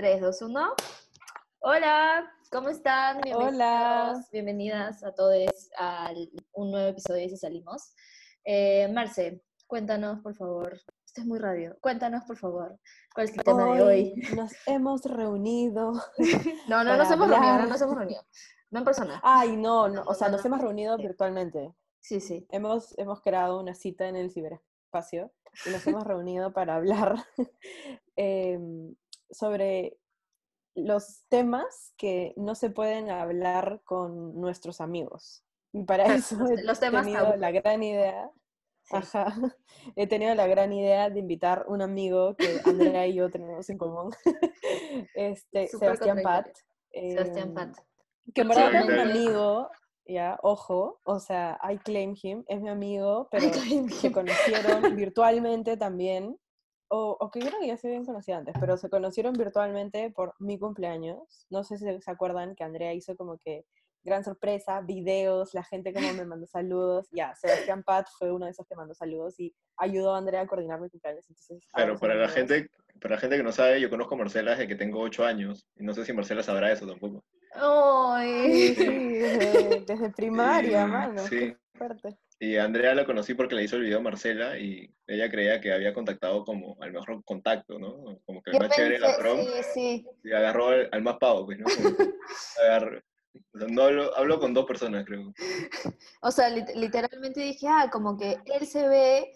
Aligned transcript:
3, 0.00 0.18
2, 0.18 0.42
1. 0.42 0.74
Hola, 1.58 2.32
¿cómo 2.50 2.70
están? 2.70 3.20
Bienvenidos, 3.20 3.52
Hola. 3.54 4.26
Bienvenidas 4.32 5.04
a 5.04 5.12
todos 5.12 5.68
a 5.78 6.10
un 6.52 6.70
nuevo 6.70 6.88
episodio 6.88 7.20
de 7.20 7.28
Si 7.28 7.36
Salimos. 7.36 7.92
Eh, 8.42 8.90
Marce, 8.94 9.42
cuéntanos, 9.66 10.20
por 10.20 10.34
favor. 10.34 10.72
Esto 11.04 11.20
es 11.20 11.26
muy 11.26 11.38
radio. 11.38 11.76
Cuéntanos, 11.82 12.24
por 12.24 12.38
favor, 12.38 12.80
cuál 13.14 13.28
es 13.28 13.36
el 13.36 13.44
tema 13.44 13.74
de 13.74 13.82
hoy. 13.82 14.14
Nos 14.34 14.52
hemos 14.64 15.04
reunido. 15.04 15.92
No, 16.66 16.82
no 16.82 16.96
nos 16.96 17.10
hemos 17.10 17.28
reunido, 17.28 17.58
no 17.58 17.66
nos 17.66 17.82
hemos 17.82 17.94
reunido. 17.94 18.22
No 18.70 18.78
en 18.78 18.84
persona. 18.86 19.20
Ay, 19.22 19.54
no, 19.58 19.86
no, 19.90 20.04
o 20.06 20.14
sea, 20.14 20.28
No, 20.28 20.36
nos 20.36 20.44
no. 20.46 20.48
hemos 20.48 20.62
reunido 20.62 20.96
virtualmente. 20.96 21.74
Sí, 22.00 22.20
sí. 22.22 22.46
Hemos, 22.48 22.96
hemos 22.96 23.20
creado 23.20 23.60
una 23.60 23.74
cita 23.74 24.08
en 24.08 24.16
el 24.16 24.30
ciberespacio 24.30 25.30
y 25.66 25.68
nos 25.68 25.86
hemos 25.86 26.04
reunido 26.04 26.54
para 26.54 26.76
hablar 26.76 27.16
em, 28.16 28.94
sobre 29.30 29.96
los 30.74 31.24
temas 31.28 31.92
que 31.96 32.32
no 32.36 32.54
se 32.54 32.70
pueden 32.70 33.10
hablar 33.10 33.82
con 33.84 34.40
nuestros 34.40 34.80
amigos. 34.80 35.44
Y 35.72 35.84
para 35.84 36.14
eso 36.14 36.36
los- 36.36 36.50
he 36.50 36.62
los 36.64 36.80
temas 36.80 37.04
tenido 37.04 37.24
tabú. 37.24 37.38
la 37.38 37.50
gran 37.50 37.82
idea 37.82 38.30
sí. 38.82 38.96
Ajá. 38.96 39.26
He 39.96 40.06
tenido 40.06 40.34
la 40.34 40.46
gran 40.46 40.72
idea 40.72 41.10
de 41.10 41.20
invitar 41.20 41.64
un 41.68 41.80
amigo 41.82 42.34
que 42.36 42.60
Andrea 42.64 43.06
y 43.06 43.14
yo 43.14 43.30
tenemos 43.30 43.68
en 43.70 43.78
común. 43.78 44.10
Este, 45.14 45.68
Sebastián 45.68 46.20
Pat. 46.22 46.46
contradictorio. 46.92 47.10
Sebastián 47.12 47.54
Pat. 47.54 47.76
Que 48.34 48.40
en 48.42 48.48
verdad 48.48 48.70
Sí, 48.70 48.76
es 48.76 48.82
mi 48.82 48.88
claro. 48.92 49.10
amigo, 49.10 49.70
ya, 50.06 50.38
ojo, 50.42 51.00
o 51.04 51.18
sea, 51.20 51.58
I 51.68 51.78
claim 51.78 52.14
him, 52.20 52.44
es 52.48 52.60
mi 52.60 52.68
amigo, 52.68 53.28
pero 53.30 53.46
se 53.52 54.12
conocieron 54.12 54.82
virtualmente 54.96 55.76
también. 55.76 56.36
O, 56.92 57.16
o 57.20 57.30
que 57.30 57.38
yo 57.40 57.46
creo 57.46 57.60
que 57.60 57.68
ya 57.68 57.76
se 57.76 57.86
habían 57.86 58.04
conocido 58.04 58.38
antes, 58.38 58.54
pero 58.58 58.76
se 58.76 58.90
conocieron 58.90 59.32
virtualmente 59.34 60.10
por 60.10 60.34
mi 60.40 60.58
cumpleaños. 60.58 61.46
No 61.48 61.62
sé 61.62 61.78
si 61.78 61.84
se 62.00 62.10
acuerdan 62.10 62.56
que 62.56 62.64
Andrea 62.64 62.92
hizo 62.92 63.16
como 63.16 63.38
que 63.38 63.64
gran 64.02 64.24
sorpresa, 64.24 64.80
videos, 64.80 65.54
la 65.54 65.62
gente 65.62 65.92
como 65.92 66.12
me 66.14 66.24
mandó 66.24 66.46
saludos. 66.48 67.06
Ya, 67.12 67.34
Sebastián 67.36 67.84
Pat 67.84 68.08
fue 68.18 68.32
uno 68.32 68.46
de 68.46 68.50
esos 68.50 68.66
que 68.66 68.74
mandó 68.74 68.92
saludos 68.94 69.38
y 69.38 69.54
ayudó 69.76 70.14
a 70.14 70.18
Andrea 70.18 70.40
a 70.40 70.46
coordinar 70.48 70.80
mi 70.80 70.90
cumpleaños. 70.90 71.24
Entonces, 71.28 71.62
Pero 71.76 71.96
para 71.96 72.14
la 72.16 72.28
gente, 72.28 72.68
para 73.00 73.14
la 73.14 73.20
gente 73.20 73.36
que 73.36 73.42
no 73.44 73.52
sabe, 73.52 73.80
yo 73.80 73.88
conozco 73.88 74.14
a 74.16 74.18
Marcela 74.18 74.50
desde 74.52 74.66
que 74.66 74.74
tengo 74.74 74.98
8 75.00 75.24
años. 75.24 75.68
Y 75.76 75.84
no 75.84 75.94
sé 75.94 76.04
si 76.04 76.12
Marcela 76.12 76.42
sabrá 76.42 76.72
eso 76.72 76.88
tampoco. 76.88 77.22
Sí, 77.52 77.60
Ay. 77.60 78.74
sí, 78.74 78.84
desde, 78.84 79.80
desde 79.86 80.10
primaria, 80.10 80.82
Y- 80.82 80.86
mano. 80.88 81.18
sí. 81.20 81.38
qué 81.38 81.56
fuerte. 81.78 82.18
Y 82.42 82.56
Andrea 82.56 82.94
la 82.94 83.04
conocí 83.04 83.34
porque 83.34 83.54
le 83.54 83.64
hizo 83.64 83.76
el 83.76 83.82
video 83.82 83.98
a 83.98 84.02
Marcela 84.02 84.58
y 84.58 84.90
ella 85.06 85.30
creía 85.30 85.60
que 85.60 85.74
había 85.74 85.92
contactado 85.92 86.42
como 86.42 86.74
al 86.80 86.90
mejor 86.90 87.22
contacto, 87.22 87.78
¿no? 87.78 88.18
Como 88.24 88.40
que 88.42 88.50
el 88.50 88.54
Yo 88.54 88.60
más 88.60 88.70
chévere 88.74 88.94
de 88.94 89.00
la 89.00 89.06
pensé, 89.08 89.20
prom 89.20 89.40
sí, 89.40 89.62
sí. 89.74 90.06
y 90.24 90.32
agarró 90.32 90.68
al, 90.68 90.88
al 90.90 91.02
más 91.02 91.18
pavo, 91.18 91.44
pues, 91.44 91.58
¿no? 91.58 91.66
Agarró- 92.64 93.02
hablo, 93.82 94.16
hablo 94.16 94.40
con 94.40 94.54
dos 94.54 94.64
personas, 94.64 95.04
creo. 95.04 95.34
O 96.22 96.30
sea, 96.30 96.48
lit- 96.48 96.74
literalmente 96.74 97.40
dije, 97.40 97.68
ah, 97.68 97.90
como 97.92 98.16
que 98.16 98.38
él 98.58 98.66
se 98.66 98.88
ve 98.88 99.32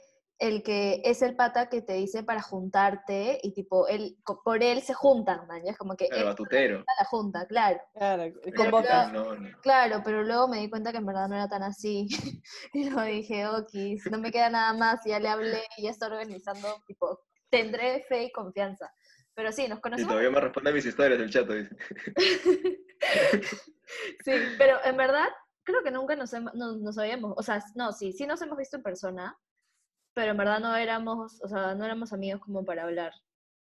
el 0.47 0.63
que 0.63 1.01
es 1.05 1.23
el 1.23 1.37
pata 1.37 1.69
que 1.69 1.81
te 1.83 1.95
dice 1.95 2.23
para 2.23 2.43
juntarte 2.43 3.39
y 3.43 3.53
tipo, 3.55 3.87
él, 3.89 4.17
por 4.45 4.63
él 4.63 4.83
se 4.83 4.95
juntan, 4.95 5.47
man, 5.47 5.63
es 5.67 5.77
como 5.79 5.97
que 5.97 6.07
El 6.07 6.25
batutero. 6.25 6.81
a 6.81 7.03
la 7.03 7.07
junta, 7.07 7.47
claro. 7.47 7.81
Claro, 7.95 8.33
Pero 8.43 8.55
convoca. 8.57 9.13
No, 9.13 9.35
no. 9.37 9.49
Claro, 9.63 10.03
pero 10.05 10.23
luego 10.23 10.49
me 10.49 10.59
di 10.59 10.69
cuenta 10.69 10.93
que 10.93 10.99
en 10.99 11.07
verdad 11.07 11.29
no 11.29 11.35
era 11.35 11.49
tan 11.49 11.63
así. 11.63 12.07
y 12.75 12.91
luego 12.91 13.03
dije, 13.03 13.47
ok, 13.47 13.69
si 13.71 14.11
no 14.11 14.19
me 14.19 14.31
queda 14.31 14.51
nada 14.51 14.73
más, 14.75 15.01
ya 15.07 15.19
le 15.19 15.29
hablé 15.29 15.63
y 15.77 15.85
ya 15.85 15.91
está 15.91 16.07
organizando, 16.07 16.69
tipo, 16.87 17.21
tendré 17.51 18.03
fe 18.09 18.25
y 18.25 18.33
confianza. 18.33 18.93
Pero 19.35 19.51
sí, 19.51 19.67
nos 19.67 19.79
Y 19.79 19.81
conocimos. 19.83 20.11
todavía 20.11 20.31
me 20.31 20.41
responde 20.41 20.71
a 20.71 20.73
mis 20.75 20.87
historias 20.87 21.19
del 21.19 21.31
chat, 21.31 21.49
dice. 21.49 21.77
sí, 24.25 24.33
pero 24.59 24.77
en 24.85 24.97
verdad 24.97 25.27
creo 25.63 25.83
que 25.83 25.91
nunca 25.91 26.15
nos, 26.17 26.33
hemos- 26.35 26.55
no- 26.55 26.77
nos 26.77 26.99
habíamos, 26.99 27.35
o 27.37 27.43
sea, 27.43 27.63
no, 27.75 27.93
sí, 27.93 28.13
sí 28.13 28.27
nos 28.27 28.41
hemos 28.43 28.59
visto 28.59 28.77
en 28.77 28.83
persona, 28.83 29.37
pero 30.15 30.31
en 30.33 30.37
verdad 30.37 30.61
no 30.61 30.75
éramos, 30.77 31.41
o 31.43 31.49
sea, 31.49 31.75
no 31.75 31.85
éramos 31.85 32.13
amigos 32.13 32.41
como 32.41 32.65
para 32.65 32.85
hablar. 32.85 33.13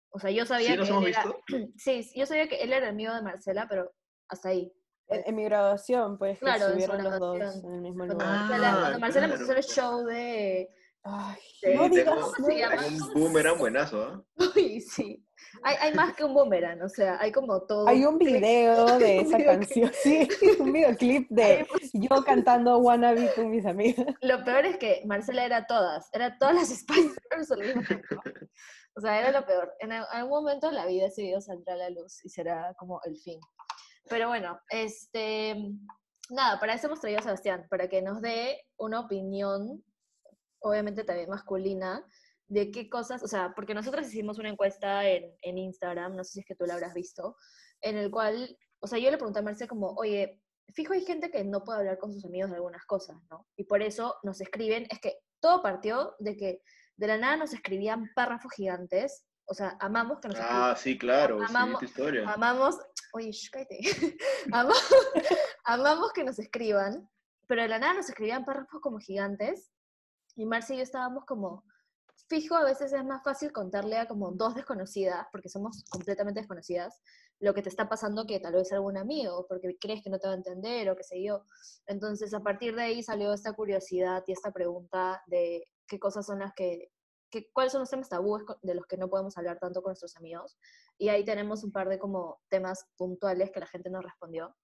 O 0.10 0.20
sea, 0.20 0.30
yo 0.32 0.46
sabía 0.46 0.72
¿Sí 0.72 0.78
nos 0.78 0.88
que 0.88 0.94
hemos 0.94 1.06
él 1.06 1.10
era, 1.14 1.24
visto? 1.24 1.40
sí, 1.78 2.12
yo 2.16 2.26
sabía 2.26 2.48
que 2.50 2.58
él 2.62 2.74
era 2.74 2.90
amigo 2.90 3.14
de 3.14 3.22
Marcela, 3.22 3.68
pero 3.70 3.92
hasta 4.28 4.50
ahí. 4.50 4.72
En, 5.08 5.24
en 5.26 5.36
mi 5.36 5.44
graduación, 5.44 6.18
pues, 6.18 6.40
Claro, 6.40 6.70
los 6.70 7.20
dos 7.20 7.64
en 7.64 7.74
el 7.76 7.82
mismo 7.82 8.06
Cuando 8.06 8.14
lugar. 8.16 8.28
Marcela, 8.40 8.72
Ah, 8.72 8.80
cuando 8.82 9.00
Marcela 9.00 9.26
empezó 9.26 9.42
a 9.42 9.46
hacer 9.46 9.58
el 9.58 9.66
claro. 9.66 9.90
show 9.98 10.06
de... 10.06 10.70
Ay, 11.04 11.38
Sí, 11.60 11.74
no 11.74 11.90
digas, 11.90 12.06
¿cómo 12.16 12.28
no 12.40 12.46
se 12.46 12.58
llama? 12.58 12.76
digas. 12.76 12.88
Tengo 12.88 13.06
un 13.08 13.14
boomerang 13.14 13.58
buenazo, 13.58 14.04
¿ah? 14.04 14.24
Uy, 14.56 14.82
sí. 14.82 15.26
Hay, 15.64 15.76
hay 15.80 15.94
más 15.94 16.14
que 16.16 16.24
un 16.24 16.34
boomerang, 16.34 16.82
o 16.82 16.90
sea, 16.90 17.18
hay 17.20 17.32
como 17.32 17.62
todo. 17.64 17.88
Hay 17.88 18.06
un 18.06 18.18
video 18.18 18.86
de 19.00 19.20
esa 19.20 19.38
canción, 19.44 19.92
sí, 19.94 20.28
un 20.60 20.72
videoclip 20.74 21.30
de 21.30 21.68
yo 21.94 22.24
cantando 22.24 22.78
Wannabe 22.80 23.32
con 23.36 23.50
mis 23.50 23.66
amigas. 23.66 24.06
Lo 24.22 24.44
peor 24.44 24.66
es 24.66 24.78
que 24.78 25.02
Marcela 25.06 25.46
era 25.46 25.66
todas, 25.68 26.10
era 26.14 26.38
todas 26.38 26.56
las 26.56 26.70
Spice 26.70 27.14
Girls 27.30 27.52
al 27.52 27.60
mismo 27.60 27.82
tiempo. 27.84 28.16
O 28.96 29.02
sea, 29.02 29.20
era 29.20 29.32
lo 29.32 29.46
peor. 29.46 29.74
En 29.80 29.92
al- 29.92 30.08
algún 30.12 30.44
momento 30.44 30.68
de 30.68 30.74
la 30.74 30.86
vida 30.86 31.06
ese 31.08 31.22
video 31.22 31.40
saldrá 31.42 31.74
a 31.74 31.78
la 31.78 31.90
luz 31.90 32.24
y 32.26 32.30
será 32.30 32.74
como 32.78 33.00
el 33.06 33.16
fin. 33.18 33.40
Pero 34.10 34.28
bueno, 34.28 34.60
este, 34.70 35.56
nada, 36.30 36.60
para 36.60 36.74
eso 36.74 36.88
hemos 36.88 37.00
traído 37.00 37.20
a 37.20 37.24
Sebastián, 37.24 37.68
para 37.70 37.88
que 37.88 38.02
nos 38.02 38.22
dé 38.22 38.66
una 38.78 39.00
opinión, 39.00 39.84
obviamente 40.60 41.04
también 41.04 41.30
masculina, 41.30 42.06
de 42.52 42.70
qué 42.70 42.90
cosas, 42.90 43.24
o 43.24 43.28
sea, 43.28 43.54
porque 43.56 43.74
nosotros 43.74 44.06
hicimos 44.08 44.38
una 44.38 44.50
encuesta 44.50 45.08
en, 45.08 45.34
en 45.42 45.58
Instagram, 45.58 46.18
no 46.18 46.24
sé 46.26 46.34
si 46.34 46.40
es 46.42 46.46
que 46.46 46.56
tú 46.56 46.66
la 46.66 46.74
habrás 46.74 46.94
visto, 46.94 47.38
en 47.80 47.96
el 47.96 48.12
cual, 48.12 48.58
o 48.82 48.88
sea, 48.88 49.00
yo 49.00 49.10
le 49.10 49.16
pregunté 49.16 49.40
a 49.40 49.42
Marce 49.42 49.70
como, 49.70 49.94
oye, 49.94 50.42
fijo 50.74 50.92
hay 50.92 51.06
gente 51.06 51.32
que 51.32 51.46
no 51.46 51.64
puede 51.64 51.80
hablar 51.80 51.98
con 51.98 52.12
sus 52.12 52.26
amigos 52.26 52.50
de 52.50 52.58
algunas 52.58 52.84
cosas, 52.86 53.16
¿no? 53.30 53.48
Y 53.56 53.64
por 53.64 53.82
eso 53.82 54.18
nos 54.24 54.42
escriben, 54.42 54.86
es 54.90 55.00
que 55.00 55.20
todo 55.40 55.62
partió 55.62 56.14
de 56.20 56.36
que 56.36 56.62
de 56.98 57.08
la 57.08 57.18
nada 57.18 57.38
nos 57.38 57.54
escribían 57.54 58.12
párrafos 58.16 58.52
gigantes, 58.52 59.26
o 59.46 59.54
sea, 59.54 59.78
amamos 59.80 60.20
que 60.20 60.28
nos 60.28 60.38
Ah, 60.42 60.76
sí, 60.78 60.98
claro, 60.98 61.40
sí, 61.40 61.46
Amamos- 61.48 61.80
tu 61.80 61.86
historia. 61.86 62.30
Amamos, 62.30 62.78
oye, 63.14 63.32
shh, 63.32 63.50
cállate. 63.50 63.80
Amamos, 64.52 64.78
amamos 65.64 66.12
que 66.12 66.26
nos 66.26 66.38
escriban, 66.38 67.10
pero 67.48 67.62
de 67.62 67.70
la 67.70 67.80
nada 67.80 67.94
nos 67.94 68.10
escribían 68.10 68.44
párrafos 68.44 68.82
como 68.82 69.00
gigantes 69.00 69.72
y 70.36 70.46
Marcia 70.46 70.74
y 70.74 70.80
yo 70.80 70.84
estábamos 70.84 71.24
como, 71.24 71.64
fijo, 72.28 72.56
a 72.56 72.64
veces 72.64 72.94
es 72.94 73.06
más 73.06 73.24
fácil 73.24 73.52
contarle 73.52 73.98
a 73.98 74.08
como 74.08 74.32
dos 74.32 74.56
desconocidas, 74.56 75.28
porque 75.32 75.50
somos 75.50 75.84
completamente 75.90 76.40
desconocidas, 76.40 77.02
lo 77.40 77.54
que 77.54 77.62
te 77.62 77.70
está 77.70 77.90
pasando 77.90 78.26
que 78.26 78.40
tal 78.40 78.54
vez 78.54 78.72
algún 78.72 78.98
amigo, 78.98 79.46
porque 79.48 79.78
crees 79.80 80.04
que 80.04 80.10
no 80.10 80.20
te 80.20 80.28
va 80.28 80.34
a 80.34 80.38
entender 80.38 80.90
o 80.90 80.96
qué 80.96 81.04
sé 81.04 81.24
yo. 81.24 81.44
Entonces, 81.88 82.34
a 82.34 82.42
partir 82.42 82.76
de 82.76 82.84
ahí 82.84 83.04
salió 83.04 83.34
esta 83.34 83.54
curiosidad 83.54 84.24
y 84.28 84.34
esta 84.34 84.52
pregunta 84.52 85.24
de 85.28 85.68
qué 85.88 86.00
cosas 86.00 86.26
son 86.26 86.40
las 86.40 86.54
que, 86.54 86.92
que 87.30 87.52
cuáles 87.52 87.72
son 87.72 87.82
los 87.82 87.90
temas 87.90 88.10
tabúes 88.10 88.44
de 88.62 88.76
los 88.76 88.86
que 88.86 88.98
no 88.98 89.10
podemos 89.10 89.38
hablar 89.38 89.58
tanto 89.60 89.82
con 89.82 89.92
nuestros 89.92 90.16
amigos. 90.18 90.58
Y 90.98 91.10
ahí 91.10 91.26
tenemos 91.26 91.64
un 91.64 91.72
par 91.72 91.90
de 91.90 91.98
como 91.98 92.42
temas 92.50 92.86
puntuales 92.96 93.52
que 93.52 93.60
la 93.60 93.68
gente 93.68 93.90
nos 93.90 94.04
respondió. 94.04 94.56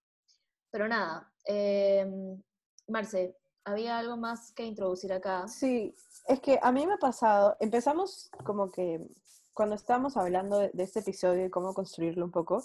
Pero 0.70 0.88
nada, 0.88 1.32
em, 1.46 2.42
Marce, 2.88 3.36
¿había 3.68 3.98
algo 3.98 4.16
más 4.16 4.54
que 4.54 4.64
introducir 4.64 5.12
acá? 5.12 5.48
Sí, 5.48 5.94
es 6.28 6.40
que 6.40 6.58
a 6.62 6.72
mí 6.72 6.88
me 6.88 6.94
ha 6.94 6.98
pasado, 6.98 7.58
empezamos 7.60 8.32
como 8.46 8.72
que 8.72 9.06
cuando 9.54 9.76
estábamos 9.76 10.16
hablando 10.16 10.60
de, 10.60 10.72
este 10.78 11.02
episodio 11.02 11.46
y 11.46 11.50
cómo 11.50 11.74
construirlo 11.74 12.24
un 12.24 12.32
poco, 12.32 12.64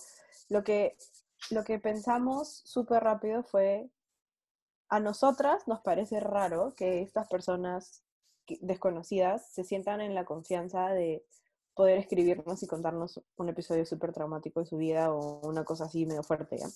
lo 0.49 0.63
que, 0.63 0.97
lo 1.51 1.65
que 1.65 1.81
pensamos 1.81 2.63
súper 2.65 3.03
rápido 3.03 3.43
fue, 3.43 3.91
a 4.89 5.01
nosotras 5.01 5.67
nos 5.67 5.81
parece 5.81 6.21
raro 6.21 6.75
que 6.77 7.03
estas 7.03 7.27
personas 7.29 8.05
desconocidas 8.61 9.53
se 9.53 9.65
sientan 9.65 10.01
en 10.01 10.15
la 10.15 10.25
confianza 10.25 10.91
de 10.91 11.25
poder 11.75 11.99
escribirnos 11.99 12.63
y 12.63 12.69
contarnos 12.69 13.21
un 13.37 13.49
episodio 13.49 13.87
súper 13.87 14.13
traumático 14.13 14.61
de 14.61 14.67
su 14.67 14.77
vida 14.77 15.13
o 15.13 15.49
una 15.49 15.65
cosa 15.65 15.87
así 15.87 16.07
medio 16.07 16.23
fuerte, 16.23 16.59
¿ya? 16.59 16.67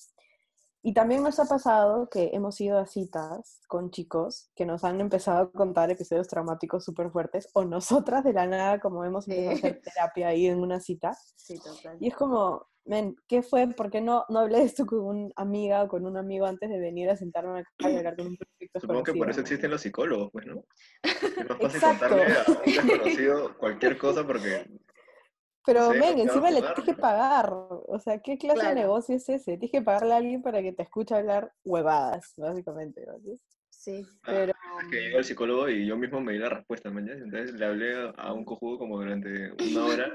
Y 0.87 0.95
también 0.95 1.25
nos 1.25 1.41
ha 1.41 1.47
pasado 1.47 2.09
que 2.09 2.31
hemos 2.33 2.61
ido 2.61 2.79
a 2.79 2.87
citas 2.87 3.61
con 3.67 3.91
chicos 3.91 4.53
que 4.55 4.65
nos 4.65 4.85
han 4.85 5.01
empezado 5.01 5.41
a 5.41 5.51
contar 5.51 5.91
episodios 5.91 6.29
traumáticos 6.29 6.85
súper 6.85 7.11
fuertes, 7.11 7.49
o 7.55 7.65
nosotras 7.65 8.23
de 8.23 8.33
la 8.33 8.47
nada, 8.47 8.79
como 8.79 9.05
hemos 9.05 9.25
Sí. 9.25 9.33
empezado 9.33 9.51
a 9.51 9.55
hacer 9.59 9.83
terapia 9.83 10.29
ahí 10.29 10.47
en 10.47 10.61
una 10.61 10.79
cita. 10.79 11.13
Sí, 11.35 11.59
total. 11.59 11.97
Y 11.99 12.07
es 12.07 12.15
como, 12.15 12.69
men, 12.85 13.17
¿qué 13.27 13.43
fue? 13.43 13.67
¿Por 13.67 13.91
qué 13.91 14.01
no, 14.01 14.27
no 14.29 14.39
hablé 14.39 14.59
de 14.59 14.65
esto 14.67 14.87
con 14.87 15.01
una 15.01 15.31
amiga 15.35 15.83
o 15.83 15.89
con 15.89 16.07
un 16.07 16.17
amigo 16.17 16.47
antes 16.47 16.71
de 16.71 16.79
venir 16.79 17.11
a 17.11 17.17
sentarme 17.17 17.59
acá 17.59 17.91
y 17.91 17.97
hablar 17.97 18.15
con 18.15 18.29
un 18.29 18.37
perfecto 18.39 18.79
Supongo 18.79 19.03
que 19.03 19.15
por 19.15 19.29
eso 19.29 19.41
existen 19.41 19.73
los 19.73 19.81
psicólogos, 19.81 20.31
pues, 20.31 20.47
¿no? 20.47 20.63
Es 21.03 21.49
más 21.49 21.59
fácil 21.59 21.77
Exacto. 21.79 22.09
contarle 22.11 22.33
a 22.33 22.45
un 22.47 22.63
desconocido 22.65 23.59
cualquier 23.59 23.99
cosa 23.99 24.25
porque 24.25 24.65
Pero, 25.67 25.93
Sí, 25.93 25.99
men, 25.99 26.19
encima 26.21 26.51
le 26.51 26.61
tienes 26.63 26.85
que 26.85 26.95
pagar. 26.95 27.53
O 27.53 27.99
sea, 27.99 28.19
¿qué 28.21 28.39
clase 28.39 28.61
Claro. 28.61 28.75
de 28.77 28.81
negocio 28.83 29.17
es 29.17 29.29
ese? 29.29 29.59
Tienes 29.59 29.71
que 29.73 29.83
pagarle 29.83 30.15
a 30.15 30.17
alguien 30.19 30.41
para 30.41 30.63
que 30.63 30.73
te 30.73 30.85
escuche 30.85 31.15
hablar 31.15 31.53
huevadas, 31.65 32.33
básicamente. 32.37 33.05
¿no? 33.05 33.19
¿Sí? 33.19 33.41
Sí. 33.69 34.07
Ah, 34.23 34.27
Pero, 34.27 34.53
Es 34.81 34.89
que 34.91 35.01
llegó 35.01 35.19
el 35.19 35.25
psicólogo 35.25 35.69
y 35.69 35.87
yo 35.87 35.97
mismo 35.97 36.21
me 36.21 36.33
di 36.33 36.39
la 36.39 36.49
respuesta, 36.49 36.89
mañana. 36.91 37.23
Entonces 37.25 37.55
le 37.55 37.67
hablé 37.67 38.13
a- 38.17 38.33
un 38.33 38.45
cojudo 38.45 38.79
como 38.79 38.97
durante 38.99 39.53
una 39.53 39.85
hora 39.87 40.13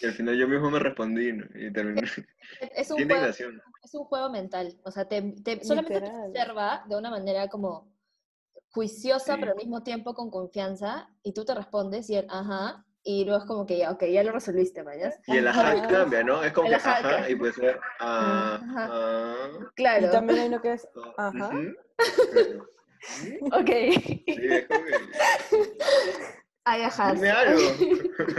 y 0.00 0.06
al 0.06 0.12
final 0.12 0.36
yo 0.36 0.46
mismo 0.48 0.70
me 0.70 0.78
respondí 0.78 1.32
¿no? 1.32 1.44
y 1.54 1.72
terminé. 1.72 2.02
Es 2.02 2.90
un, 2.90 3.08
juego, 3.08 3.26
es 3.82 3.94
un 3.94 4.04
juego 4.04 4.30
mental. 4.30 4.78
O 4.84 4.90
sea, 4.90 5.06
te, 5.08 5.22
te- 5.44 5.64
solamente 5.64 6.00
te 6.00 6.06
observa 6.26 6.84
de 6.88 6.96
una 6.96 7.10
manera 7.10 7.48
como 7.48 7.88
juiciosa, 8.70 9.34
Sí. 9.34 9.40
pero 9.40 9.52
al 9.52 9.56
mismo 9.58 9.82
tiempo 9.82 10.14
con 10.14 10.30
confianza, 10.30 11.08
y 11.22 11.32
tú 11.32 11.44
te 11.44 11.54
respondes 11.54 12.08
y 12.10 12.16
él, 12.16 12.26
ajá, 12.28 12.84
y 13.10 13.24
luego 13.24 13.40
es 13.40 13.46
como 13.46 13.64
que 13.64 13.78
ya, 13.78 13.90
ok, 13.90 14.04
ya 14.04 14.22
lo 14.22 14.32
resolviste, 14.32 14.82
¿mayas? 14.82 15.18
Y 15.26 15.38
el 15.38 15.48
ajá 15.48 15.70
Ajá. 15.70 15.88
cambia, 15.88 16.22
¿no? 16.22 16.42
Es 16.44 16.52
como 16.52 16.66
El 16.66 16.74
que 16.74 16.88
ajá 16.88 17.30
y 17.30 17.34
puede 17.36 17.54
ser 17.54 17.80
ah, 18.00 18.60
Ajá. 18.62 18.88
ah, 18.92 19.48
Claro. 19.76 20.06
y 20.06 20.10
también 20.10 20.38
hay 20.40 20.48
uno 20.48 20.60
que 20.60 20.72
es, 20.74 20.86
ah, 21.16 21.32
Ajá. 21.34 21.50
Ok. 23.52 23.70
Sí, 23.70 24.24
es 24.26 24.66
como 24.68 24.84
que, 24.84 24.92
Ay, 26.64 26.82
ajá. 26.82 27.14
dime 27.14 27.30
algo. 27.30 27.60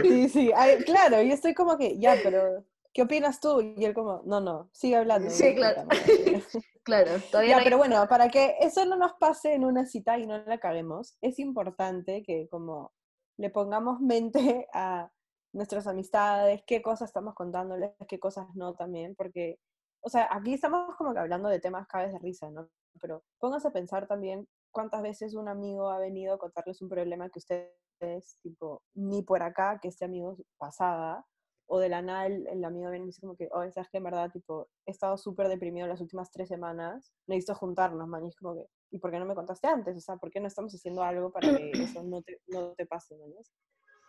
sí, 0.02 0.28
sí, 0.28 0.52
hay- 0.54 0.84
claro, 0.84 1.20
y 1.20 1.32
estoy 1.32 1.52
como 1.52 1.76
que, 1.76 1.98
ya, 1.98 2.20
pero, 2.22 2.64
¿qué 2.92 3.02
opinas 3.02 3.40
tú? 3.40 3.60
Y 3.76 3.84
él 3.84 3.92
como, 3.92 4.22
no, 4.24 4.40
no, 4.40 4.70
sigue 4.72 4.94
hablando. 4.96 5.30
Sí, 5.30 5.48
yo, 5.48 5.54
claro. 5.56 5.88
Claro, 6.84 7.20
todavía 7.30 7.50
Ya, 7.50 7.56
no 7.56 7.58
hay- 7.58 7.64
pero 7.64 7.76
bueno, 7.78 8.06
para 8.08 8.28
que 8.28 8.54
eso 8.60 8.84
no 8.86 8.94
nos 8.96 9.14
pase 9.14 9.52
en 9.52 9.64
una 9.64 9.84
cita 9.84 10.16
y 10.18 10.26
no 10.26 10.38
la 10.38 10.58
caguemos, 10.58 11.16
es 11.20 11.38
importante 11.40 12.22
que 12.22 12.48
como 12.48 12.92
le 13.40 13.48
pongamos 13.48 14.00
mente 14.00 14.68
a 14.74 15.10
nuestras 15.54 15.86
amistades, 15.86 16.62
qué 16.66 16.82
cosas 16.82 17.08
estamos 17.08 17.34
contándoles, 17.34 17.92
qué 18.06 18.20
cosas 18.20 18.46
no 18.54 18.74
también, 18.74 19.14
porque, 19.16 19.58
o 20.02 20.10
sea, 20.10 20.28
aquí 20.30 20.52
estamos 20.52 20.94
como 20.96 21.14
que 21.14 21.20
hablando 21.20 21.48
de 21.48 21.58
temas 21.58 21.86
cabes 21.88 22.12
de 22.12 22.18
risa, 22.18 22.50
¿no? 22.50 22.68
Pero 23.00 23.22
pónganse 23.38 23.68
a 23.68 23.72
pensar 23.72 24.06
también 24.06 24.46
cuántas 24.70 25.00
veces 25.00 25.34
un 25.34 25.48
amigo 25.48 25.88
ha 25.88 25.98
venido 25.98 26.34
a 26.34 26.38
contarles 26.38 26.82
un 26.82 26.90
problema 26.90 27.30
que 27.30 27.38
ustedes, 27.38 28.36
tipo, 28.42 28.82
ni 28.94 29.22
por 29.22 29.42
acá, 29.42 29.78
que 29.80 29.88
este 29.88 30.04
amigo 30.04 30.36
pasaba, 30.58 31.24
o 31.70 31.78
de 31.80 31.88
la 31.88 32.02
nada 32.02 32.26
el, 32.26 32.46
el 32.48 32.64
amigo 32.64 32.90
viene 32.90 33.04
y 33.04 33.08
dice 33.08 33.20
como 33.22 33.36
que, 33.36 33.48
oh, 33.52 33.62
sabes 33.72 33.88
que 33.90 33.98
en 33.98 34.04
verdad, 34.04 34.30
tipo, 34.32 34.68
he 34.86 34.90
estado 34.92 35.16
súper 35.18 35.48
deprimido 35.48 35.86
las 35.86 36.00
últimas 36.00 36.30
tres 36.32 36.48
semanas, 36.48 37.12
necesito 37.26 37.54
juntarnos, 37.54 38.08
man, 38.08 38.24
y 38.24 38.28
es 38.28 38.36
como 38.36 38.54
que, 38.56 38.66
¿y 38.90 38.98
por 38.98 39.10
qué 39.12 39.18
no 39.20 39.26
me 39.26 39.34
contaste 39.36 39.68
antes? 39.68 39.96
O 39.96 40.00
sea, 40.00 40.16
¿por 40.16 40.30
qué 40.30 40.40
no 40.40 40.48
estamos 40.48 40.74
haciendo 40.74 41.02
algo 41.02 41.32
para 41.32 41.52
que 41.52 41.76
eso 41.84 42.02
no 42.04 42.22
te, 42.22 42.40
no 42.48 42.74
te 42.74 42.86
pase, 42.86 43.16
man? 43.16 43.30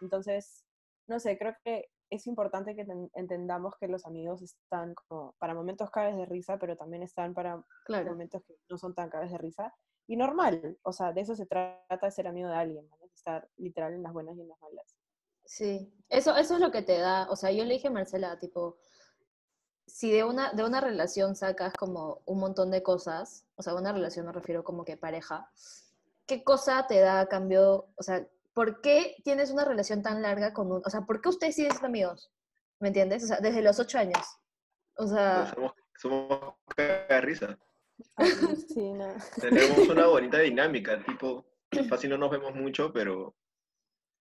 Entonces, 0.02 0.66
no 1.08 1.20
sé, 1.20 1.38
creo 1.38 1.56
que 1.64 1.86
es 2.10 2.28
importante 2.28 2.76
que 2.76 2.86
ten- 2.86 3.10
entendamos 3.14 3.76
que 3.80 3.88
los 3.88 4.06
amigos 4.06 4.42
están 4.42 4.94
como 4.96 5.34
para 5.40 5.54
momentos 5.56 5.90
cabes 5.92 6.18
de 6.18 6.26
risa, 6.26 6.58
pero 6.60 6.76
también 6.78 7.04
están 7.04 7.34
para 7.34 7.64
Claro. 7.86 8.12
momentos 8.12 8.44
que 8.46 8.56
no 8.70 8.78
son 8.78 8.94
tan 8.96 9.10
cabes 9.10 9.32
de 9.32 9.38
risa. 9.38 9.74
Y 10.08 10.18
normal, 10.18 10.78
o 10.84 10.92
sea, 10.94 11.14
de 11.14 11.22
eso 11.22 11.36
se 11.36 11.46
trata 11.46 12.06
de 12.08 12.12
ser 12.12 12.28
amigo 12.28 12.50
de 12.50 12.56
alguien, 12.56 12.90
estar 13.16 13.48
literal 13.58 13.94
en 13.94 14.04
las 14.04 14.14
buenas 14.14 14.36
y 14.38 14.42
en 14.42 14.50
las 14.50 14.60
malas. 14.62 14.98
Sí, 15.52 15.94
eso, 16.08 16.38
eso 16.38 16.56
es 16.56 16.62
lo 16.62 16.72
que 16.72 16.82
te 16.82 16.98
da, 16.98 17.30
o 17.30 17.36
sea, 17.36 17.52
yo 17.52 17.66
le 17.66 17.74
dije 17.74 17.90
a 17.90 17.92
Marcela, 17.92 18.40
tipo, 18.40 18.78
si 19.86 20.10
de 20.10 20.24
una, 20.24 20.54
de 20.54 20.64
una 20.64 20.80
relación 20.80 21.36
sacas 21.36 21.74
como 21.74 22.22
un 22.26 22.40
montón 22.40 22.72
de 22.72 22.82
cosas, 22.82 23.46
o 23.56 23.62
sea, 23.62 23.76
una 23.76 23.92
relación 23.92 24.26
me 24.26 24.32
refiero 24.32 24.64
como 24.64 24.86
que 24.86 24.96
pareja, 24.96 25.52
¿qué 26.26 26.42
cosa 26.42 26.88
te 26.88 27.02
da 27.02 27.20
a 27.20 27.28
cambio, 27.28 27.90
o 27.98 28.02
sea, 28.02 28.26
¿por 28.54 28.80
qué 28.80 29.18
tienes 29.26 29.52
una 29.52 29.66
relación 29.66 30.02
tan 30.02 30.22
larga 30.22 30.54
con 30.54 30.72
un, 30.72 30.82
o 30.86 30.90
sea, 30.90 31.02
¿por 31.02 31.20
qué 31.20 31.28
ustedes 31.28 31.56
siguen 31.56 31.72
siendo 31.72 31.88
amigos? 31.88 32.32
¿Me 32.80 32.88
entiendes? 32.88 33.26
O 33.26 33.28
sea, 33.28 33.42
desde 33.42 33.62
los 33.62 33.78
ocho 33.78 34.00
años. 34.00 34.26
O 34.96 35.06
sea, 35.06 35.52
Somos, 35.54 35.74
somos 35.98 36.54
caga 36.78 37.16
de 37.16 37.22
risa. 37.22 37.60
Sí, 38.70 38.94
no. 38.94 39.16
Tenemos 39.42 39.80
una 39.90 40.08
bonita 40.08 40.40
dinámica, 40.40 41.04
tipo, 41.04 41.46
fácil 41.90 42.12
no 42.12 42.18
nos 42.18 42.32
vemos 42.32 42.56
mucho, 42.56 42.94
pero, 42.94 43.36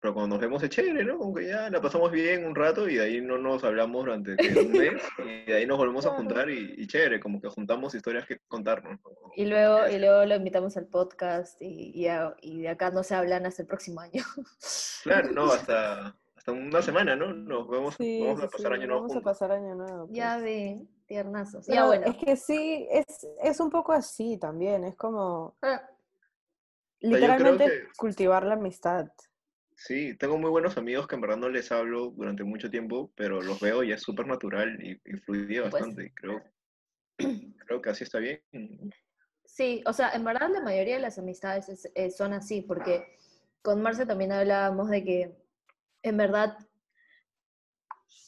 pero 0.00 0.14
cuando 0.14 0.34
nos 0.36 0.40
vemos 0.40 0.62
es 0.62 0.70
chévere, 0.70 1.04
¿no? 1.04 1.18
Como 1.18 1.34
que 1.34 1.46
ya 1.48 1.68
la 1.68 1.80
pasamos 1.80 2.10
bien 2.10 2.46
un 2.46 2.54
rato 2.54 2.88
y 2.88 2.94
de 2.94 3.02
ahí 3.04 3.20
no 3.20 3.36
nos 3.36 3.62
hablamos 3.64 4.04
durante 4.06 4.30
un 4.58 4.72
mes 4.72 5.02
y 5.18 5.44
de 5.44 5.54
ahí 5.54 5.66
nos 5.66 5.76
volvemos 5.76 6.06
a 6.06 6.10
juntar 6.10 6.48
y, 6.48 6.74
y 6.78 6.86
chévere, 6.86 7.20
como 7.20 7.40
que 7.40 7.48
juntamos 7.48 7.94
historias 7.94 8.26
que 8.26 8.38
contarnos. 8.48 8.98
¿no? 9.04 9.10
y 9.36 9.44
luego, 9.44 9.88
y 9.88 9.98
luego 9.98 10.24
lo 10.24 10.34
invitamos 10.36 10.76
al 10.78 10.86
podcast 10.86 11.60
y, 11.60 11.92
y, 11.94 12.06
a- 12.08 12.34
y 12.40 12.62
de 12.62 12.68
acá 12.70 12.90
no 12.90 13.02
se 13.02 13.14
hablan 13.14 13.44
hasta 13.46 13.62
el 13.62 13.68
próximo 13.68 14.00
año. 14.00 14.22
Claro, 15.02 15.30
no, 15.32 15.44
hasta, 15.52 16.14
hasta 16.36 16.52
una 16.52 16.82
semana, 16.82 17.16
¿no? 17.16 17.32
Nos 17.32 17.68
vemos, 17.68 17.94
Sí, 17.96 18.20
vamos 18.22 18.40
sí, 18.40 18.46
a 18.46 18.48
pasar 18.50 18.72
sí, 18.72 18.78
año 18.78 18.86
nuevo 18.86 19.02
Vamos 19.02 19.16
a 19.16 19.20
pasar 19.22 19.52
año 19.52 19.74
nuevo. 19.74 20.08
Ya 20.10 20.32
pues. 20.34 20.44
ven, 20.44 20.88
tiernazos. 21.06 21.66
Ya 21.66 21.86
bueno. 21.86 22.06
Es 22.06 22.16
que 22.16 22.36
sí, 22.36 22.86
es, 22.90 23.26
es 23.42 23.60
un 23.60 23.70
poco 23.70 23.92
así 23.92 24.38
también, 24.38 24.84
es 24.84 24.94
como 24.96 25.56
Ah, 25.62 25.82
literalmente 27.00 27.64
que- 27.64 27.88
cultivar 27.96 28.44
la 28.44 28.54
amistad. 28.54 29.08
Sí, 29.82 30.14
tengo 30.18 30.36
muy 30.36 30.50
buenos 30.50 30.76
amigos 30.76 31.06
que 31.08 31.14
en 31.14 31.22
verdad 31.22 31.38
no 31.38 31.48
les 31.48 31.72
hablo 31.72 32.10
durante 32.10 32.44
mucho 32.44 32.68
tiempo, 32.70 33.10
pero 33.16 33.40
los 33.40 33.58
veo 33.60 33.82
y 33.82 33.92
es 33.92 34.02
súper 34.02 34.26
natural 34.26 34.78
y, 34.84 35.00
y 35.06 35.16
fluye 35.16 35.58
Pues. 35.62 35.72
bastante. 35.72 36.12
creo, 36.14 36.42
creo 37.66 37.80
que 37.80 37.88
así 37.88 38.04
está 38.04 38.18
bien. 38.18 38.42
Sí, 39.46 39.82
o 39.86 39.94
sea, 39.94 40.10
en 40.10 40.22
verdad 40.22 40.50
la 40.50 40.60
mayoría 40.60 40.96
de 40.96 41.00
las 41.00 41.18
amistades 41.18 41.70
es- 41.70 41.90
eh, 41.94 42.10
son 42.10 42.34
así, 42.34 42.60
porque 42.60 43.16
con 43.62 43.80
Marce 43.80 44.04
también 44.04 44.32
hablábamos 44.32 44.90
de 44.90 45.02
que 45.02 45.36
en 46.02 46.16
verdad 46.18 46.58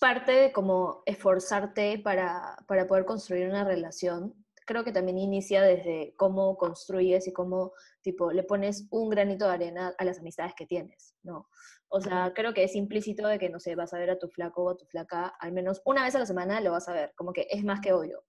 parte 0.00 0.32
de 0.32 0.52
como 0.52 1.02
esforzarte 1.04 1.98
para, 1.98 2.56
para 2.66 2.86
poder 2.86 3.04
construir 3.04 3.46
una 3.50 3.64
relación, 3.64 4.41
creo 4.66 4.84
que 4.84 4.92
también 4.92 5.18
inicia 5.18 5.62
desde 5.62 6.14
cómo 6.16 6.56
construyes 6.56 7.26
y 7.28 7.32
cómo 7.32 7.72
tipo 8.02 8.32
le 8.32 8.42
pones 8.44 8.86
un 8.90 9.08
granito 9.10 9.46
de 9.46 9.52
arena 9.52 9.94
a 9.98 10.04
las 10.04 10.18
amistades 10.20 10.54
que 10.56 10.66
tienes, 10.66 11.14
¿no? 11.22 11.48
O 11.88 12.00
sea, 12.00 12.32
creo 12.34 12.54
que 12.54 12.64
es 12.64 12.74
implícito 12.74 13.26
de 13.28 13.38
que, 13.38 13.50
no 13.50 13.60
sé, 13.60 13.74
vas 13.74 13.92
a 13.92 13.98
ver 13.98 14.10
a 14.10 14.18
tu 14.18 14.28
flaco 14.28 14.64
o 14.64 14.70
a 14.70 14.76
tu 14.76 14.86
flaca 14.86 15.26
al 15.40 15.52
menos 15.52 15.82
una 15.84 16.02
vez 16.04 16.14
a 16.14 16.18
la 16.18 16.26
semana 16.26 16.60
lo 16.60 16.72
vas 16.72 16.88
a 16.88 16.92
ver, 16.92 17.12
como 17.16 17.32
que 17.32 17.46
es 17.50 17.64
más 17.64 17.80
que 17.80 17.92
obvio. 17.92 18.24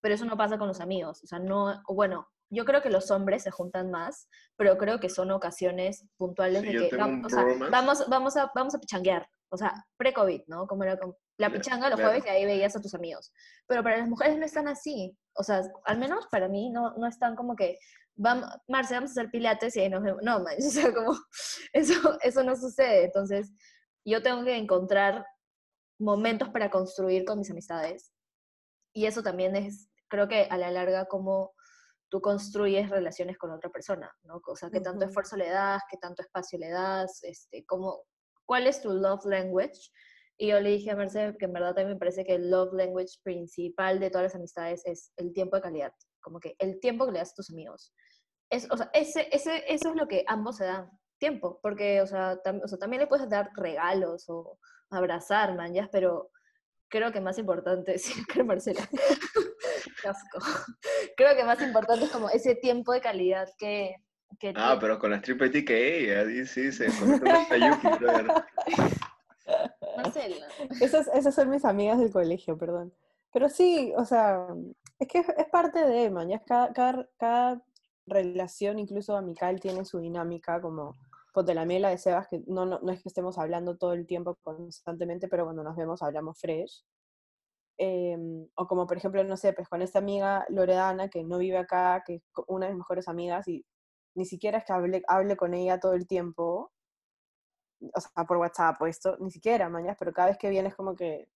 Pero 0.00 0.14
eso 0.14 0.24
no 0.26 0.36
pasa 0.36 0.58
con 0.58 0.68
los 0.68 0.80
amigos, 0.80 1.22
o 1.24 1.26
sea, 1.26 1.38
no, 1.38 1.82
bueno, 1.88 2.28
yo 2.50 2.64
creo 2.64 2.80
que 2.82 2.90
los 2.90 3.10
hombres 3.10 3.42
se 3.42 3.50
juntan 3.50 3.90
más, 3.90 4.28
pero 4.56 4.76
creo 4.78 5.00
que 5.00 5.08
son 5.08 5.30
ocasiones 5.32 6.06
puntuales 6.16 6.60
Sí, 6.62 6.68
de 6.68 6.72
que 6.78 6.88
tengo 6.90 7.04
vam- 7.04 7.18
un 7.20 7.24
o 7.24 7.28
sea, 7.28 7.44
vamos, 7.70 8.08
vamos, 8.08 8.36
a, 8.36 8.52
vamos 8.54 8.74
a 8.74 8.78
pichanguear, 8.78 9.28
o 9.50 9.56
sea, 9.56 9.84
pre-COVID, 9.96 10.42
¿no? 10.46 10.66
Como 10.66 10.84
era 10.84 10.98
como 10.98 11.16
la 11.38 11.50
pichanga 11.50 11.88
los 11.90 11.98
claro. 11.98 12.12
jueves 12.12 12.26
y 12.26 12.30
ahí 12.30 12.44
veías 12.44 12.74
a 12.76 12.80
tus 12.80 12.94
amigos. 12.94 13.32
Pero 13.66 13.82
para 13.82 13.98
las 13.98 14.08
mujeres 14.08 14.38
no 14.38 14.44
están 14.44 14.68
así, 14.68 15.16
o 15.34 15.42
sea, 15.42 15.62
al 15.84 15.98
menos 15.98 16.26
para 16.30 16.48
mí 16.48 16.70
no, 16.70 16.94
no 16.96 17.06
están 17.06 17.36
como 17.36 17.54
que, 17.56 17.78
vamos, 18.14 18.48
Marce, 18.68 18.94
vamos 18.94 19.10
a 19.10 19.12
hacer 19.12 19.30
pilates 19.30 19.76
y 19.76 19.80
ahí 19.80 19.88
nos 19.88 20.02
vemos. 20.02 20.22
No, 20.22 20.40
man, 20.40 20.56
o 20.58 20.70
sea, 20.70 20.92
como, 20.92 21.12
eso, 21.72 22.18
eso 22.22 22.42
no 22.42 22.56
sucede. 22.56 23.04
Entonces, 23.04 23.52
yo 24.04 24.22
tengo 24.22 24.44
que 24.44 24.56
encontrar 24.56 25.26
momentos 25.98 26.48
para 26.50 26.70
construir 26.70 27.24
con 27.24 27.38
mis 27.38 27.50
amistades. 27.50 28.12
Y 28.94 29.06
eso 29.06 29.22
también 29.22 29.56
es, 29.56 29.90
creo 30.08 30.28
que 30.28 30.46
a 30.50 30.56
la 30.56 30.70
larga, 30.70 31.06
como 31.06 31.54
tú 32.08 32.20
construyes 32.20 32.88
relaciones 32.88 33.36
con 33.36 33.50
otra 33.50 33.70
persona, 33.70 34.10
¿no? 34.22 34.40
O 34.46 34.56
sea, 34.56 34.70
qué 34.70 34.80
tanto 34.80 35.00
Ujú. 35.00 35.08
esfuerzo 35.08 35.36
le 35.36 35.50
das, 35.50 35.82
qué 35.90 35.96
tanto 35.98 36.22
espacio 36.22 36.58
le 36.58 36.70
das, 36.70 37.22
este, 37.24 37.64
cómo, 37.66 38.04
cuál 38.46 38.66
es 38.66 38.80
tu 38.80 38.90
love 38.92 39.24
language. 39.26 39.90
Y 40.38 40.48
yo 40.48 40.60
le 40.60 40.70
dije 40.70 40.90
a 40.90 40.96
Mercedes 40.96 41.36
que 41.38 41.46
en 41.46 41.52
verdad 41.52 41.74
también 41.74 41.94
me 41.94 41.98
parece 41.98 42.24
que 42.24 42.34
el 42.34 42.50
love 42.50 42.72
language 42.74 43.18
principal 43.22 44.00
de 44.00 44.10
todas 44.10 44.24
las 44.24 44.34
amistades 44.34 44.82
es 44.84 45.12
el 45.16 45.32
tiempo 45.32 45.56
de 45.56 45.62
calidad, 45.62 45.92
como 46.20 46.40
que 46.40 46.54
el 46.58 46.78
tiempo 46.80 47.06
que 47.06 47.12
le 47.12 47.18
das 47.20 47.32
a 47.32 47.36
tus 47.36 47.50
amigos. 47.50 47.94
Es, 48.50 48.70
o 48.70 48.76
sea, 48.76 48.90
ese, 48.92 49.28
ese, 49.32 49.64
eso 49.72 49.90
es 49.90 49.96
lo 49.96 50.06
que 50.06 50.24
ambos 50.28 50.56
se 50.58 50.64
dan, 50.66 50.90
tiempo, 51.18 51.58
porque, 51.62 52.02
o 52.02 52.06
sea, 52.06 52.40
tam- 52.42 52.62
o 52.62 52.68
sea, 52.68 52.78
también 52.78 53.00
le 53.00 53.06
puedes 53.06 53.28
dar 53.28 53.50
regalos 53.56 54.28
o 54.28 54.58
abrazar, 54.90 55.54
man, 55.56 55.72
ya, 55.72 55.88
pero 55.90 56.30
creo 56.88 57.10
que 57.12 57.20
más 57.20 57.38
importante, 57.38 57.98
sí, 58.20 58.24
creo 58.26 58.44
Marcela, 58.44 58.86
creo 61.16 61.34
que 61.34 61.44
más 61.44 61.60
importante 61.62 62.04
es 62.04 62.10
como 62.10 62.28
ese 62.30 62.54
tiempo 62.54 62.92
de 62.92 63.00
calidad 63.00 63.48
que... 63.58 63.96
que 64.38 64.52
Ah, 64.56 64.76
pero 64.80 64.98
con 64.98 65.10
las 65.10 65.22
triple 65.22 65.50
T 65.50 65.64
que 65.64 66.00
ella, 66.00 66.46
sí 66.46 66.72
se 66.72 66.86
Yuki, 66.90 67.88
brother. 67.98 68.26
Marcela. 69.96 70.46
Esas, 70.80 71.08
esas 71.08 71.34
son 71.34 71.50
mis 71.50 71.64
amigas 71.64 71.98
del 71.98 72.10
colegio, 72.10 72.58
perdón. 72.58 72.92
Pero 73.32 73.48
sí, 73.48 73.92
o 73.96 74.04
sea, 74.04 74.46
es 74.98 75.08
que 75.08 75.18
es, 75.18 75.28
es 75.28 75.46
parte 75.46 75.86
de, 75.86 76.10
man, 76.10 76.28
ya 76.28 76.42
cada, 76.44 76.72
cada, 76.72 77.08
cada 77.18 77.62
relación, 78.06 78.78
incluso 78.78 79.16
amical, 79.16 79.60
tiene 79.60 79.84
su 79.84 79.98
dinámica, 79.98 80.60
como 80.60 80.96
pues, 81.32 81.44
de 81.46 81.54
la 81.54 81.66
mía 81.66 81.78
y 81.78 81.80
la 81.82 81.90
de 81.90 81.98
Sebas, 81.98 82.28
que 82.28 82.42
no, 82.46 82.64
no, 82.64 82.78
no 82.80 82.92
es 82.92 83.02
que 83.02 83.08
estemos 83.08 83.36
hablando 83.38 83.76
todo 83.76 83.92
el 83.92 84.06
tiempo 84.06 84.38
constantemente, 84.42 85.28
pero 85.28 85.44
cuando 85.44 85.62
nos 85.62 85.76
vemos 85.76 86.02
hablamos 86.02 86.38
fresh. 86.40 86.82
Em, 87.78 88.48
o 88.54 88.66
como 88.66 88.86
por 88.86 88.96
ejemplo, 88.96 89.22
no 89.22 89.36
sé, 89.36 89.52
pues 89.52 89.68
con 89.68 89.82
esta 89.82 89.98
amiga 89.98 90.46
Loredana, 90.48 91.10
que 91.10 91.24
no 91.24 91.36
vive 91.36 91.58
acá, 91.58 92.02
que 92.06 92.14
es 92.14 92.22
una 92.46 92.66
de 92.66 92.72
mis 92.72 92.78
mejores 92.78 93.06
amigas, 93.06 93.46
y 93.48 93.66
ni 94.16 94.24
siquiera 94.24 94.58
es 94.58 94.64
que 94.64 94.72
hable, 94.72 95.02
hable 95.06 95.36
con 95.36 95.54
ella 95.54 95.78
todo 95.78 95.92
el 95.94 96.06
tiempo, 96.06 96.72
o 97.80 98.00
sea, 98.00 98.24
por 98.24 98.38
WhatsApp 98.38 98.80
o 98.82 98.86
esto, 98.86 99.16
ni 99.20 99.30
siquiera, 99.30 99.68
mañas, 99.68 99.96
pero 99.98 100.12
cada 100.12 100.28
vez 100.28 100.38
que 100.38 100.48
viene 100.50 100.68
es 100.70 100.74
como 100.74 100.96
que, 100.96 101.28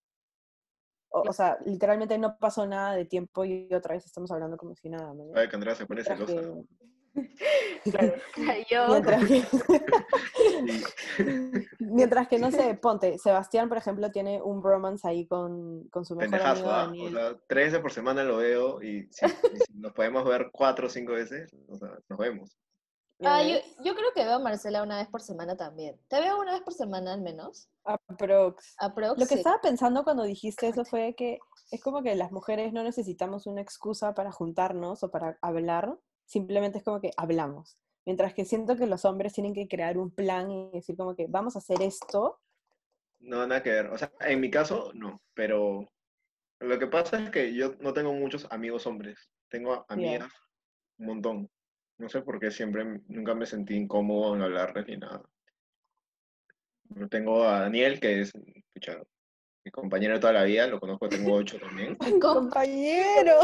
o, 1.13 1.23
o 1.29 1.33
sea, 1.33 1.59
literalmente 1.65 2.17
no 2.19 2.37
pasó 2.39 2.67
nada 2.67 2.95
de 2.97 3.05
tiempo 3.05 3.45
y 3.45 3.73
otra 3.75 3.95
vez 3.95 4.07
estamos 4.07 4.31
hablando 4.31 4.57
como 4.57 4.75
si 4.75 4.89
nada, 4.89 5.13
mañas. 5.13 5.37
Ay, 5.37 5.49
que 5.49 5.57
Andrea 5.57 5.75
se 5.75 5.87
pone 5.87 6.03
Mientras 6.03 6.31
celosa. 6.31 6.55
que- 6.55 6.65
Claro, 7.91 8.15
yo... 8.71 8.87
Mientras 8.89 9.27
que, 9.27 9.43
mientras 11.81 12.29
que, 12.29 12.39
no 12.39 12.51
sé, 12.51 12.75
ponte, 12.75 13.19
Sebastián, 13.19 13.69
por 13.69 13.79
ejemplo, 13.79 14.11
tiene 14.13 14.41
un 14.41 14.63
bromance 14.63 15.07
ahí 15.09 15.27
con, 15.27 15.89
con 15.89 16.05
su 16.05 16.15
mejor 16.15 16.31
pendejazo, 16.31 16.71
amigo 16.71 16.71
¿ah? 16.71 16.85
O 16.85 16.87
Daniel. 16.87 17.13
sea, 17.15 17.37
tres 17.49 17.67
veces 17.67 17.81
por 17.81 17.93
semana 17.93 18.23
lo 18.23 18.37
veo 18.37 18.81
y 18.83 19.09
si, 19.13 19.27
y 19.27 19.59
si 19.67 19.73
nos 19.75 19.93
podemos 19.93 20.25
ver 20.25 20.51
cuatro 20.53 20.87
o 20.87 20.91
cinco 20.91 21.13
veces, 21.13 21.53
o 21.69 21.77
sea, 21.77 21.99
nos 22.09 22.19
vemos. 22.19 22.57
¿Ya 23.23 23.37
Ah, 23.37 23.43
yo, 23.43 23.55
ves? 23.55 23.77
yo 23.85 23.95
creo 23.95 24.13
que 24.15 24.25
veo 24.25 24.35
a 24.35 24.39
Marcela 24.39 24.83
una 24.83 24.97
vez 24.97 25.09
por 25.09 25.21
semana 25.21 25.57
también. 25.57 26.01
¿Te 26.09 26.21
veo 26.21 26.41
una 26.41 26.53
vez 26.53 26.63
por 26.63 26.73
semana 26.73 27.13
al 27.13 27.21
menos? 27.21 27.69
Aprox. 27.85 28.75
Aprox, 28.79 29.19
Lo 29.19 29.27
que 29.27 29.35
sí. 29.35 29.41
estaba 29.41 29.61
pensando 29.61 30.05
cuando 30.05 30.23
dijiste 30.23 30.69
eso 30.69 30.85
fue 30.85 31.15
que 31.15 31.39
es 31.71 31.83
como 31.83 32.03
que 32.03 32.15
las 32.15 32.33
mujeres 32.33 32.73
no 32.73 32.83
necesitamos 32.83 33.47
una 33.47 33.61
excusa 33.61 34.15
para 34.15 34.33
juntarnos 34.33 35.03
o 35.03 35.11
para 35.11 35.39
hablar, 35.43 35.99
simplemente 36.25 36.79
es 36.79 36.85
como 36.85 37.01
que 37.01 37.11
hablamos. 37.17 37.79
Mientras 38.07 38.33
que 38.33 38.47
siento 38.47 38.77
que 38.77 38.87
los 38.87 39.05
hombres 39.05 39.35
tienen 39.35 39.53
que 39.53 39.69
crear 39.69 39.99
un 39.99 40.11
plan 40.11 40.51
y 40.51 40.71
decir 40.73 40.97
como 40.97 41.15
que 41.15 41.27
vamos 41.29 41.55
a 41.57 41.59
hacer 41.59 41.83
esto. 41.83 42.41
No, 43.19 43.47
nada 43.47 43.63
que 43.63 43.71
ver. 43.71 43.87
O 43.89 43.99
sea, 43.99 44.11
en 44.21 44.41
mi 44.41 44.51
caso, 44.51 44.93
no, 44.95 45.21
pero 45.35 45.93
lo 46.59 46.79
que 46.79 46.87
pasa 46.87 47.23
es 47.23 47.31
que 47.31 47.53
yo 47.55 47.75
no 47.81 47.93
tengo 47.93 48.15
muchos 48.15 48.47
amigos 48.51 48.87
hombres. 48.87 49.31
Tengo 49.51 49.85
amigas 49.89 50.33
un 50.99 51.07
montón. 51.07 51.51
No 52.01 52.09
sé 52.09 52.23
por 52.23 52.41
qué 52.41 52.51
siempre, 52.51 52.83
nunca 53.09 53.35
me 53.35 53.45
sentí 53.45 53.77
incómodo 53.77 54.35
en 54.35 54.41
hablarles 54.41 54.87
ni 54.87 54.97
nada. 54.97 55.23
Yo 56.89 57.07
tengo 57.09 57.45
a 57.45 57.61
Daniel, 57.61 58.01
que 58.01 58.23
es 58.23 58.33
pucha, 58.73 59.03
mi 59.67 59.71
compañero 59.71 60.15
de 60.15 60.21
toda 60.21 60.33
la 60.33 60.45
vida, 60.45 60.67
lo 60.67 60.81
conozco, 60.81 61.11
tengo 61.11 61.35
ocho 61.35 61.59
también. 61.61 61.99
¡Compañero! 62.23 63.35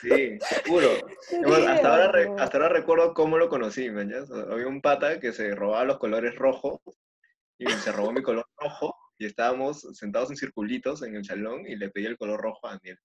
Sí, 0.00 0.38
seguro. 0.40 1.08
¡Qué 1.28 1.36
Además, 1.38 1.66
hasta 1.66 1.88
ahora, 1.90 2.12
re- 2.12 2.30
hasta 2.38 2.56
ahora 2.56 2.68
recuerdo 2.68 3.14
cómo 3.14 3.36
lo 3.36 3.48
conocí, 3.48 3.90
sea, 3.90 4.22
Había 4.48 4.68
un 4.68 4.80
pata 4.80 5.18
que 5.18 5.32
se 5.32 5.52
robaba 5.56 5.84
los 5.84 5.98
colores 5.98 6.36
rojos 6.36 6.78
y 7.58 7.66
se 7.66 7.90
robó 7.90 8.12
mi 8.12 8.22
color 8.22 8.46
rojo 8.58 8.94
y 9.18 9.26
estábamos 9.26 9.80
sentados 9.98 10.30
en 10.30 10.36
circulitos 10.36 11.02
en 11.02 11.16
el 11.16 11.24
salón 11.24 11.66
y 11.66 11.74
le 11.74 11.90
pedí 11.90 12.06
el 12.06 12.16
color 12.16 12.40
rojo 12.40 12.68
a 12.68 12.74
Daniel. 12.76 12.98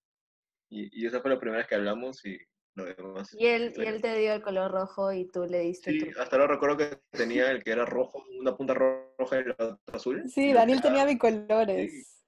Y, 0.70 1.01
y 1.01 1.08
esa 1.08 1.20
fue 1.20 1.32
la 1.32 1.39
primera 1.39 1.58
vez 1.58 1.68
que 1.68 1.74
hablamos 1.75 2.24
y 2.25 2.38
lo 2.79 2.86
demás. 2.86 3.29
Y 3.33 3.45
él, 3.48 3.74
y 3.75 3.81
él 3.86 4.01
te 4.01 4.15
dio 4.17 4.33
el 4.33 4.41
color 4.41 4.71
rojo 4.71 5.12
y 5.12 5.25
tú 5.29 5.45
le 5.45 5.59
diste 5.59 5.91
Sí, 5.91 6.00
tu... 6.12 6.19
hasta 6.21 6.36
ahora 6.36 6.48
recuerdo 6.53 6.77
que 6.77 7.01
tenía 7.12 7.51
el 7.51 7.63
que 7.63 7.71
era 7.71 7.86
rojo, 7.86 8.24
una 8.39 8.55
punta 8.55 8.74
ro- 8.74 9.13
roja 9.17 9.39
y 9.39 9.43
la 9.45 9.53
otra 9.53 9.77
azul. 9.93 10.24
Sí, 10.29 10.53
Daniel 10.53 10.81
tenía 10.81 11.05
bicolores. 11.05 12.24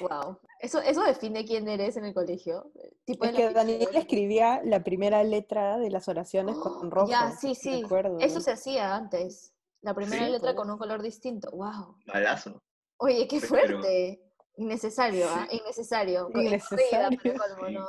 Wow. 0.00 0.38
Eso, 0.60 0.78
eso 0.82 1.02
define 1.02 1.46
quién 1.46 1.66
eres 1.68 1.96
en 1.96 2.04
el 2.04 2.12
colegio. 2.12 2.70
Tipo 3.06 3.24
Es 3.24 3.32
que 3.32 3.48
Daniel 3.50 3.88
escribía 3.94 4.60
la 4.62 4.84
primera 4.84 5.24
letra 5.24 5.78
de 5.78 5.88
las 5.90 6.06
oraciones 6.06 6.54
con 6.58 6.90
rojo. 6.90 7.08
Ya, 7.10 7.30
sí, 7.32 7.54
sí. 7.54 7.82
acuerdo. 7.82 8.18
Eso 8.20 8.42
se 8.42 8.50
hacía 8.52 8.94
antes. 8.94 9.54
La 9.80 9.94
primera 9.94 10.26
Sí, 10.26 10.30
letra 10.32 10.48
pues. 10.50 10.56
con 10.56 10.70
un 10.70 10.76
color 10.76 11.00
distinto. 11.00 11.50
Wow. 11.52 11.96
Malazo. 12.04 12.62
Oye, 12.98 13.26
qué 13.26 13.36
Pero- 13.40 13.48
fuerte. 13.48 14.22
Innecesario, 14.56 15.26
¿ah? 15.30 15.48
Innecesario. 15.50 16.24
Corrida, 16.26 16.42
Innecesario. 16.48 17.18
pero 17.22 17.38
colmo, 17.38 17.66
Sí. 17.66 17.72
no, 17.72 17.80
no. 17.80 17.86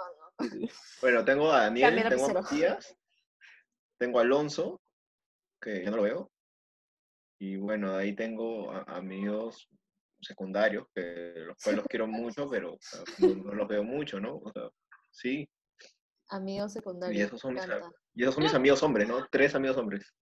Bueno, 1.01 1.25
tengo 1.25 1.51
a 1.51 1.61
Daniel, 1.61 2.05
tengo 2.09 2.25
a. 2.27 2.33
Matías, 2.33 2.95
tengo 3.97 4.19
a 4.19 4.21
Alonso, 4.21 4.81
que 5.61 5.83
ya 5.83 5.91
no 5.91 5.97
lo 5.97 6.03
veo. 6.03 6.31
Y 7.39 7.57
bueno, 7.57 7.95
ahí 7.95 8.15
tengo 8.15 8.71
a- 8.71 8.83
amigos 8.83 9.67
secundarios, 10.21 10.87
que 10.93 11.33
los 11.37 11.57
cuales 11.63 11.77
los 11.79 11.87
quiero 11.87 12.07
mucho, 12.07 12.47
pero 12.49 12.73
o 12.73 12.77
sea, 12.79 13.01
no, 13.19 13.35
no 13.35 13.53
los 13.53 13.67
veo 13.67 13.83
mucho, 13.83 14.19
¿no? 14.19 14.37
O 14.37 14.51
sea, 14.51 14.69
sí. 15.09 15.49
Amigos 16.29 16.73
secundarios. 16.73 17.19
Y 17.19 17.23
esos 17.23 17.39
son 17.41 17.53
mis, 17.55 17.63
encanta. 17.63 17.91
y 18.13 18.21
esos 18.23 18.35
son 18.35 18.43
mis 18.43 18.53
amigos 18.53 18.83
hombres, 18.83 19.07
¿no? 19.07 19.27
Tres 19.31 19.55
amigos 19.55 19.77
hombres. 19.77 20.13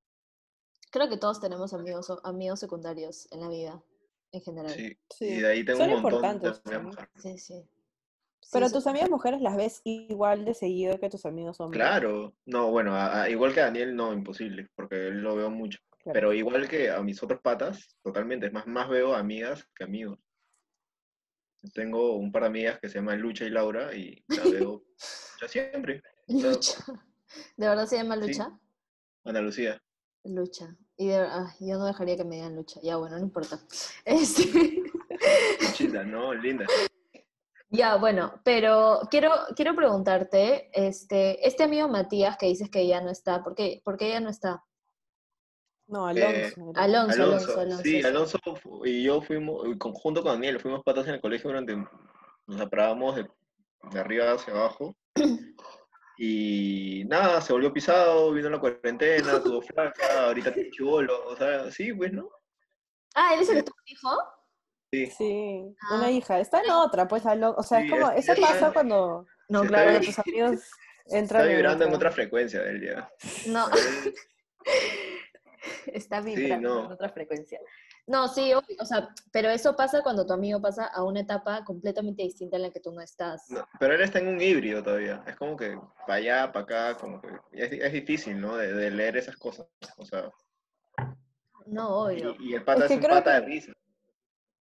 Creo 0.92 1.10
que 1.10 1.18
todos 1.18 1.40
tenemos 1.40 1.74
amigos, 1.74 2.12
amigos 2.24 2.60
secundarios 2.60 3.28
en 3.32 3.42
la 3.42 3.50
vida, 3.50 3.84
en 4.32 4.42
general. 4.42 4.72
Sí. 4.74 4.98
Sí. 5.10 5.26
Y 5.26 5.42
de 5.42 5.48
ahí 5.52 5.66
tengo 5.66 5.80
Son 5.80 5.94
un 5.94 6.02
montón 6.02 6.40
de. 6.40 6.54
Sí, 7.22 7.38
sí. 7.38 7.70
Pero 8.52 8.68
sí. 8.68 8.74
tus 8.74 8.88
amigas 8.88 9.10
mujeres 9.10 9.42
las 9.42 9.56
ves 9.56 9.82
igual 9.84 10.44
de 10.46 10.54
seguido 10.54 11.00
que 11.00 11.10
tus 11.10 11.26
amigos 11.26 11.60
hombres. 11.60 11.80
Claro. 11.80 12.34
No, 12.46 12.72
bueno, 12.72 12.96
a- 12.96 13.24
a- 13.24 13.30
igual 13.30 13.54
que 13.54 13.62
a 13.62 13.66
Daniel, 13.66 13.96
no, 13.96 14.12
imposible, 14.14 14.70
porque 14.76 15.08
él 15.08 15.22
lo 15.22 15.36
veo 15.36 15.50
mucho. 15.50 15.80
Claro. 16.02 16.14
Pero 16.14 16.34
igual 16.34 16.68
que 16.68 16.90
a 16.90 17.02
mis 17.04 17.22
otros 17.22 17.42
patas, 17.42 17.96
totalmente. 18.02 18.48
Es 18.48 18.54
más, 18.54 18.66
más 18.66 18.90
veo 18.90 19.14
amigas 19.14 19.68
que 19.76 19.84
amigos. 19.84 20.18
Tengo 21.74 22.16
un 22.16 22.32
par 22.32 22.44
de 22.44 22.48
amigas 22.48 22.80
que 22.80 22.88
se 22.88 23.00
llaman 23.00 23.20
Lucha 23.20 23.44
y 23.46 23.50
Laura 23.50 23.94
y 23.94 24.24
la 24.30 24.44
veo 24.46 24.84
ya 25.42 25.48
siempre. 25.48 26.02
Lucha. 26.28 26.84
¿De 27.58 27.68
verdad 27.68 27.86
se 27.86 27.98
llama 27.98 28.16
Sí. 28.16 28.22
Lucha? 28.28 28.58
Ana 29.26 29.42
Lucía. 29.42 29.84
Lucha. 30.24 30.76
Y 30.98 31.08
de 31.08 31.18
ah, 31.18 31.54
yo 31.60 31.78
no 31.78 31.86
dejaría 31.86 32.16
que 32.18 32.24
me 32.24 32.38
digan 32.38 32.56
Lucha. 32.56 32.80
Ya, 32.82 32.96
bueno, 32.98 33.18
no 33.18 33.24
importa. 33.24 33.60
Este, 34.06 34.84
Luchita, 35.62 36.04
¿no? 36.04 36.34
Linda. 36.34 36.66
Ya, 37.70 37.96
bueno, 37.98 38.42
pero 38.44 39.02
quiero, 39.10 39.32
quiero 39.56 39.76
preguntarte, 39.76 40.70
este, 40.74 41.48
este 41.48 41.64
amigo 41.64 41.88
Matías 41.88 42.38
que 42.38 42.48
dices 42.48 42.70
que 42.70 42.88
ya 42.88 43.02
no 43.02 43.10
está, 43.10 43.44
¿por 43.44 43.56
qué, 43.56 43.82
¿por 43.84 43.98
qué 43.98 44.10
ya 44.10 44.20
no 44.20 44.30
está? 44.30 44.64
No, 45.88 46.10
Eh, 46.12 46.24
Alonso. 46.24 46.72
Alonso, 46.76 47.14
Alonso, 47.14 47.24
Alonso, 47.24 47.60
Alonso. 47.60 47.84
sí, 47.84 48.02
Alonso 48.04 48.40
y 48.86 49.04
yo 49.04 49.22
fuimos, 49.22 49.66
junto 49.80 50.22
con 50.22 50.34
Daniel, 50.34 50.60
fuimos 50.60 50.84
patas 50.84 51.08
en 51.08 51.16
el 51.16 51.22
colegio 51.22 51.50
durante, 51.50 51.76
nos 51.76 52.60
separábamos 52.60 53.16
de, 53.16 53.28
de 53.92 54.00
arriba 54.00 54.32
hacia 54.32 54.54
abajo. 54.54 54.96
Y 56.22 57.06
nada, 57.06 57.40
se 57.40 57.54
volvió 57.54 57.72
pisado, 57.72 58.34
vino 58.34 58.50
la 58.50 58.60
cuarentena, 58.60 59.42
tuvo 59.42 59.62
flaca, 59.62 60.26
ahorita 60.26 60.54
tiene 60.54 60.70
chivolo, 60.70 61.26
o 61.28 61.38
sea, 61.38 61.72
sí, 61.72 61.94
pues, 61.94 62.12
¿no? 62.12 62.30
Ah, 63.16 63.36
¿él 63.36 63.40
es 63.40 63.48
el 63.48 63.56
que 63.56 63.64
tuvo 63.64 63.78
un 63.78 63.88
hijo? 63.88 64.10
Sí. 64.92 65.06
Sí, 65.08 65.76
Ah. 65.82 65.96
una 65.96 66.10
hija. 66.12 66.40
Está 66.40 66.62
en 66.62 66.72
otra, 66.72 67.08
pues. 67.08 67.24
O 67.26 67.64
sea, 67.64 67.80
Sí, 67.80 67.86
es 67.86 67.92
como, 67.92 68.10
es- 68.12 68.24
eso 68.24 68.34
es- 68.34 68.40
pasa 68.40 68.72
cuando 68.74 69.26
No, 69.48 69.64
está 69.64 69.68
claro. 69.76 69.92
bien. 69.92 70.04
tus 70.06 70.20
amigos 70.20 70.52
Está 71.06 71.18
entran 71.18 71.48
vibrando 71.48 71.84
en 71.86 71.90
otra- 71.90 71.98
otra 71.98 72.12
frecuencia 72.12 72.62
del 72.62 72.82
día. 72.82 73.10
No, 73.48 73.66
está 75.88 76.22
vibrando 76.22 76.70
no. 76.82 76.86
en 76.86 76.92
otra 76.92 77.10
frecuencia. 77.10 77.60
No, 78.08 78.28
sí, 78.28 78.52
obvio, 78.54 78.76
o 78.80 78.86
sea, 78.86 79.10
pero 79.32 79.50
eso 79.50 79.76
pasa 79.76 80.02
cuando 80.02 80.26
tu 80.26 80.34
amigo 80.34 80.60
pasa 80.60 80.86
a 80.88 81.04
una 81.04 81.20
etapa 81.20 81.64
completamente 81.64 82.24
distinta 82.24 82.56
en 82.56 82.64
la 82.64 82.72
que 82.72 82.80
tú 82.80 82.92
no 82.92 83.02
estás. 83.02 83.46
no, 83.50 83.68
pero 83.80 83.94
él 83.94 84.02
está 84.02 84.18
en 84.20 84.30
un 84.30 84.42
híbrido 84.42 84.82
todavía. 84.82 85.24
Es 85.28 85.36
como 85.36 85.56
que 85.56 85.78
para 86.08 86.16
allá, 86.16 86.52
para 86.52 86.64
acá, 86.64 86.98
como 87.00 87.22
que 87.22 87.28
es, 87.54 87.72
es 87.72 87.94
difícil, 87.94 88.42
¿no? 88.42 88.56
De, 88.58 88.74
de 88.74 88.90
leer 88.90 89.18
esas 89.18 89.36
cosas. 89.38 89.68
O 89.98 90.06
sea, 90.06 90.32
No, 91.68 92.06
obvio. 92.06 92.36
y, 92.40 92.50
y 92.50 92.56
el 92.56 92.64
pata 92.64 92.86
Es 92.86 92.88
que 92.88 92.94
es, 92.96 93.04
un 93.04 93.10
pata 93.10 93.40
de 93.40 93.46
risa. 93.46 93.74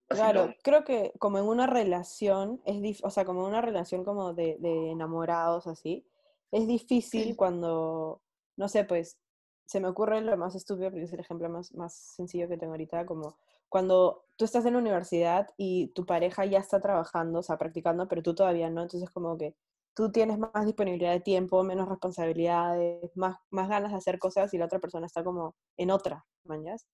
Claro, 0.11 0.57
creo 0.63 0.85
que 0.85 1.13
como 1.19 1.39
en 1.39 1.45
una 1.47 1.67
relación, 1.67 2.63
es 2.65 2.77
dif- 2.77 3.01
o 3.05 3.11
sea, 3.11 3.25
como 3.27 3.43
en 3.43 3.49
una 3.49 3.61
relación 3.61 4.05
como 4.05 4.33
de, 4.35 4.57
de 4.59 4.91
enamorados 4.91 5.67
así, 5.67 6.07
es 6.51 6.67
difícil 6.67 7.37
cuando, 7.37 8.23
no 8.57 8.69
sé, 8.69 8.85
pues, 8.85 9.19
se 9.67 9.81
me 9.81 9.89
ocurre 9.89 10.23
lo 10.23 10.35
más 10.39 10.55
estúpido, 10.55 10.91
porque 10.91 11.05
es 11.05 11.13
el 11.13 11.21
ejemplo 11.21 11.51
más, 11.51 11.75
más 11.75 11.95
sencillo 11.95 12.49
que 12.49 12.57
tengo 12.57 12.73
ahorita, 12.73 13.05
como 13.05 13.37
cuando 13.69 14.25
tú 14.37 14.47
estás 14.47 14.65
en 14.65 14.73
la 14.75 14.79
universidad 14.79 15.49
y 15.59 15.89
tu 15.89 16.07
pareja 16.07 16.47
ya 16.47 16.59
está 16.59 16.81
trabajando, 16.81 17.41
o 17.41 17.43
sea, 17.43 17.59
practicando, 17.59 18.09
pero 18.09 18.23
tú 18.23 18.35
todavía 18.35 18.71
no, 18.71 18.81
entonces 18.83 19.11
como 19.11 19.37
que 19.37 19.57
tú 19.95 20.11
tienes 20.11 20.39
más 20.39 20.65
disponibilidad 20.65 21.13
de 21.13 21.21
tiempo, 21.21 21.63
menos 21.65 21.87
responsabilidades, 21.89 23.15
más, 23.17 23.37
más 23.51 23.69
ganas 23.69 23.91
de 23.93 23.99
hacer 23.99 24.19
cosas 24.19 24.55
y 24.55 24.59
la 24.59 24.65
otra 24.67 24.79
persona 24.79 25.05
está 25.07 25.23
como 25.23 25.55
en 25.77 25.91
otra, 25.91 26.27
¿mañas? 26.45 26.87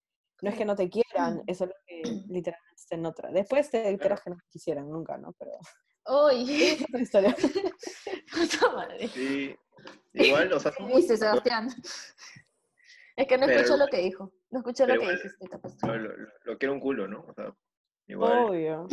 No 0.42 0.50
es 0.50 0.56
que 0.56 0.64
no 0.64 0.74
te 0.76 0.88
quieran, 0.90 1.42
es 1.46 1.58
solo 1.58 1.74
que 1.86 2.02
literalmente 2.28 2.74
está 2.76 2.94
en 2.96 3.06
otra. 3.06 3.30
Después 3.30 3.70
te 3.70 3.88
enteras 3.88 4.20
que 4.22 4.30
no 4.30 4.36
te 4.36 4.46
quisieran 4.48 4.88
nunca, 4.90 5.16
¿no? 5.16 5.32
Pero 5.38 5.52
otra 6.04 7.00
historia. 7.00 7.34
puta 8.32 8.72
madre. 8.72 9.08
Sí, 9.08 9.56
igual, 10.12 10.52
o 10.52 10.60
sea, 10.60 10.72
¿Qué 10.76 10.84
dice 10.96 11.16
Sebastián? 11.16 11.68
Es 13.16 13.26
que 13.28 13.38
no 13.38 13.46
Pero 13.46 13.60
escuchó 13.60 13.76
lo 13.76 13.86
que 13.86 13.98
dijo. 13.98 14.32
No 14.50 14.58
escuchó 14.58 14.86
lo 14.86 14.94
que 14.94 15.00
igual- 15.02 15.16
dijiste. 15.16 15.48
capaz. 15.48 15.72
lo, 15.82 15.96
lo, 15.98 16.28
lo 16.44 16.58
quiero 16.58 16.74
un 16.74 16.80
culo, 16.80 17.06
¿no? 17.08 17.24
O 17.28 17.32
sea, 17.32 17.54
igual. 18.06 18.32
Obvio. 18.44 18.88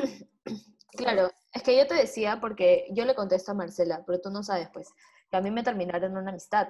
Claro, 0.93 1.31
es 1.53 1.63
que 1.63 1.77
yo 1.77 1.87
te 1.87 1.93
decía, 1.93 2.39
porque 2.41 2.85
yo 2.91 3.05
le 3.05 3.15
contesto 3.15 3.51
a 3.51 3.55
Marcela, 3.55 4.03
pero 4.05 4.19
tú 4.19 4.29
no 4.29 4.43
sabes, 4.43 4.67
pues, 4.73 4.89
que 5.29 5.37
a 5.37 5.41
mí 5.41 5.49
me 5.49 5.63
terminaron 5.63 6.17
una 6.17 6.31
amistad 6.31 6.67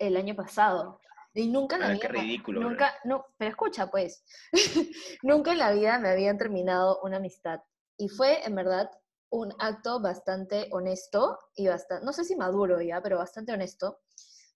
el 0.00 0.16
año 0.16 0.34
pasado. 0.34 1.00
Y 1.36 1.48
nunca 1.48 1.76
en 1.76 1.82
la 1.82 1.88
Ah, 1.88 1.92
vida. 1.92 2.00
qué 2.00 2.08
ridículo, 2.08 2.60
Nunca, 2.62 2.94
no, 3.04 3.26
pero 3.36 3.50
escucha, 3.50 3.90
pues. 3.90 4.24
nunca 5.22 5.52
en 5.52 5.58
la 5.58 5.70
vida 5.72 5.98
me 5.98 6.08
habían 6.08 6.38
terminado 6.38 7.00
una 7.02 7.18
amistad. 7.18 7.60
Y 7.98 8.08
fue, 8.08 8.42
en 8.46 8.54
verdad, 8.54 8.90
un 9.30 9.52
acto 9.58 10.00
bastante 10.00 10.68
honesto 10.72 11.38
y 11.54 11.68
bastante, 11.68 12.04
no 12.06 12.12
sé 12.14 12.24
si 12.24 12.36
maduro 12.36 12.80
ya, 12.80 13.02
pero 13.02 13.18
bastante 13.18 13.52
honesto. 13.52 14.00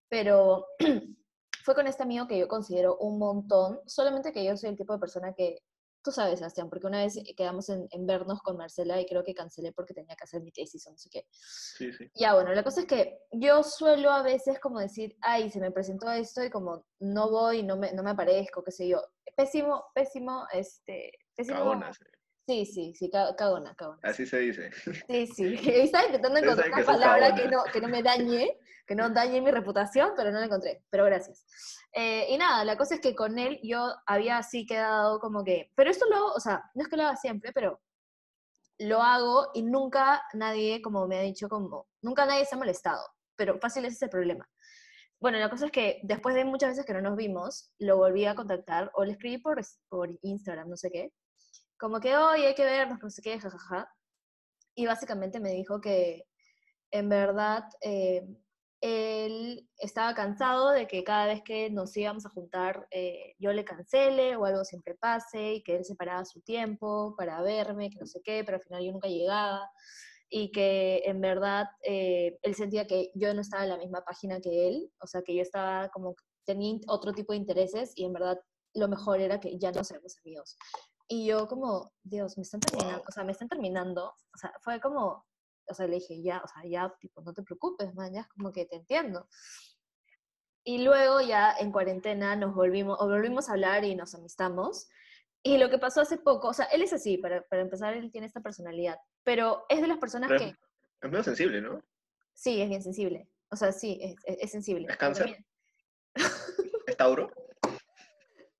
Pero 0.08 0.66
fue 1.64 1.74
con 1.74 1.86
este 1.86 2.02
amigo 2.02 2.26
que 2.26 2.38
yo 2.38 2.48
considero 2.48 2.96
un 2.96 3.18
montón, 3.18 3.80
solamente 3.86 4.32
que 4.32 4.42
yo 4.42 4.56
soy 4.56 4.70
el 4.70 4.76
tipo 4.76 4.94
de 4.94 5.00
persona 5.00 5.34
que 5.34 5.58
tú 6.02 6.10
sabes, 6.10 6.38
Sebastián, 6.38 6.68
porque 6.68 6.86
una 6.86 7.02
vez 7.02 7.18
quedamos 7.36 7.68
en, 7.68 7.86
en 7.90 8.06
vernos 8.06 8.40
con 8.42 8.56
Marcela 8.56 9.00
y 9.00 9.06
creo 9.06 9.24
que 9.24 9.34
cancelé 9.34 9.72
porque 9.72 9.94
tenía 9.94 10.16
que 10.16 10.24
hacer 10.24 10.42
mi 10.42 10.52
tesis 10.52 10.86
o 10.86 10.90
no 10.90 10.98
sé 10.98 11.10
qué. 11.10 11.26
Sí, 11.30 11.92
sí. 11.92 12.10
Ya, 12.14 12.34
bueno, 12.34 12.52
la 12.52 12.62
cosa 12.62 12.80
es 12.80 12.86
que 12.86 13.20
yo 13.32 13.62
suelo 13.62 14.10
a 14.10 14.22
veces 14.22 14.58
como 14.60 14.80
decir, 14.80 15.16
ay, 15.20 15.50
se 15.50 15.60
me 15.60 15.70
presentó 15.70 16.10
esto 16.10 16.42
y 16.42 16.50
como 16.50 16.86
no 16.98 17.30
voy, 17.30 17.62
no 17.62 17.76
me, 17.76 17.92
no 17.92 18.02
me 18.02 18.10
aparezco, 18.10 18.62
qué 18.62 18.70
sé 18.70 18.88
yo. 18.88 19.02
Pésimo, 19.36 19.84
pésimo, 19.94 20.46
este, 20.52 21.12
pésimo. 21.34 21.92
Sí. 21.92 22.04
Sí, 22.46 22.66
sí, 22.66 22.94
sí, 22.94 23.10
ca- 23.10 23.34
cagona, 23.36 23.74
cagona. 23.74 24.00
Así 24.02 24.26
se 24.26 24.38
dice. 24.40 24.70
Sí, 25.08 25.26
sí. 25.26 25.54
Estaba 25.92 26.06
intentando 26.06 26.38
encontrar 26.38 26.72
una 26.72 26.84
palabra 26.84 27.34
que 27.34 27.48
no, 27.48 27.64
que 27.72 27.80
no 27.80 27.88
me 27.88 28.02
dañe, 28.02 28.58
que 28.86 28.94
no 28.94 29.08
dañe 29.10 29.40
mi 29.40 29.50
reputación, 29.50 30.12
pero 30.16 30.32
no 30.32 30.40
la 30.40 30.46
encontré. 30.46 30.82
Pero 30.90 31.04
gracias. 31.04 31.44
Eh, 31.92 32.26
y 32.30 32.36
nada, 32.38 32.64
la 32.64 32.76
cosa 32.76 32.94
es 32.96 33.00
que 33.00 33.14
con 33.14 33.38
él 33.38 33.60
yo 33.62 33.92
había 34.06 34.38
así 34.38 34.66
quedado 34.66 35.20
como 35.20 35.44
que. 35.44 35.70
Pero 35.76 35.90
esto 35.90 36.06
lo 36.08 36.32
o 36.32 36.40
sea, 36.40 36.62
no 36.74 36.82
es 36.82 36.88
que 36.88 36.96
lo 36.96 37.04
haga 37.04 37.16
siempre, 37.16 37.52
pero 37.52 37.80
lo 38.78 39.02
hago 39.02 39.50
y 39.54 39.62
nunca 39.62 40.22
nadie, 40.32 40.80
como 40.82 41.06
me 41.06 41.18
ha 41.18 41.22
dicho, 41.22 41.48
como. 41.48 41.86
Nunca 42.02 42.26
nadie 42.26 42.44
se 42.46 42.54
ha 42.54 42.58
molestado. 42.58 43.02
Pero 43.36 43.58
fácil 43.58 43.84
ese 43.84 43.94
es 43.96 44.02
el 44.02 44.10
problema. 44.10 44.48
Bueno, 45.20 45.38
la 45.38 45.50
cosa 45.50 45.66
es 45.66 45.72
que 45.72 46.00
después 46.02 46.34
de 46.34 46.46
muchas 46.46 46.70
veces 46.70 46.86
que 46.86 46.94
no 46.94 47.02
nos 47.02 47.14
vimos, 47.16 47.70
lo 47.78 47.98
volví 47.98 48.24
a 48.24 48.34
contactar 48.34 48.90
o 48.94 49.04
le 49.04 49.12
escribí 49.12 49.36
por, 49.38 49.60
por 49.90 50.08
Instagram, 50.22 50.68
no 50.70 50.76
sé 50.78 50.90
qué. 50.90 51.12
Como 51.80 51.98
que, 51.98 52.14
oye, 52.14 52.48
hay 52.48 52.54
que 52.54 52.64
vernos, 52.64 53.02
no 53.02 53.08
sé 53.08 53.22
qué, 53.22 53.40
jajaja. 53.40 53.90
Y 54.74 54.84
básicamente 54.84 55.40
me 55.40 55.52
dijo 55.52 55.80
que 55.80 56.26
en 56.90 57.08
verdad 57.08 57.64
eh, 57.80 58.22
él 58.82 59.66
estaba 59.78 60.14
cansado 60.14 60.72
de 60.72 60.86
que 60.86 61.02
cada 61.04 61.24
vez 61.26 61.42
que 61.42 61.70
nos 61.70 61.96
íbamos 61.96 62.26
a 62.26 62.30
juntar 62.30 62.86
eh, 62.90 63.34
yo 63.38 63.52
le 63.54 63.64
cancele 63.64 64.36
o 64.36 64.44
algo 64.44 64.62
siempre 64.64 64.94
pase 64.94 65.54
y 65.54 65.62
que 65.62 65.76
él 65.76 65.86
separaba 65.86 66.26
su 66.26 66.42
tiempo 66.42 67.14
para 67.16 67.40
verme, 67.40 67.88
que 67.88 67.98
no 67.98 68.06
sé 68.06 68.20
qué, 68.22 68.42
pero 68.44 68.58
al 68.58 68.62
final 68.62 68.84
yo 68.84 68.92
nunca 68.92 69.08
llegaba 69.08 69.70
y 70.28 70.52
que 70.52 71.02
en 71.06 71.20
verdad 71.22 71.66
eh, 71.82 72.38
él 72.42 72.54
sentía 72.54 72.86
que 72.86 73.10
yo 73.14 73.32
no 73.32 73.40
estaba 73.40 73.64
en 73.64 73.70
la 73.70 73.78
misma 73.78 74.04
página 74.04 74.38
que 74.40 74.68
él, 74.68 74.92
o 75.00 75.06
sea, 75.06 75.22
que 75.22 75.34
yo 75.34 75.40
estaba 75.40 75.88
como, 75.88 76.14
tenía 76.44 76.78
otro 76.88 77.12
tipo 77.14 77.32
de 77.32 77.38
intereses 77.38 77.92
y 77.96 78.04
en 78.04 78.12
verdad 78.12 78.38
lo 78.74 78.86
mejor 78.86 79.20
era 79.20 79.40
que 79.40 79.58
ya 79.58 79.72
no 79.72 79.82
seamos 79.82 80.18
amigos. 80.18 80.56
Y 81.12 81.26
yo 81.26 81.48
como, 81.48 81.92
Dios, 82.04 82.36
me 82.38 82.42
están 82.44 82.60
terminando, 82.60 82.98
Wow. 82.98 83.04
o 83.08 83.10
sea, 83.12 83.24
me 83.24 83.32
están 83.32 83.48
terminando, 83.48 84.14
o 84.32 84.38
sea, 84.38 84.52
fue 84.60 84.80
como, 84.80 85.26
o 85.66 85.74
sea, 85.74 85.88
le 85.88 85.96
dije, 85.96 86.22
ya, 86.22 86.40
o 86.44 86.46
sea, 86.46 86.62
ya, 86.70 86.94
tipo, 87.00 87.20
no 87.22 87.34
te 87.34 87.42
preocupes, 87.42 87.92
man, 87.96 88.12
ya 88.14 88.20
es 88.20 88.28
como 88.28 88.52
que 88.52 88.64
te 88.64 88.76
entiendo. 88.76 89.28
Y 90.62 90.84
luego 90.84 91.20
ya 91.20 91.52
en 91.58 91.72
cuarentena 91.72 92.36
nos 92.36 92.54
volvimos, 92.54 92.96
o 93.00 93.08
volvimos 93.08 93.48
a 93.48 93.52
hablar 93.54 93.84
y 93.84 93.96
nos 93.96 94.14
amistamos. 94.14 94.88
Y 95.42 95.58
lo 95.58 95.68
que 95.68 95.78
pasó 95.78 96.00
hace 96.00 96.16
poco, 96.16 96.46
o 96.48 96.52
sea, 96.54 96.66
él 96.66 96.82
es 96.82 96.92
así, 96.92 97.18
para, 97.18 97.42
para 97.42 97.62
empezar, 97.62 97.94
él 97.94 98.12
tiene 98.12 98.28
esta 98.28 98.40
personalidad, 98.40 98.96
pero 99.24 99.64
es 99.68 99.80
de 99.80 99.88
las 99.88 99.98
personas 99.98 100.28
Pero 100.28 100.40
que, 100.44 100.50
es, 100.50 101.10
medio 101.10 101.24
sensible, 101.24 101.60
¿no? 101.60 101.82
sí, 102.34 102.60
es 102.62 102.68
bien 102.68 102.82
sensible. 102.84 103.28
O 103.50 103.56
sea, 103.56 103.72
sí, 103.72 103.98
es, 104.00 104.14
es- 104.26 104.38
es 104.42 104.50
sensible. 104.52 104.86
¿Es 104.88 104.96
cáncer? 104.96 105.44
¿Es 106.86 106.96
Tauro? 106.96 107.32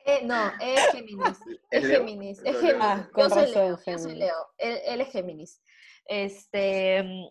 Eh, 0.07 0.21
no, 0.25 0.51
es 0.61 0.87
Géminis. 0.93 1.39
¿Es 1.71 1.85
Leo? 1.85 2.01
Géminis. 2.01 2.39
Es. 2.45 2.57
Géminis. 2.61 2.81
Ah, 2.81 3.09
yo 3.17 3.29
soy 3.29 3.39
razón, 3.41 3.53
Leo. 3.53 3.71
Yo 3.71 3.77
soy 3.77 3.85
Géminis. 3.85 4.19
Leo. 4.19 4.37
Él, 4.59 4.79
él 4.87 5.01
es 5.01 5.09
Géminis. 5.13 5.63
Este. 6.07 7.03
mm, 7.03 7.27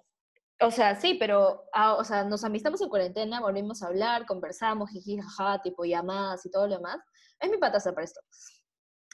O 0.62 0.72
sea, 0.72 0.96
sí, 1.00 1.16
pero, 1.16 1.66
ah, 1.74 1.96
o 1.96 2.04
sea, 2.04 2.24
nos 2.24 2.44
amistamos 2.44 2.82
en 2.82 2.90
cuarentena, 2.90 3.42
volvimos 3.42 3.82
a 3.82 3.88
hablar, 3.88 4.26
conversamos, 4.26 4.90
jiji, 4.92 5.18
jaja, 5.20 5.62
tipo 5.62 5.86
llamadas 5.86 6.46
y 6.46 6.52
todo 6.52 6.68
lo 6.68 6.76
demás. 6.76 7.00
Es 7.40 7.50
mi 7.50 7.58
pataza 7.58 7.94
para 7.94 8.06
esto. 8.06 8.20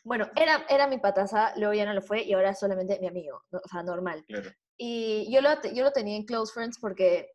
Bueno, 0.03 0.29
era, 0.35 0.65
era 0.69 0.87
mi 0.87 0.99
pataza, 0.99 1.53
luego 1.57 1.73
ya 1.73 1.85
no 1.85 1.93
lo 1.93 2.01
fue 2.01 2.23
y 2.23 2.33
ahora 2.33 2.51
es 2.51 2.59
solamente 2.59 2.99
mi 2.99 3.07
amigo, 3.07 3.41
o 3.51 3.67
sea, 3.69 3.81
normal. 3.81 4.23
Claro. 4.27 4.51
Y 4.77 5.31
yo 5.31 5.41
lo, 5.41 5.49
yo 5.73 5.83
lo 5.83 5.91
tenía 5.91 6.15
en 6.15 6.25
Close 6.25 6.53
Friends 6.53 6.77
porque 6.79 7.31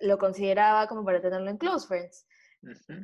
lo 0.00 0.16
consideraba 0.16 0.86
como 0.86 1.04
para 1.04 1.20
tenerlo 1.20 1.50
en 1.50 1.58
Close 1.58 1.86
Friends. 1.86 2.26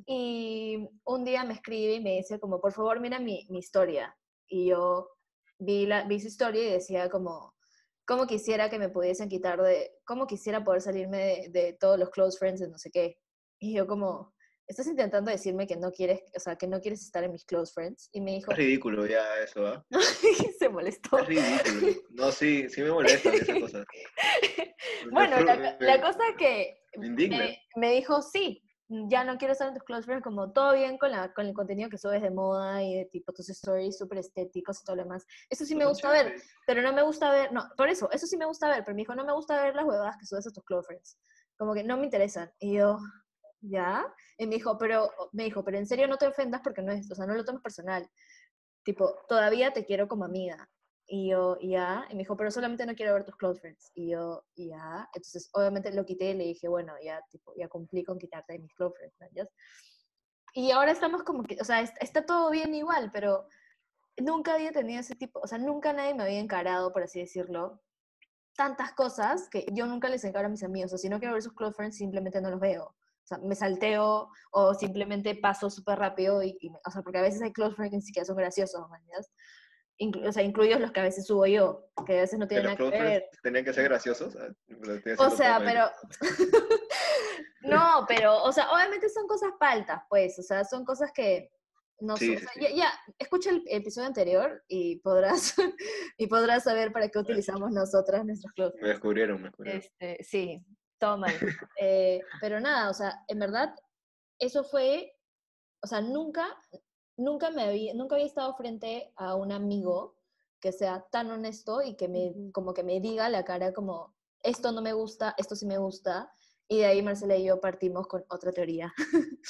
Y 0.06 0.88
un 1.04 1.24
día 1.24 1.44
me 1.44 1.54
escribe 1.54 1.94
y 1.94 2.00
me 2.00 2.16
dice 2.16 2.38
como, 2.38 2.60
por 2.60 2.72
favor, 2.72 3.00
mira 3.00 3.18
mi, 3.18 3.46
mi 3.50 3.58
historia. 3.58 4.16
Y 4.46 4.68
yo 4.68 5.10
vi, 5.58 5.86
la, 5.86 6.04
vi 6.04 6.20
su 6.20 6.28
historia 6.28 6.62
y 6.62 6.70
decía 6.70 7.08
como, 7.08 7.54
cómo 8.06 8.26
quisiera 8.26 8.70
que 8.70 8.78
me 8.78 8.88
pudiesen 8.88 9.28
quitar 9.28 9.60
de, 9.60 9.92
cómo 10.04 10.26
quisiera 10.26 10.64
poder 10.64 10.80
salirme 10.80 11.18
de, 11.18 11.48
de 11.50 11.72
todos 11.74 11.98
los 11.98 12.10
close 12.10 12.38
friends 12.38 12.60
de 12.60 12.68
no 12.68 12.78
sé 12.78 12.90
qué. 12.90 13.18
Y 13.60 13.74
yo 13.74 13.86
como, 13.86 14.32
estás 14.68 14.86
intentando 14.86 15.30
decirme 15.30 15.66
que 15.66 15.76
no 15.76 15.90
quieres, 15.90 16.20
o 16.36 16.40
sea, 16.40 16.56
que 16.56 16.68
no 16.68 16.80
quieres 16.80 17.02
estar 17.02 17.24
en 17.24 17.32
mis 17.32 17.44
close 17.44 17.72
friends. 17.72 18.10
Y 18.12 18.20
me 18.20 18.32
dijo, 18.32 18.52
Es 18.52 18.58
ridículo 18.58 19.06
ya 19.06 19.24
eso, 19.42 19.66
¿ah? 19.66 19.84
se 20.58 20.68
molestó. 20.68 21.18
Es 21.18 21.26
ridículo. 21.26 22.02
No, 22.10 22.30
sí, 22.30 22.68
sí 22.68 22.82
me 22.82 22.90
molestan 22.90 23.34
esas 23.34 23.58
cosas. 23.58 23.86
Me 25.04 25.12
Bueno, 25.12 25.36
la, 25.40 26.00
cosa 26.00 26.20
que 26.36 26.76
me, 26.96 27.58
me 27.76 27.92
dijo, 27.92 28.20
sí, 28.20 28.62
ya 28.88 29.24
no 29.24 29.36
quiero 29.36 29.52
estar 29.52 29.68
en 29.68 29.74
tus 29.74 29.82
close 29.82 30.04
friends, 30.04 30.24
como 30.24 30.50
todo 30.52 30.72
bien 30.74 30.96
con, 30.96 31.10
la, 31.10 31.32
con 31.34 31.46
el 31.46 31.54
contenido 31.54 31.90
que 31.90 31.98
subes 31.98 32.22
de 32.22 32.30
moda 32.30 32.82
y 32.82 32.94
de 32.94 33.04
tipo 33.06 33.32
tus 33.32 33.48
stories 33.50 33.98
súper 33.98 34.18
estéticos 34.18 34.80
y 34.80 34.84
todo 34.84 34.96
lo 34.96 35.02
demás. 35.02 35.26
Eso 35.50 35.64
sí 35.64 35.74
me 35.74 35.86
gusta 35.86 36.10
ver, 36.10 36.34
pero 36.66 36.80
no 36.80 36.92
me 36.92 37.02
gusta 37.02 37.30
ver, 37.30 37.52
no, 37.52 37.68
por 37.76 37.88
eso, 37.88 38.10
eso 38.10 38.26
sí 38.26 38.36
me 38.36 38.46
gusta 38.46 38.68
ver, 38.68 38.84
pero 38.84 38.94
me 38.94 39.02
dijo, 39.02 39.14
no 39.14 39.24
me 39.24 39.32
gusta 39.32 39.62
ver 39.62 39.74
las 39.74 39.84
huevadas 39.84 40.16
que 40.18 40.26
subes 40.26 40.46
a 40.46 40.50
tus 40.50 40.64
close 40.64 40.86
friends. 40.86 41.18
Como 41.58 41.74
que 41.74 41.84
no 41.84 41.96
me 41.96 42.04
interesan. 42.04 42.50
Y 42.60 42.76
yo, 42.76 42.98
¿ya? 43.60 44.06
Y 44.38 44.46
me 44.46 44.54
dijo, 44.54 44.78
pero, 44.78 45.10
me 45.32 45.44
dijo, 45.44 45.62
pero 45.64 45.76
en 45.76 45.86
serio 45.86 46.08
no 46.08 46.16
te 46.16 46.26
ofendas 46.26 46.62
porque 46.62 46.82
no 46.82 46.92
es, 46.92 47.10
o 47.10 47.14
sea, 47.14 47.26
no 47.26 47.34
lo 47.34 47.44
tomes 47.44 47.62
personal. 47.62 48.08
Tipo, 48.84 49.16
todavía 49.28 49.72
te 49.72 49.84
quiero 49.84 50.08
como 50.08 50.24
amiga. 50.24 50.68
Y 51.10 51.30
yo, 51.30 51.58
ya, 51.60 52.04
y 52.10 52.14
me 52.14 52.18
dijo, 52.20 52.36
pero 52.36 52.50
solamente 52.50 52.84
no 52.84 52.94
quiero 52.94 53.14
ver 53.14 53.24
tus 53.24 53.36
close 53.36 53.60
friends. 53.60 53.90
Y 53.94 54.10
yo, 54.10 54.44
ya, 54.56 55.08
entonces 55.14 55.48
obviamente 55.54 55.90
lo 55.92 56.04
quité 56.04 56.30
y 56.30 56.34
le 56.34 56.44
dije, 56.44 56.68
bueno, 56.68 56.92
ya, 57.02 57.22
tipo, 57.30 57.54
ya 57.56 57.66
cumplí 57.68 58.04
con 58.04 58.18
quitarte 58.18 58.52
de 58.54 58.58
mis 58.60 58.74
close 58.74 58.94
friends, 58.98 59.16
¿no? 59.20 59.46
Y 60.54 60.70
ahora 60.70 60.92
estamos 60.92 61.22
como 61.22 61.42
que, 61.44 61.56
o 61.60 61.64
sea, 61.64 61.80
est- 61.80 61.96
está 62.00 62.24
todo 62.26 62.50
bien 62.50 62.74
igual, 62.74 63.10
pero 63.12 63.46
nunca 64.18 64.54
había 64.54 64.72
tenido 64.72 65.00
ese 65.00 65.16
tipo, 65.16 65.40
o 65.40 65.46
sea, 65.46 65.58
nunca 65.58 65.92
nadie 65.92 66.14
me 66.14 66.24
había 66.24 66.40
encarado, 66.40 66.92
por 66.92 67.02
así 67.04 67.20
decirlo, 67.20 67.82
tantas 68.56 68.92
cosas 68.94 69.48
que 69.50 69.66
yo 69.72 69.86
nunca 69.86 70.08
les 70.08 70.24
encaro 70.24 70.46
a 70.46 70.50
mis 70.50 70.64
amigos. 70.64 70.92
O 70.92 70.98
si 70.98 71.08
no 71.08 71.18
quiero 71.20 71.34
ver 71.34 71.42
sus 71.42 71.54
close 71.54 71.74
friends, 71.74 71.96
simplemente 71.98 72.40
no 72.40 72.50
los 72.50 72.60
veo. 72.60 72.84
O 72.86 73.26
sea, 73.28 73.38
me 73.38 73.54
salteo 73.54 74.30
o 74.52 74.74
simplemente 74.74 75.34
paso 75.36 75.70
súper 75.70 75.98
rápido. 75.98 76.42
Y, 76.42 76.58
y 76.60 76.70
o 76.70 76.90
sea, 76.90 77.02
porque 77.02 77.18
a 77.18 77.22
veces 77.22 77.42
hay 77.42 77.52
close 77.52 77.76
friends 77.76 77.92
que 77.92 77.96
ni 77.98 78.02
siquiera 78.02 78.26
son 78.26 78.36
graciosos, 78.36 78.88
¿me 78.90 78.98
entiendes? 78.98 79.30
Inclu- 80.00 80.28
o 80.28 80.32
sea, 80.32 80.42
incluidos 80.42 80.80
los 80.80 80.92
que 80.92 81.00
a 81.00 81.04
veces 81.04 81.26
subo 81.26 81.46
yo, 81.46 81.90
que 82.06 82.18
a 82.18 82.20
veces 82.22 82.38
no 82.38 82.46
tienen 82.46 82.66
nada 82.66 82.76
que 82.76 82.90
ver. 82.90 83.28
tenían 83.42 83.64
que 83.64 83.72
ser 83.72 83.84
graciosos. 83.84 84.36
O 85.18 85.30
sea, 85.30 85.60
pero... 85.64 85.90
no, 87.62 88.04
pero, 88.06 88.42
o 88.44 88.52
sea, 88.52 88.70
obviamente 88.70 89.08
son 89.08 89.26
cosas 89.26 89.50
paltas, 89.58 90.02
pues, 90.08 90.38
o 90.38 90.42
sea, 90.42 90.64
son 90.64 90.84
cosas 90.84 91.10
que, 91.12 91.50
no 92.00 92.16
Sí, 92.16 92.36
o 92.36 92.38
sea, 92.38 92.48
sí. 92.54 92.60
ya, 92.60 92.70
ya, 92.70 92.92
escucha 93.18 93.50
el 93.50 93.62
episodio 93.66 94.06
anterior 94.06 94.62
y 94.68 94.96
podrás, 95.00 95.54
y 96.16 96.26
podrás 96.28 96.64
saber 96.64 96.92
para 96.92 97.08
qué 97.08 97.18
utilizamos 97.18 97.72
nosotras 97.72 98.24
nuestros 98.24 98.52
close 98.52 98.78
Me 98.80 98.88
descubrieron, 98.88 99.38
me 99.38 99.48
descubrieron. 99.48 99.82
este, 99.82 100.22
sí, 100.22 100.64
todo 100.98 101.18
mal. 101.18 101.34
Eh, 101.80 102.20
pero 102.40 102.60
nada, 102.60 102.90
o 102.90 102.94
sea, 102.94 103.14
en 103.26 103.38
verdad, 103.38 103.74
eso 104.38 104.62
fue, 104.64 105.12
o 105.82 105.86
sea, 105.86 106.00
nunca, 106.00 106.56
nunca 107.18 107.50
me 107.50 107.62
había, 107.62 107.92
nunca 107.94 108.14
había 108.14 108.26
estado 108.26 108.54
frente 108.54 109.12
a 109.16 109.34
un 109.34 109.52
amigo 109.52 110.14
que 110.60 110.72
sea 110.72 111.06
tan 111.10 111.30
honesto 111.30 111.82
y 111.82 111.94
que 111.94 112.08
me, 112.08 112.32
como 112.52 112.72
que 112.72 112.82
me 112.82 113.00
diga 113.00 113.28
la 113.28 113.44
cara 113.44 113.72
como, 113.72 114.14
esto 114.42 114.72
no 114.72 114.80
me 114.80 114.92
gusta, 114.92 115.34
esto 115.36 115.54
sí 115.54 115.66
me 115.66 115.78
gusta, 115.78 116.32
y 116.68 116.78
de 116.78 116.86
ahí 116.86 117.02
Marcela 117.02 117.36
y 117.36 117.44
yo 117.44 117.60
partimos 117.60 118.06
con 118.06 118.24
otra 118.28 118.52
teoría. 118.52 118.92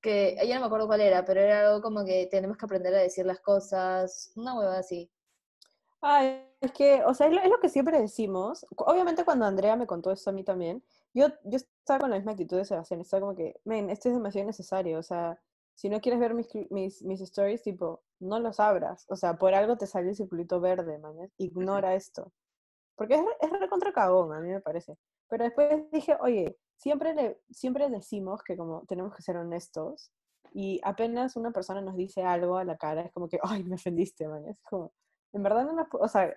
que 0.00 0.36
ya 0.46 0.56
no 0.56 0.60
me 0.60 0.66
acuerdo 0.66 0.86
cuál 0.86 1.00
era, 1.00 1.24
pero 1.24 1.40
era 1.40 1.66
algo 1.66 1.80
como 1.80 2.04
que 2.04 2.26
tenemos 2.30 2.58
que 2.58 2.66
aprender 2.66 2.94
a 2.94 2.98
decir 2.98 3.24
las 3.24 3.40
cosas, 3.40 4.32
una 4.36 4.56
hueva 4.58 4.76
así. 4.76 5.10
Ay, 6.02 6.46
es 6.60 6.72
que, 6.72 7.02
o 7.04 7.14
sea, 7.14 7.28
es 7.28 7.32
lo, 7.32 7.40
es 7.40 7.48
lo 7.48 7.58
que 7.58 7.70
siempre 7.70 7.98
decimos. 7.98 8.66
Obviamente 8.76 9.24
cuando 9.24 9.46
Andrea 9.46 9.76
me 9.76 9.86
contó 9.86 10.12
esto 10.12 10.28
a 10.28 10.32
mí 10.34 10.44
también, 10.44 10.84
yo, 11.14 11.28
yo 11.44 11.56
estaba 11.56 12.00
con 12.00 12.10
la 12.10 12.16
misma 12.16 12.32
actitud 12.32 12.58
de 12.58 12.66
Sebastián, 12.66 13.00
estaba 13.00 13.22
como 13.22 13.34
que, 13.34 13.58
men, 13.64 13.88
esto 13.88 14.08
es 14.08 14.14
demasiado 14.14 14.46
necesario, 14.46 14.98
o 14.98 15.02
sea, 15.02 15.40
si 15.74 15.88
no 15.88 16.00
quieres 16.00 16.20
ver 16.20 16.34
mis, 16.34 16.48
mis, 16.70 17.02
mis 17.02 17.20
stories, 17.20 17.62
tipo, 17.62 18.02
no 18.20 18.38
los 18.40 18.60
abras, 18.60 19.04
o 19.08 19.16
sea, 19.16 19.34
por 19.36 19.54
algo 19.54 19.76
te 19.76 19.86
sale 19.86 20.10
el 20.10 20.16
circulito 20.16 20.60
verde, 20.60 20.98
man, 20.98 21.14
ignora 21.38 21.94
esto. 21.94 22.32
Porque 22.96 23.14
es, 23.14 23.20
re- 23.20 23.36
es 23.40 23.60
recontra 23.60 23.92
cagón, 23.92 24.32
a 24.32 24.40
mí 24.40 24.48
me 24.48 24.60
parece. 24.60 24.96
Pero 25.28 25.44
después 25.44 25.90
dije, 25.90 26.16
oye, 26.20 26.56
siempre, 26.76 27.12
le, 27.14 27.40
siempre 27.50 27.88
decimos 27.90 28.42
que 28.42 28.56
como 28.56 28.84
tenemos 28.86 29.14
que 29.14 29.22
ser 29.22 29.36
honestos, 29.36 30.12
y 30.52 30.80
apenas 30.84 31.34
una 31.34 31.50
persona 31.50 31.80
nos 31.80 31.96
dice 31.96 32.22
algo 32.22 32.56
a 32.56 32.64
la 32.64 32.76
cara, 32.76 33.02
es 33.02 33.12
como 33.12 33.28
que, 33.28 33.40
ay, 33.42 33.64
me 33.64 33.74
ofendiste, 33.74 34.28
man, 34.28 34.46
es 34.46 34.60
como... 34.62 34.92
En 35.32 35.42
verdad 35.42 35.64
no 35.64 35.72
nos... 35.72 35.88
O 35.92 36.06
sea, 36.06 36.32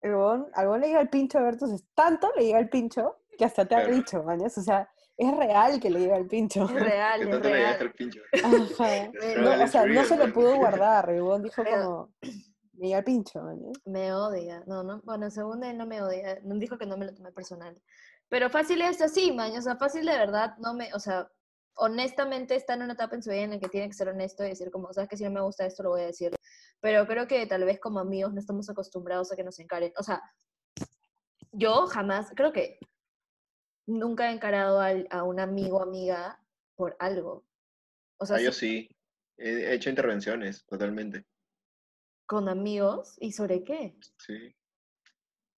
el 0.00 0.12
huevón- 0.14 0.48
al 0.54 0.64
huevón 0.66 0.80
le 0.80 0.86
llega 0.86 1.00
el 1.02 1.10
pincho 1.10 1.38
a 1.38 1.42
ver 1.42 1.58
tus... 1.58 1.84
Tanto 1.94 2.30
le 2.34 2.46
llega 2.46 2.58
el 2.58 2.70
pincho 2.70 3.16
que 3.36 3.44
hasta 3.44 3.66
te 3.68 3.74
ha 3.74 3.86
dicho, 3.86 4.22
mañas. 4.22 4.56
O 4.56 4.62
sea, 4.62 4.88
es 5.20 5.36
real 5.36 5.78
que 5.80 5.90
le 5.90 6.00
llega 6.00 6.16
el 6.16 6.26
pincho. 6.26 6.64
Es 6.64 6.72
real, 6.72 7.18
Que 7.20 7.24
es 7.26 7.30
tanto 7.30 7.48
le 7.48 7.54
real. 7.54 7.76
el 7.80 7.92
pincho. 7.92 8.20
Ajá. 8.42 9.10
No, 9.40 9.64
o 9.64 9.66
sea, 9.66 9.86
no 9.86 10.04
se 10.04 10.16
lo 10.16 10.22
Real, 10.24 10.32
pudo 10.32 10.56
guardar. 10.56 11.10
El 11.10 11.22
huevón 11.22 11.42
dijo 11.42 11.62
Pero- 11.62 11.84
como... 11.84 12.14
Ni 12.74 12.94
al 12.94 13.04
pincho, 13.04 13.42
mañas. 13.42 13.72
Me 13.84 14.12
odia. 14.14 14.64
No, 14.66 14.82
no. 14.82 15.02
Bueno, 15.04 15.30
según 15.30 15.62
él 15.64 15.76
no 15.76 15.86
me 15.86 16.00
odia. 16.00 16.38
No 16.44 16.54
dijo 16.54 16.78
que 16.78 16.86
no 16.86 16.96
me 16.96 17.04
lo 17.04 17.14
tomé 17.14 17.30
personal. 17.30 17.78
Pero 18.30 18.48
fácil 18.48 18.80
es 18.80 19.02
así, 19.02 19.32
man. 19.32 19.52
O 19.54 19.60
sea, 19.60 19.76
fácil 19.76 20.06
de 20.06 20.16
verdad 20.16 20.54
no 20.58 20.72
me. 20.72 20.88
O 20.94 20.98
sea, 20.98 21.28
honestamente 21.74 22.54
está 22.54 22.72
en 22.74 22.82
una 22.82 22.94
etapa 22.94 23.16
en 23.16 23.22
su 23.22 23.28
vida 23.30 23.42
en 23.42 23.50
la 23.50 23.58
que 23.58 23.68
tiene 23.68 23.88
que 23.88 23.92
ser 23.94 24.08
honesto 24.08 24.44
y 24.44 24.48
decir 24.48 24.70
como, 24.70 24.90
sabes 24.94 25.10
que 25.10 25.18
si 25.18 25.24
no 25.24 25.30
me 25.30 25.42
gusta 25.42 25.66
esto 25.66 25.82
lo 25.82 25.90
voy 25.90 26.00
a 26.02 26.06
decir. 26.06 26.34
Pero 26.80 27.06
creo 27.06 27.26
que 27.26 27.46
tal 27.46 27.64
vez 27.64 27.78
como 27.80 27.98
amigos 28.00 28.32
no 28.32 28.40
estamos 28.40 28.70
acostumbrados 28.70 29.30
a 29.30 29.36
que 29.36 29.44
nos 29.44 29.58
encaren. 29.58 29.92
O 29.98 30.02
sea, 30.02 30.22
yo 31.52 31.86
jamás, 31.86 32.32
creo 32.34 32.52
que 32.52 32.78
nunca 33.86 34.30
he 34.30 34.34
encarado 34.34 34.80
al- 34.80 35.06
a, 35.10 35.22
un 35.24 35.40
amigo 35.40 35.78
o 35.78 35.82
amiga 35.82 36.40
por 36.76 36.96
algo. 36.98 37.44
O 38.18 38.26
sea, 38.26 38.36
Ah, 38.36 38.40
yo 38.40 38.52
sí. 38.52 38.88
He 39.36 39.72
hecho 39.74 39.88
intervenciones, 39.90 40.64
totalmente. 40.66 41.24
con 42.26 42.48
amigos. 42.48 43.16
¿Y 43.20 43.32
sobre 43.32 43.64
qué? 43.64 43.96
Sí. 44.18 44.54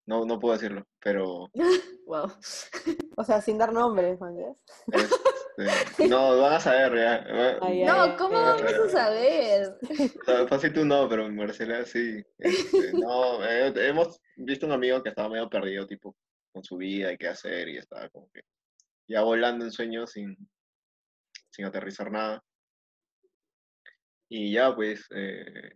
No, 0.07 0.25
no 0.25 0.39
puedo 0.39 0.55
decirlo, 0.55 0.87
pero 1.01 1.49
Wow. 2.07 2.33
O 3.17 3.25
sea, 3.25 3.41
sin 3.43 3.59
dar 3.59 3.73
nombres, 3.73 4.19
este, 5.59 6.09
no, 6.09 6.39
van 6.41 6.55
a 6.55 6.61
saber 6.61 6.97
ya. 6.97 7.59
Ay, 7.61 7.83
ay, 7.83 7.85
No, 7.85 8.03
ay, 8.03 8.17
¿cómo 8.17 8.39
ay, 8.39 8.63
vamos 8.63 8.85
a 8.85 8.89
saber? 8.89 9.79
Fácil 10.49 10.73
tú 10.73 10.85
no, 10.85 11.09
pero 11.09 11.29
Marcela 11.31 11.85
sí. 11.85 12.25
Este, 12.39 12.93
no, 12.95 13.45
eh, 13.45 13.73
hemos 13.89 14.21
visto 14.37 14.65
un 14.67 14.73
amigo 14.73 15.03
que 15.03 15.11
estaba 15.11 15.29
medio 15.29 15.51
perdido, 15.51 15.87
tipo, 15.87 16.17
con 16.53 16.63
su 16.63 16.77
vida 16.77 17.13
y 17.13 17.19
qué 17.19 17.29
hacer, 17.29 17.69
y 17.69 17.79
estaba 17.79 18.09
como 18.11 18.31
que 18.31 18.43
ya 19.09 19.23
volando 19.23 19.65
en 19.65 19.73
sueños 19.73 20.13
sin, 20.13 20.37
sin 21.51 21.65
aterrizar 21.65 22.11
nada. 22.11 22.43
Y 24.29 24.53
ya, 24.53 24.75
pues, 24.75 25.07
eh, 25.11 25.73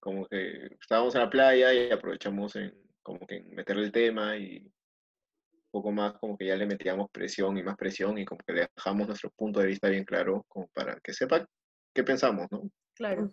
como 0.00 0.26
que 0.26 0.66
estábamos 0.80 1.14
en 1.14 1.22
la 1.22 1.30
playa 1.30 1.72
y 1.72 1.90
aprovechamos 1.90 2.56
en, 2.56 2.74
como 3.02 3.26
que 3.26 3.36
en 3.36 3.54
meterle 3.54 3.84
el 3.84 3.92
tema 3.92 4.36
y 4.36 4.58
un 4.58 5.70
poco 5.70 5.92
más 5.92 6.14
como 6.18 6.36
que 6.36 6.46
ya 6.46 6.56
le 6.56 6.66
metíamos 6.66 7.10
presión 7.10 7.56
y 7.58 7.62
más 7.62 7.76
presión 7.76 8.18
y 8.18 8.24
como 8.24 8.40
que 8.46 8.52
le 8.52 8.68
dejamos 8.76 9.06
nuestro 9.06 9.30
punto 9.30 9.60
de 9.60 9.66
vista 9.66 9.88
bien 9.88 10.04
claro 10.04 10.44
como 10.48 10.68
para 10.68 11.00
que 11.00 11.12
sepa 11.12 11.46
qué 11.94 12.04
pensamos, 12.04 12.46
¿no? 12.50 12.70
Claro. 12.94 13.30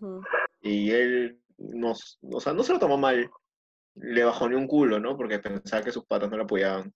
Y 0.61 0.91
él 0.91 1.41
nos, 1.57 2.19
o 2.21 2.39
sea, 2.39 2.53
no 2.53 2.63
se 2.63 2.73
lo 2.73 2.79
tomó 2.79 2.97
mal, 2.97 3.29
le 3.95 4.23
bajó 4.23 4.47
ni 4.47 4.55
un 4.55 4.67
culo, 4.67 4.99
¿no? 4.99 5.17
Porque 5.17 5.39
pensaba 5.39 5.83
que 5.83 5.91
sus 5.91 6.05
patas 6.05 6.29
no 6.29 6.37
lo 6.37 6.43
apoyaban. 6.43 6.93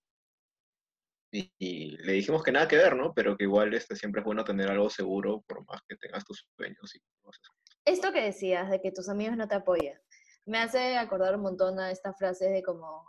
Y, 1.32 1.52
y 1.58 1.96
le 1.98 2.12
dijimos 2.12 2.42
que 2.42 2.52
nada 2.52 2.68
que 2.68 2.76
ver, 2.76 2.96
¿no? 2.96 3.12
Pero 3.12 3.36
que 3.36 3.44
igual 3.44 3.74
este, 3.74 3.96
siempre 3.96 4.20
es 4.20 4.24
bueno 4.24 4.44
tener 4.44 4.70
algo 4.70 4.88
seguro 4.88 5.42
por 5.46 5.66
más 5.66 5.80
que 5.88 5.96
tengas 5.96 6.24
tus 6.24 6.48
sueños 6.56 6.94
y 6.94 7.00
cosas. 7.20 7.42
Esto 7.84 8.12
que 8.12 8.22
decías 8.22 8.70
de 8.70 8.80
que 8.80 8.90
tus 8.90 9.08
amigos 9.08 9.36
no 9.36 9.46
te 9.46 9.54
apoyan, 9.54 10.00
me 10.46 10.58
hace 10.58 10.96
acordar 10.96 11.34
un 11.34 11.42
montón 11.42 11.78
a 11.78 11.90
esta 11.90 12.14
frase 12.14 12.48
de 12.48 12.62
como, 12.62 13.04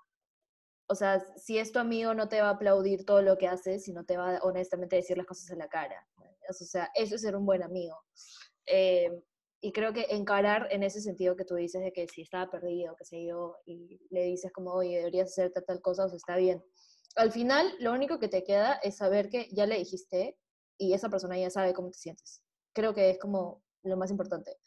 o 0.87 0.95
sea, 0.95 1.19
si 1.37 1.57
es 1.57 1.71
tu 1.71 1.79
amigo 1.79 2.13
no 2.13 2.27
te 2.27 2.41
va 2.41 2.49
a 2.49 2.53
aplaudir 2.53 3.05
todo 3.05 3.21
lo 3.21 3.37
que 3.37 3.47
haces, 3.47 3.83
sino 3.85 4.05
te 4.05 4.17
va 4.17 4.37
a 4.37 4.39
honestamente 4.39 4.95
decir 4.95 5.17
las 5.17 5.27
cosas 5.27 5.49
en 5.51 5.59
la 5.59 5.69
cara. 5.69 6.07
O 6.49 6.53
sea, 6.53 6.91
eso 6.95 7.15
es 7.15 7.21
ser 7.21 7.35
un 7.35 7.45
buen 7.45 7.63
amigo. 7.63 7.95
Eh, 8.65 9.11
y 9.61 9.71
creo 9.71 9.93
que 9.93 10.07
encarar 10.09 10.67
en 10.71 10.83
ese 10.83 11.01
sentido 11.01 11.35
que 11.35 11.45
tú 11.45 11.55
dices 11.55 11.81
de 11.81 11.91
que 11.91 12.07
si 12.07 12.21
estaba 12.21 12.49
perdido, 12.49 12.95
qué 12.95 13.05
sé 13.05 13.25
yo, 13.25 13.57
y 13.65 13.99
le 14.09 14.23
dices 14.23 14.51
como, 14.51 14.71
oye, 14.73 14.97
deberías 14.97 15.29
hacer 15.29 15.51
tal, 15.51 15.65
tal 15.65 15.81
cosa, 15.81 16.05
o 16.05 16.09
sea, 16.09 16.17
está 16.17 16.35
bien. 16.35 16.63
Al 17.15 17.31
final, 17.31 17.73
lo 17.79 17.93
único 17.93 18.19
que 18.19 18.27
te 18.27 18.43
queda 18.43 18.73
es 18.83 18.97
saber 18.97 19.29
que 19.29 19.49
ya 19.51 19.65
le 19.65 19.79
dijiste 19.79 20.37
y 20.77 20.93
esa 20.93 21.09
persona 21.09 21.37
ya 21.37 21.49
sabe 21.49 21.73
cómo 21.73 21.89
te 21.89 21.97
sientes. 21.97 22.43
Creo 22.73 22.93
que 22.93 23.09
es 23.09 23.19
como 23.19 23.63
lo 23.83 23.97
más 23.97 24.11
importante. 24.11 24.57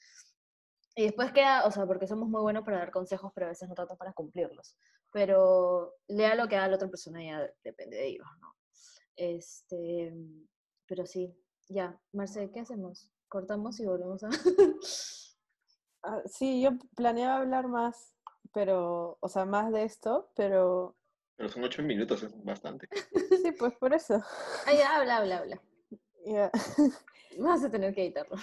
Y 0.96 1.04
después 1.04 1.32
queda, 1.32 1.64
o 1.66 1.70
sea, 1.70 1.86
porque 1.86 2.08
somos 2.08 2.28
muy 2.28 2.42
buenos 2.42 2.64
para 2.64 2.78
dar 2.78 2.90
consejos, 2.90 3.30
pero 3.34 3.46
a 3.46 3.50
veces 3.50 3.68
no 3.68 3.74
tanto 3.74 3.96
para 3.96 4.12
cumplirlos. 4.12 4.76
Pero 5.12 5.94
lea 6.08 6.34
lo 6.34 6.48
que 6.48 6.56
haga 6.56 6.68
la 6.68 6.76
otra 6.76 6.88
persona 6.88 7.22
ya 7.22 7.48
depende 7.62 7.96
de 7.96 8.06
ellos, 8.08 8.26
¿no? 8.40 8.56
Este, 9.14 10.12
pero 10.86 11.06
sí, 11.06 11.32
ya. 11.68 12.00
Marce, 12.12 12.50
¿qué 12.52 12.60
hacemos? 12.60 13.12
Cortamos 13.30 13.80
y 13.80 13.86
volvemos 13.86 14.22
a... 14.24 14.28
Ah, 16.02 16.22
sí, 16.24 16.62
yo 16.62 16.70
planeaba 16.96 17.36
hablar 17.36 17.68
más, 17.68 18.14
pero, 18.54 19.18
o 19.20 19.28
sea, 19.28 19.44
más 19.44 19.70
de 19.70 19.82
esto, 19.84 20.30
pero 20.34 20.96
Pero 21.36 21.50
son 21.50 21.62
ocho 21.62 21.82
minutos, 21.82 22.22
es 22.22 22.42
bastante. 22.42 22.88
sí, 23.42 23.52
pues 23.52 23.74
por 23.74 23.92
eso. 23.92 24.14
ah, 24.66 24.72
ya, 24.72 24.96
habla, 24.96 25.18
habla, 25.18 25.36
habla. 25.38 25.62
Ya. 26.24 26.50
Vas 27.38 27.62
a 27.64 27.70
tener 27.70 27.94
que 27.94 28.04
editarlo. 28.06 28.36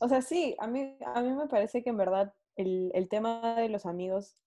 O 0.00 0.08
sea, 0.08 0.20
sí, 0.20 0.54
a 0.58 0.66
mí, 0.66 0.98
a 1.02 1.22
mí 1.22 1.30
me 1.30 1.48
parece 1.48 1.82
que 1.82 1.88
en 1.90 1.96
verdad 1.96 2.34
el, 2.56 2.90
el 2.94 3.08
tema 3.08 3.54
de 3.56 3.70
los 3.70 3.86
amigos 3.86 4.42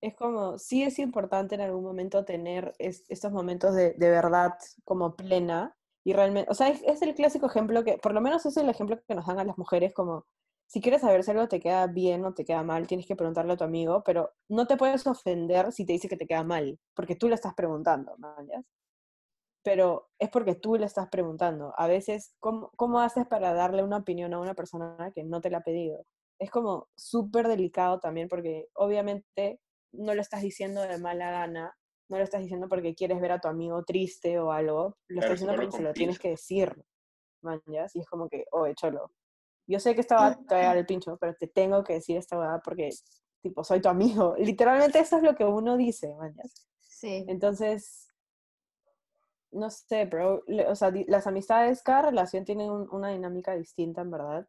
es 0.00 0.14
como, 0.16 0.58
sí 0.58 0.82
es 0.82 0.98
importante 0.98 1.54
en 1.54 1.60
algún 1.60 1.84
momento 1.84 2.24
tener 2.24 2.74
es- 2.78 3.04
estos 3.08 3.30
momentos 3.32 3.74
de, 3.74 3.92
de 3.94 4.10
verdad 4.10 4.54
como 4.84 5.14
plena 5.16 5.76
y 6.06 6.12
realmente, 6.12 6.48
o 6.48 6.54
sea, 6.54 6.68
es, 6.68 7.02
el 7.02 7.14
clásico 7.16 7.46
ejemplo 7.46 7.82
que, 7.82 7.98
por 7.98 8.14
lo 8.14 8.20
menos 8.20 8.46
es 8.46 8.56
el 8.56 8.68
ejemplo 8.68 8.96
que 9.08 9.14
nos 9.16 9.26
dan 9.26 9.40
a 9.40 9.44
las 9.44 9.58
mujeres 9.58 9.92
como, 9.92 10.24
si 10.68 10.80
quieres 10.80 11.00
saber 11.00 11.24
si 11.24 11.32
algo 11.32 11.48
te 11.48 11.58
queda 11.58 11.88
bien 11.88 12.24
o 12.24 12.32
te 12.32 12.44
queda 12.44 12.62
mal, 12.62 12.86
tienes 12.86 13.08
que 13.08 13.16
preguntarle 13.16 13.54
a 13.54 13.56
tu 13.56 13.64
amigo, 13.64 14.04
pero 14.04 14.32
no 14.48 14.68
te 14.68 14.76
puedes 14.76 15.04
ofender 15.08 15.72
si 15.72 15.84
te 15.84 15.94
dice 15.94 16.08
que 16.08 16.16
te 16.16 16.28
queda 16.28 16.44
mal, 16.44 16.78
porque 16.94 17.16
tú 17.16 17.28
le 17.28 17.34
estás 17.34 17.54
preguntando, 17.54 18.14
¿mañas? 18.18 18.64
pero 19.64 20.08
es 20.20 20.30
porque 20.30 20.54
tú 20.54 20.76
le 20.76 20.86
estás 20.86 21.08
preguntando. 21.08 21.74
A 21.76 21.88
veces, 21.88 22.36
¿cómo, 22.38 22.70
¿cómo 22.76 23.00
haces 23.00 23.26
para 23.26 23.52
darle 23.52 23.82
una 23.82 23.96
opinión 23.96 24.32
a 24.32 24.38
una 24.38 24.54
persona 24.54 25.10
que 25.12 25.24
no 25.24 25.40
te 25.40 25.50
la 25.50 25.58
ha 25.58 25.64
pedido? 25.64 26.06
Es 26.38 26.52
como 26.52 26.88
súper 26.94 27.48
delicado 27.48 27.98
también 27.98 28.28
porque 28.28 28.68
obviamente 28.74 29.58
no 29.90 30.14
lo 30.14 30.20
estás 30.20 30.42
diciendo 30.42 30.82
de 30.82 30.98
mala 30.98 31.32
gana, 31.32 31.76
no 32.08 32.18
lo 32.18 32.24
estás 32.24 32.42
diciendo 32.42 32.68
porque 32.68 32.94
quieres 32.94 33.20
ver 33.20 33.32
a 33.32 33.40
tu 33.40 33.48
amigo 33.48 33.82
triste 33.84 34.38
o 34.38 34.52
algo, 34.52 34.96
lo 35.08 35.20
Claro, 35.20 35.20
estás 35.20 35.34
diciendo 35.40 35.54
porque 35.56 35.72
se 35.72 35.82
lo 35.82 35.92
tienes 35.94 36.18
que 36.18 36.30
decir, 36.30 36.74
manjas, 37.42 37.96
y 37.96 38.00
es 38.00 38.06
como 38.08 38.28
que, 38.28 38.46
oye, 38.52 38.74
cholo, 38.74 39.12
yo 39.66 39.80
sé 39.80 39.94
que 39.94 40.00
esta 40.02 40.16
va 40.16 40.36
te 40.36 40.54
va 40.54 40.60
a 40.62 40.64
dar 40.66 40.76
el 40.78 40.86
pincho, 40.86 41.16
pero 41.18 41.34
te 41.34 41.48
tengo 41.48 41.82
que 41.84 41.94
decir 41.94 42.16
esta 42.16 42.38
verdad 42.38 42.60
porque, 42.64 42.90
tipo, 43.42 43.64
soy 43.64 43.80
tu 43.80 43.88
amigo. 43.88 44.34
Literalmente 44.38 44.98
eso 45.00 45.16
es 45.18 45.22
lo 45.22 45.34
que 45.34 45.44
uno 45.44 45.76
dice, 45.76 46.14
manjas. 46.16 46.68
Sí. 46.80 47.24
Entonces, 47.28 48.08
no 49.52 49.70
sé, 49.70 50.04
bro. 50.06 50.42
O 50.68 50.74
sea, 50.74 50.92
las 51.06 51.26
amistades, 51.26 51.82
cada 51.82 52.02
relación 52.10 52.44
tiene 52.44 52.70
un- 52.70 52.88
una 52.90 53.10
dinámica 53.10 53.54
distinta, 53.54 54.02
en 54.02 54.10
verdad. 54.10 54.46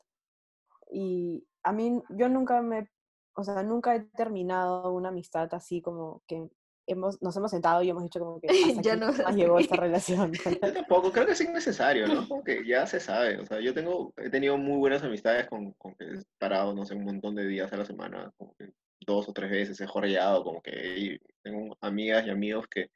Y 0.92 1.48
a 1.64 1.74
mí, 1.74 2.02
yo 2.10 2.30
nunca 2.30 2.62
me, 2.62 2.90
o 3.36 3.44
sea, 3.44 3.64
nunca 3.64 3.96
he 3.96 4.02
terminado 4.02 4.94
una 4.94 5.10
amistad 5.10 5.54
así 5.54 5.82
como 5.82 6.24
que 6.28 6.50
hemos, 6.88 7.22
nos 7.22 7.36
hemos 7.38 7.52
sentado 7.52 7.84
y 7.84 7.90
hemos 7.90 8.04
dicho 8.04 8.20
como 8.20 8.40
que 8.40 8.48
hasta 8.70 8.82
Ya 8.82 8.96
no, 8.96 9.08
hasta 9.08 9.32
llegó 9.32 9.60
esta 9.60 9.76
relación. 9.76 10.34
Yo 10.34 10.74
tampoco, 10.74 11.12
creo 11.12 11.26
que 11.26 11.34
es 11.34 11.42
innecesario, 11.42 12.08
¿no? 12.08 12.26
Porque 12.28 12.64
ya 12.66 12.88
se 12.88 13.00
sabe. 13.00 13.38
O 13.38 13.46
sea, 13.46 13.60
yo 13.60 13.74
tengo, 13.74 14.14
he 14.18 14.30
tenido 14.30 14.58
muy 14.58 14.78
buenas 14.78 15.04
amistades 15.04 15.48
con, 15.48 15.74
con 15.74 15.96
que 15.96 16.06
he 16.06 16.24
parado, 16.40 16.74
no 16.74 16.86
sé, 16.86 16.96
un 16.96 17.06
montón 17.06 17.36
de 17.36 17.46
días 17.46 17.72
a 17.72 17.78
la 17.78 17.86
semana, 17.86 18.32
como 18.38 18.56
que 18.56 18.72
dos 19.06 19.30
o 19.30 19.34
tres 19.34 19.52
veces 19.52 19.80
he 19.80 19.88
jorreado, 19.88 20.44
como 20.44 20.62
que 20.62 20.98
y 20.98 21.20
tengo 21.44 21.78
amigas 21.82 22.26
y 22.26 22.30
amigos 22.30 22.68
que 22.68 22.90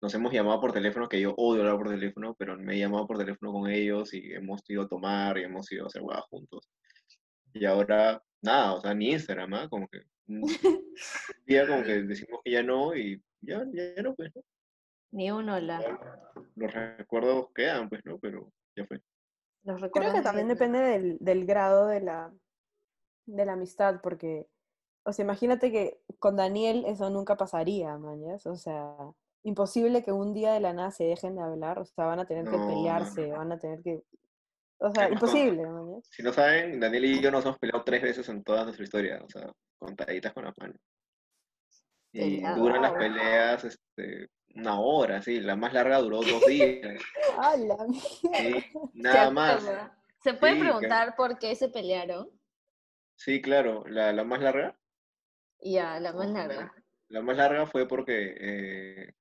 nos 0.00 0.14
hemos 0.14 0.32
llamado 0.32 0.60
por 0.60 0.72
teléfono, 0.72 1.08
que 1.08 1.20
yo 1.20 1.34
odio 1.36 1.62
hablar 1.62 1.76
por 1.76 1.88
teléfono, 1.90 2.34
pero 2.38 2.56
me 2.56 2.76
he 2.76 2.78
llamado 2.78 3.06
por 3.06 3.18
teléfono 3.18 3.52
con 3.52 3.70
ellos 3.70 4.14
y 4.14 4.32
hemos 4.32 4.68
ido 4.68 4.82
a 4.82 4.88
tomar 4.88 5.38
y 5.38 5.44
hemos 5.44 5.70
ido 5.72 5.84
a 5.84 5.86
hacer 5.88 6.02
huevas 6.02 6.24
juntos. 6.30 6.68
Y 7.52 7.64
ahora, 7.64 8.22
nada, 8.42 8.74
o 8.74 8.80
sea, 8.80 8.94
ni 8.94 9.10
Instagram, 9.10 9.54
¿ah? 9.54 9.68
Como 9.68 9.88
que 9.88 10.02
un 10.28 11.44
día 11.46 11.66
como 11.66 11.82
que 11.82 12.02
decimos 12.02 12.40
que 12.44 12.50
ya 12.50 12.62
no 12.62 12.94
y 12.94 13.22
ya, 13.40 13.64
ya 13.72 14.02
no, 14.02 14.14
pues, 14.14 14.30
¿no? 14.34 14.42
Ni 15.10 15.30
un 15.30 15.48
hola. 15.48 15.80
Los 16.54 16.74
recuerdos 16.74 17.46
quedan, 17.54 17.88
pues, 17.88 18.04
¿no? 18.04 18.18
Pero 18.18 18.52
ya 18.76 18.84
fue. 18.86 19.00
Los 19.64 19.76
Creo 19.76 19.86
recuerdos 19.86 20.12
que 20.12 20.18
de 20.18 20.24
también 20.24 20.48
depende 20.48 20.78
del, 20.80 21.18
del 21.20 21.46
grado 21.46 21.86
de 21.86 22.00
la, 22.00 22.32
de 23.26 23.44
la 23.44 23.54
amistad, 23.54 24.00
porque, 24.02 24.46
o 25.04 25.12
sea, 25.12 25.24
imagínate 25.24 25.72
que 25.72 26.00
con 26.18 26.36
Daniel 26.36 26.84
eso 26.86 27.08
nunca 27.10 27.36
pasaría, 27.36 27.96
mañas. 27.96 28.46
O 28.46 28.56
sea, 28.56 28.94
imposible 29.44 30.02
que 30.02 30.12
un 30.12 30.34
día 30.34 30.52
de 30.52 30.60
la 30.60 30.72
nada 30.72 30.90
se 30.90 31.04
dejen 31.04 31.36
de 31.36 31.42
hablar, 31.42 31.78
o 31.78 31.84
sea, 31.84 32.04
van 32.04 32.20
a 32.20 32.26
tener 32.26 32.44
que 32.44 32.56
No, 32.56 32.58
no, 32.58 32.68
pelearse, 32.68 33.28
no. 33.28 33.38
van 33.38 33.52
a 33.52 33.58
tener 33.58 33.82
que... 33.82 34.02
O 34.80 34.92
sea, 34.92 35.08
imposible, 35.10 35.66
mañas. 35.66 36.06
Si 36.10 36.22
no 36.22 36.32
saben, 36.32 36.78
Daniel 36.78 37.04
y 37.06 37.20
yo 37.20 37.30
nos 37.30 37.44
hemos 37.44 37.58
peleado 37.58 37.82
tres 37.82 38.02
veces 38.02 38.28
en 38.28 38.44
toda 38.44 38.64
nuestra 38.64 38.84
historia, 38.84 39.20
o 39.24 39.28
sea, 39.28 39.52
contaditas 39.78 40.32
con 40.32 40.44
las 40.44 40.58
manos. 40.58 40.76
Y 42.12 42.40
duran 42.40 42.82
las 42.82 42.92
peleas 42.92 43.64
este, 43.64 44.28
una 44.54 44.80
hora, 44.80 45.22
sí, 45.22 45.40
la 45.40 45.56
más 45.56 45.72
larga 45.72 45.98
duró 45.98 46.20
dos 46.22 46.44
días, 46.46 47.00
¡Ah, 47.38 47.56
la 47.56 47.76
sí, 47.88 48.30
nada 48.94 49.26
¿Se 49.28 49.32
más. 49.32 49.62
¿Se 50.24 50.34
puede 50.34 50.54
Sí, 50.54 50.60
preguntar 50.60 51.14
por 51.16 51.38
qué 51.38 51.54
se 51.54 51.68
pelearon? 51.68 52.28
Sí, 53.16 53.40
claro, 53.42 53.84
la, 53.86 54.12
la 54.12 54.24
más 54.24 54.40
larga, 54.40 54.76
Ya, 55.60 56.00
la 56.00 56.12
más 56.12 56.30
larga. 56.32 56.72
la 57.08 57.22
más 57.22 57.36
larga 57.36 57.66
fue 57.66 57.86
porque 57.86 58.34
eh, 58.40 59.12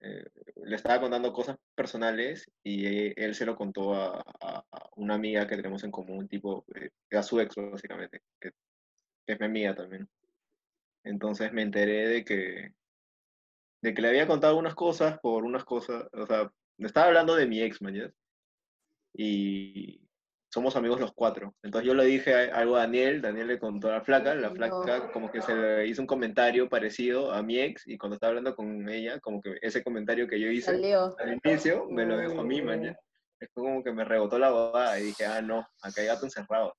eh, 0.00 0.24
le 0.64 0.76
estaba 0.76 1.00
contando 1.00 1.32
cosas 1.32 1.56
personales 1.74 2.50
y 2.62 3.18
él 3.20 3.34
se 3.34 3.46
lo 3.46 3.56
contó 3.56 3.94
a, 3.94 4.20
a- 4.40 4.64
a 4.70 4.88
una 4.96 5.14
amiga 5.14 5.46
que 5.46 5.56
tenemos 5.56 5.84
en 5.84 5.90
común, 5.90 6.28
tipo, 6.28 6.64
eh, 6.74 6.90
a 7.16 7.22
su 7.22 7.40
ex, 7.40 7.54
básicamente, 7.56 8.22
que 8.40 8.52
es 9.26 9.40
amiga 9.40 9.74
también. 9.74 10.08
Entonces 11.04 11.52
me 11.52 11.62
enteré 11.62 12.08
de 12.08 12.24
que, 12.24 12.74
de 13.82 13.94
que 13.94 14.02
le 14.02 14.08
había 14.08 14.26
contado 14.26 14.56
unas 14.56 14.74
cosas 14.74 15.18
por 15.20 15.44
unas 15.44 15.64
cosas, 15.64 16.06
o 16.12 16.26
sea, 16.26 16.52
me 16.78 16.86
estaba 16.86 17.06
hablando 17.06 17.34
de 17.34 17.46
mi 17.46 17.60
ex, 17.60 17.82
mañana, 17.82 18.12
y 19.14 20.00
somos 20.52 20.76
amigos 20.76 21.00
los 21.00 21.12
cuatro. 21.12 21.54
Entonces 21.62 21.86
yo 21.86 21.94
le 21.94 22.04
dije 22.04 22.34
algo 22.34 22.76
a 22.76 22.80
Daniel, 22.80 23.22
Daniel 23.22 23.48
le 23.48 23.58
contó 23.58 23.88
a 23.88 23.92
la 23.92 24.00
flaca, 24.02 24.34
la 24.34 24.50
flaca 24.50 25.10
como 25.12 25.30
que 25.30 25.40
se 25.40 25.54
le 25.54 25.86
hizo 25.86 26.02
un 26.02 26.06
comentario 26.06 26.68
parecido 26.68 27.32
a 27.32 27.42
mi 27.42 27.58
ex, 27.58 27.86
y 27.86 27.96
cuando 27.98 28.14
estaba 28.14 28.30
hablando 28.30 28.54
con 28.54 28.88
ella, 28.88 29.18
como 29.20 29.40
que 29.40 29.58
ese 29.62 29.82
comentario 29.82 30.28
que 30.28 30.38
yo 30.38 30.48
hice 30.48 30.72
Salió. 30.72 31.16
al 31.18 31.40
inicio, 31.44 31.86
me 31.88 32.04
lo 32.04 32.16
dejó 32.16 32.40
a 32.40 32.44
mí, 32.44 32.60
Uy. 32.60 32.66
mañana. 32.66 32.98
Es 33.40 33.48
como 33.54 33.82
que 33.82 33.92
me 33.92 34.04
rebotó 34.04 34.38
la 34.38 34.50
bobada 34.50 35.00
y 35.00 35.06
dije, 35.06 35.26
ah, 35.26 35.42
no, 35.42 35.66
acá 35.82 36.00
hay 36.00 36.06
gato 36.06 36.26
encerrado. 36.26 36.76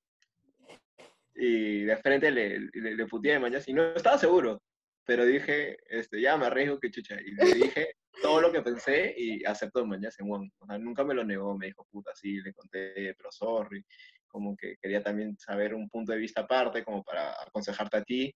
Y 1.36 1.84
de 1.84 1.98
frente 1.98 2.32
le, 2.32 2.60
le, 2.74 2.96
le 2.96 3.06
puteé 3.08 3.39
mañana 3.39 3.63
y 3.65 3.74
no 3.74 3.84
estaba 3.96 4.17
seguro, 4.17 4.62
pero 5.06 5.26
dije, 5.26 5.78
este, 5.88 6.22
ya 6.22 6.38
me 6.38 6.46
arriesgo 6.46 6.80
que 6.80 6.91
chucha. 6.91 7.19
Y 7.22 7.32
le 7.32 7.54
dije 7.54 7.96
todo 8.22 8.41
lo 8.41 8.52
que 8.52 8.62
pensé 8.62 9.13
y 9.17 9.43
aceptó 9.46 9.86
mañana 9.86 10.13
en. 10.17 10.32
O 10.32 10.65
sea, 10.65 10.78
nunca 10.78 11.04
me 11.04 11.13
lo 11.13 11.24
negó, 11.24 11.58
me 11.58 11.67
dijo, 11.67 11.86
puta, 11.91 12.12
sí, 12.15 12.39
le 12.41 12.54
conté, 12.54 13.13
pero 13.15 13.32
sorry. 13.32 13.84
Como 14.28 14.56
que 14.56 14.78
quería 14.82 15.04
también 15.04 15.38
saber 15.38 15.74
un 15.74 15.89
punto 15.89 16.12
de 16.12 16.17
vista 16.17 16.41
aparte, 16.41 16.84
como 16.84 17.04
para 17.04 17.34
aconsejarte 17.43 17.98
a 17.98 18.04
ti. 18.04 18.34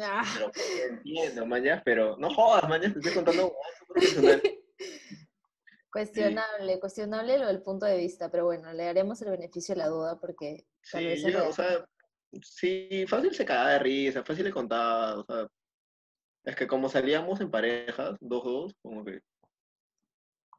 Ah. 0.00 0.24
Pero 0.34 0.50
entiendo, 0.90 1.46
mañana, 1.46 1.82
pero 1.84 2.16
no 2.18 2.30
jodas, 2.30 2.68
mañana, 2.68 2.92
te 2.92 3.00
estoy 3.00 3.14
contando 3.14 3.44
huevadas 3.48 3.78
súper 3.78 4.02
personales. 4.02 4.42
Cuestionable, 5.92 6.80
cuestionable 6.80 7.38
lo 7.38 7.46
del 7.46 7.62
punto 7.62 7.86
de 7.86 7.96
vista, 7.96 8.28
pero 8.28 8.46
bueno, 8.46 8.72
le 8.72 8.82
daremos 8.82 9.22
el 9.22 9.30
beneficio 9.30 9.76
de 9.76 9.78
la 9.78 9.86
duda 9.86 10.18
porque 10.18 10.66
tal 10.90 11.02
Sí, 11.02 11.06
vez 11.06 11.22
yo, 11.22 11.48
o 11.48 11.52
sea, 11.52 11.86
sí, 12.42 13.04
fácil 13.08 13.34
se 13.34 13.44
cagaba 13.44 13.70
de 13.70 13.78
risa, 13.78 14.24
fácil 14.24 14.44
le 14.44 14.50
contaba, 14.52 15.18
o 15.18 15.24
sea, 15.24 15.46
es 16.44 16.56
que 16.56 16.66
como 16.66 16.88
salíamos 16.88 17.40
en 17.40 17.50
parejas, 17.50 18.16
dos, 18.20 18.44
dos, 18.44 18.74
como 18.82 19.04
que... 19.04 19.20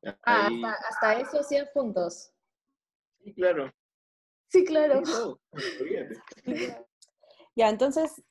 Ah, 0.03 0.47
ahí- 0.47 0.63
hasta, 0.63 0.87
hasta 0.87 1.19
eso 1.21 1.39
hacían 1.39 1.67
juntos. 1.73 2.31
sí, 3.19 3.33
claro, 3.33 3.71
Sí, 4.49 4.59
sí, 4.59 4.65
claro. 4.65 5.01
todo. 5.01 5.39
Ya, 7.55 7.69
entonces, 7.69 8.21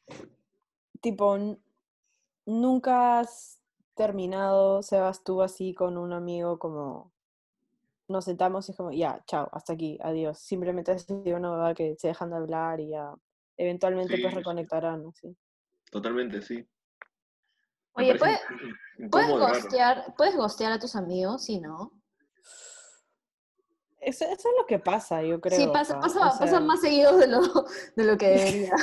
tipo, 1.00 1.36
nunca 2.46 3.20
has 3.20 3.60
terminado, 3.94 4.82
Sebas, 4.82 5.22
tú 5.24 5.42
así 5.42 5.74
con 5.74 5.96
un 5.96 6.12
amigo 6.12 6.58
como 6.58 7.12
nos 8.08 8.24
sentamos 8.26 8.68
y 8.68 8.72
es 8.72 8.76
como, 8.76 8.92
ya, 8.92 9.22
chao, 9.26 9.48
hasta 9.52 9.72
aquí, 9.72 9.98
adiós. 10.02 10.38
Simplemente 10.38 10.92
ha 10.92 10.98
sido 10.98 11.36
una 11.36 11.50
verdad 11.50 11.74
que 11.76 11.96
se 11.98 12.08
dejan 12.08 12.30
de 12.30 12.36
hablar 12.36 12.80
y 12.80 12.90
ya 12.90 13.14
eventualmente 13.56 14.16
Sí, 14.16 14.22
pues 14.22 14.32
sí. 14.32 14.38
reconectarán, 14.38 15.06
así. 15.08 15.36
Totalmente, 15.90 16.42
sí. 16.42 16.66
Me 17.96 18.04
Oye, 18.04 18.18
¿puedes, 18.18 18.40
puedes, 19.10 19.30
gostear, 19.30 20.14
¿puedes 20.16 20.36
gostear 20.36 20.72
a 20.72 20.78
tus 20.78 20.96
amigos? 20.96 21.44
Sí, 21.44 21.60
¿no? 21.60 21.92
Eso, 24.00 24.24
eso 24.24 24.48
es 24.48 24.54
lo 24.58 24.66
que 24.66 24.78
pasa, 24.78 25.22
yo 25.22 25.40
creo. 25.40 25.58
sí, 25.58 25.66
pasa, 25.72 25.94
pa, 25.94 26.00
pasa, 26.00 26.18
o 26.18 26.38
pasa 26.38 26.60
más 26.60 26.80
seguido 26.80 27.16
de 27.16 27.26
lo, 27.26 27.40
de 27.96 28.04
lo 28.04 28.18
que 28.18 28.28
debería. 28.28 28.74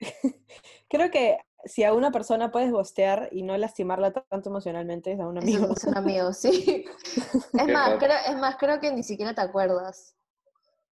Creo 0.88 1.10
que 1.10 1.38
si 1.64 1.84
a 1.84 1.92
una 1.92 2.10
persona 2.10 2.50
puedes 2.50 2.70
gostear 2.70 3.28
y 3.32 3.42
no 3.42 3.56
lastimarla 3.56 4.12
tanto 4.12 4.50
emocionalmente, 4.50 5.12
es 5.12 5.20
a 5.20 5.26
un 5.26 5.38
amigo. 5.38 5.72
es 5.76 5.84
un 5.84 5.96
amigo, 5.96 6.32
sí. 6.32 6.84
Es 7.58 7.68
más, 7.68 7.98
creo, 7.98 8.16
es 8.28 8.36
más, 8.36 8.56
creo 8.56 8.80
que 8.80 8.92
ni 8.92 9.02
siquiera 9.02 9.34
te 9.34 9.40
acuerdas. 9.40 10.14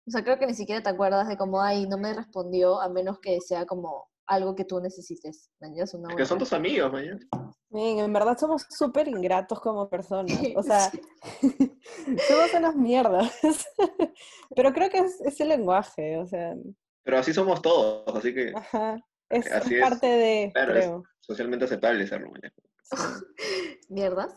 O 0.06 0.12
sea, 0.12 0.24
creo 0.24 0.38
que 0.38 0.46
ni 0.48 0.54
siquiera 0.54 0.82
te 0.84 0.90
acuerdas 0.90 1.28
de 1.28 1.38
cómo, 1.38 1.62
ay, 1.62 1.88
no 1.88 1.98
me 1.98 2.14
respondió, 2.14 2.82
a 2.82 2.90
menos 2.90 3.20
que 3.20 3.40
sea 3.42 3.66
como 3.66 4.08
algo 4.26 4.56
que 4.56 4.66
tú 4.66 4.80
necesites. 4.82 5.50
que 6.18 6.26
son 6.26 6.38
tus 6.40 6.54
amigos, 6.54 6.92
mañana. 6.92 7.20
En 7.72 8.14
verdad 8.14 8.38
somos 8.38 8.66
súper 8.70 9.08
ingratos 9.08 9.60
como 9.60 9.90
personas. 9.90 10.32
O 10.58 10.64
sea, 10.64 10.92
somos 12.28 12.54
unas 12.54 12.76
mierdas. 12.76 13.34
Pero 14.56 14.74
creo 14.74 14.90
que 14.90 15.00
es, 15.00 15.22
es 15.22 15.40
el 15.42 15.50
lenguaje, 15.50 16.18
o 16.18 16.26
sea, 16.28 16.54
Pero 17.04 17.18
así 17.18 17.34
somos 17.34 17.62
todos, 17.62 18.16
así 18.16 18.34
que 18.34 18.52
ajá. 18.56 18.98
Es, 19.30 19.48
es 19.48 19.52
Así 19.52 19.76
es. 19.76 19.82
parte 19.82 20.06
de, 20.08 20.52
Claro, 20.54 20.76
es- 20.78 20.92
socialmente 21.22 21.66
aceptable 21.66 22.06
serlo, 22.06 22.30
mañana. 22.30 22.54
sí. 22.84 22.96
¿Mierdas? 23.90 24.36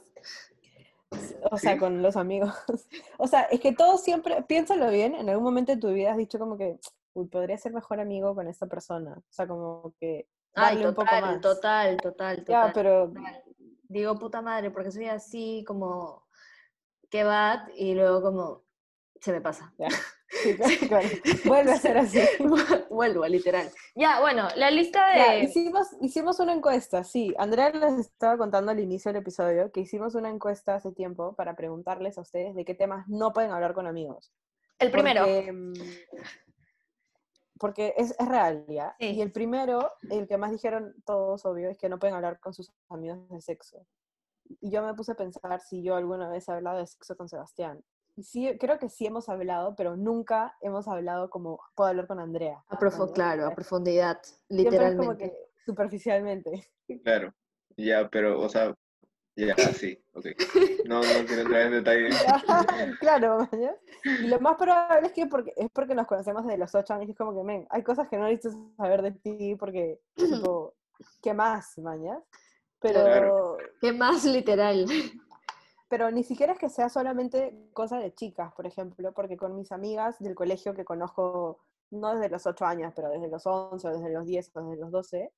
O 1.50 1.56
sea, 1.58 1.74
¿Sí? 1.74 1.78
con 1.78 2.02
los 2.02 2.16
amigos. 2.16 2.52
O 3.18 3.26
sea, 3.26 3.42
es 3.42 3.60
que 3.60 3.72
todos 3.72 4.02
siempre, 4.02 4.42
piénsalo 4.42 4.90
bien, 4.90 5.14
en 5.14 5.28
algún 5.28 5.44
momento 5.44 5.72
de 5.72 5.78
tu 5.80 5.88
vida 5.92 6.10
has 6.12 6.16
dicho 6.16 6.38
como 6.38 6.56
que, 6.58 6.78
uy, 7.14 7.26
podría 7.28 7.56
ser 7.56 7.72
mejor 7.72 8.00
amigo 8.00 8.34
con 8.34 8.48
esta 8.48 8.66
persona. 8.66 9.16
O 9.16 9.32
sea, 9.32 9.46
como 9.46 9.94
que 10.00 10.28
Ay, 10.54 10.74
darle 10.76 10.88
un 10.88 10.94
poco 10.94 11.06
total, 11.06 11.22
más. 11.22 11.40
total, 11.40 11.96
total, 11.98 12.36
Ya, 12.38 12.44
total. 12.44 12.72
pero 12.74 13.08
total. 13.08 13.42
Digo, 13.88 14.18
puta 14.18 14.42
madre, 14.42 14.70
porque 14.70 14.90
soy 14.90 15.06
así 15.06 15.64
como 15.66 16.26
que 17.08 17.22
va 17.24 17.68
y 17.76 17.94
luego 17.94 18.20
como 18.20 18.64
se 19.20 19.32
me 19.32 19.40
pasa. 19.40 19.72
ya. 19.78 19.88
Claro, 20.88 21.08
vuelve 21.44 21.72
a 21.72 21.76
ser 21.76 21.98
así. 21.98 22.20
Vuelvo, 22.90 23.26
literal. 23.26 23.70
Ya, 23.94 24.20
bueno, 24.20 24.48
la 24.56 24.70
lista 24.70 25.10
de... 25.10 25.16
Ya, 25.16 25.38
hicimos, 25.38 25.88
hicimos 26.00 26.40
una 26.40 26.52
encuesta, 26.52 27.04
sí. 27.04 27.34
Andrea 27.38 27.70
les 27.70 27.98
estaba 27.98 28.38
contando 28.38 28.72
al 28.72 28.80
inicio 28.80 29.12
del 29.12 29.22
episodio 29.22 29.70
que 29.72 29.80
hicimos 29.80 30.14
una 30.14 30.30
encuesta 30.30 30.74
hace 30.74 30.92
tiempo 30.92 31.34
para 31.34 31.56
preguntarles 31.56 32.18
a 32.18 32.22
ustedes 32.22 32.54
de 32.54 32.64
qué 32.64 32.74
temas 32.74 33.06
no 33.08 33.32
pueden 33.32 33.50
hablar 33.50 33.74
con 33.74 33.86
amigos. 33.86 34.32
el 34.78 34.90
primero. 34.90 35.24
Porque, 35.24 35.52
mm, 35.52 35.72
porque 37.58 37.94
es, 37.96 38.14
es 38.18 38.28
real, 38.28 38.64
¿ya? 38.68 38.94
Sí. 38.98 39.12
Y 39.12 39.22
el 39.22 39.32
primero, 39.32 39.92
el 40.10 40.26
que 40.26 40.36
más 40.36 40.52
dijeron 40.52 40.94
todos, 41.04 41.44
obvio, 41.44 41.70
es 41.70 41.78
que 41.78 41.88
no 41.88 41.98
pueden 41.98 42.14
hablar 42.16 42.38
con 42.40 42.54
sus 42.54 42.72
amigos 42.88 43.28
de 43.28 43.40
sexo. 43.40 43.86
Y 44.60 44.70
yo 44.70 44.82
me 44.82 44.94
puse 44.94 45.12
a 45.12 45.16
pensar 45.16 45.60
si 45.60 45.82
yo 45.82 45.96
alguna 45.96 46.28
vez 46.28 46.48
he 46.48 46.52
hablado 46.52 46.78
de 46.78 46.86
sexo 46.86 47.16
con 47.16 47.28
Sebastián. 47.28 47.82
Sí, 48.22 48.56
creo 48.58 48.78
que 48.78 48.88
sí 48.88 49.06
hemos 49.06 49.28
hablado, 49.28 49.74
pero 49.76 49.96
nunca 49.96 50.56
hemos 50.60 50.88
hablado 50.88 51.28
como 51.28 51.60
puedo 51.74 51.90
hablar 51.90 52.06
con 52.06 52.18
Andrea. 52.18 52.64
A 52.68 52.78
profu- 52.78 53.06
¿no? 53.08 53.12
claro, 53.12 53.46
a 53.46 53.54
profundidad, 53.54 54.20
es 54.22 54.38
como 54.48 54.62
literalmente. 54.62 55.30
que 55.30 55.36
superficialmente. 55.64 56.66
Claro, 57.04 57.34
ya, 57.76 58.08
pero, 58.08 58.40
o 58.40 58.48
sea, 58.48 58.72
ya, 59.34 59.54
sí, 59.74 59.98
ok. 60.14 60.26
No, 60.84 61.00
no 61.00 61.26
quiero 61.26 61.42
entrar 61.42 61.62
en 61.62 61.72
detalle. 61.72 62.08
claro, 63.00 63.48
¿mañas? 63.52 63.74
Y 64.04 64.28
lo 64.28 64.38
más 64.40 64.56
probable 64.56 65.08
es 65.08 65.12
que 65.12 65.26
porque, 65.26 65.52
es 65.56 65.68
porque 65.72 65.94
nos 65.94 66.06
conocemos 66.06 66.44
desde 66.44 66.58
los 66.58 66.74
ocho 66.74 66.94
años 66.94 67.08
y 67.08 67.10
es 67.10 67.18
como 67.18 67.34
que, 67.34 67.42
men, 67.42 67.66
hay 67.70 67.82
cosas 67.82 68.08
que 68.08 68.16
no 68.16 68.24
necesitas 68.28 68.56
saber 68.76 69.02
de 69.02 69.10
ti 69.10 69.56
porque, 69.56 70.00
tipo, 70.14 70.74
¿qué 71.20 71.34
más, 71.34 71.76
mañas? 71.78 72.22
Pero, 72.80 73.00
Claro. 73.02 73.56
¿Qué 73.80 73.92
más 73.92 74.24
literal? 74.24 74.86
Pero 75.88 76.10
ni 76.10 76.24
siquiera 76.24 76.52
es 76.52 76.58
que 76.58 76.68
sea 76.68 76.88
solamente 76.88 77.68
cosa 77.72 77.98
de 77.98 78.14
chicas, 78.14 78.52
por 78.54 78.66
ejemplo, 78.66 79.12
porque 79.12 79.36
con 79.36 79.54
mis 79.56 79.70
amigas 79.72 80.18
del 80.18 80.34
colegio 80.34 80.74
que 80.74 80.84
conozco, 80.84 81.60
no 81.90 82.14
desde 82.14 82.28
los 82.30 82.46
ocho 82.46 82.64
años, 82.64 82.92
pero 82.94 83.10
desde 83.10 83.28
los 83.28 83.46
once, 83.46 83.86
o 83.86 83.92
desde 83.92 84.12
los 84.12 84.26
diez, 84.26 84.50
o 84.54 84.60
desde 84.62 84.80
los 84.80 84.90
doce, 84.90 85.32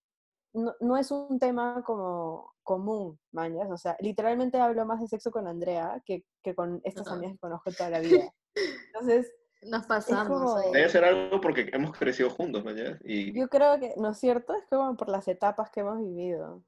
no, 0.55 0.75
no 0.81 0.97
es 0.97 1.11
un 1.11 1.39
tema 1.39 1.83
como 1.85 2.55
común, 2.63 3.19
mañas. 3.33 3.69
O 3.71 3.77
sea, 3.77 3.97
literalmente 4.01 4.59
hablo 4.59 4.87
más 4.87 5.01
de 5.01 5.09
sexo 5.09 5.31
con 5.31 5.47
Andrea 5.47 6.03
que, 6.05 6.25
que 6.43 6.55
con 6.55 6.81
estas 6.85 7.09
amigas 7.09 7.33
que 7.33 7.39
conozco 7.39 7.71
toda 7.73 7.91
la 7.91 8.01
vida. 8.01 8.33
Entonces, 8.95 9.31
Nos 9.63 9.87
pasamos. 9.87 10.29
como-. 10.55 10.73
Debe 10.73 10.89
ser 10.89 11.05
algo 11.05 11.41
porque 11.41 11.69
hemos 11.73 11.97
crecido 11.97 12.31
juntos, 12.31 12.65
mañana. 12.65 12.99
Y 13.05 13.39
yo 13.39 13.49
creo 13.49 13.79
que, 13.79 13.93
¿no 13.97 14.11
es 14.11 14.19
cierto? 14.19 14.55
Es 14.55 14.65
como 14.71 14.97
por 14.97 15.09
las 15.09 15.29
etapas 15.29 15.71
que 15.71 15.81
hemos 15.81 15.99
vivido. 15.99 16.63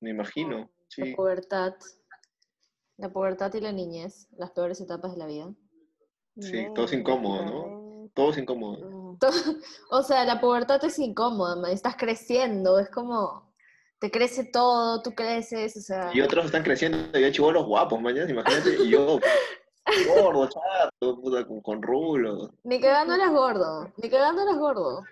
me 0.00 0.10
imagino, 0.10 0.58
La 0.58 0.68
sí. 0.88 1.14
pubertad. 1.14 1.74
La 2.98 3.10
pubertad 3.10 3.52
y 3.54 3.60
la 3.60 3.72
niñez, 3.72 4.28
las 4.36 4.50
peores 4.52 4.80
etapas 4.80 5.12
de 5.12 5.18
la 5.18 5.26
vida. 5.26 5.52
Sí, 6.40 6.66
todo 6.74 6.86
es 6.86 6.92
incómodo, 6.92 7.44
¿no? 7.44 8.10
Todo 8.14 8.30
es 8.30 8.38
incómodo. 8.38 9.18
O 9.90 10.02
sea, 10.02 10.24
la 10.24 10.40
pubertad 10.40 10.82
es 10.84 10.98
incómoda, 10.98 11.56
man, 11.56 11.70
estás 11.72 11.96
creciendo, 11.96 12.78
es 12.78 12.88
como, 12.90 13.52
te 13.98 14.10
crece 14.10 14.44
todo, 14.44 15.02
tú 15.02 15.14
creces, 15.14 15.76
o 15.76 15.80
sea, 15.80 16.10
Y 16.14 16.20
otros 16.20 16.46
están 16.46 16.62
creciendo, 16.62 16.98
ya 17.18 17.30
chivolos 17.32 17.66
guapos, 17.66 18.00
mañana, 18.00 18.30
imagínate, 18.30 18.82
y 18.82 18.88
yo, 18.90 19.18
gordo, 20.34 20.48
chato, 20.48 21.20
puta, 21.20 21.46
con, 21.46 21.60
con 21.60 21.82
rulos. 21.82 22.50
ni 22.64 22.80
cagando 22.80 23.14
eras 23.14 23.30
gordo, 23.32 23.90
ni 23.96 24.08
cagando 24.10 24.42
eras 24.42 24.58
gordo. 24.58 25.02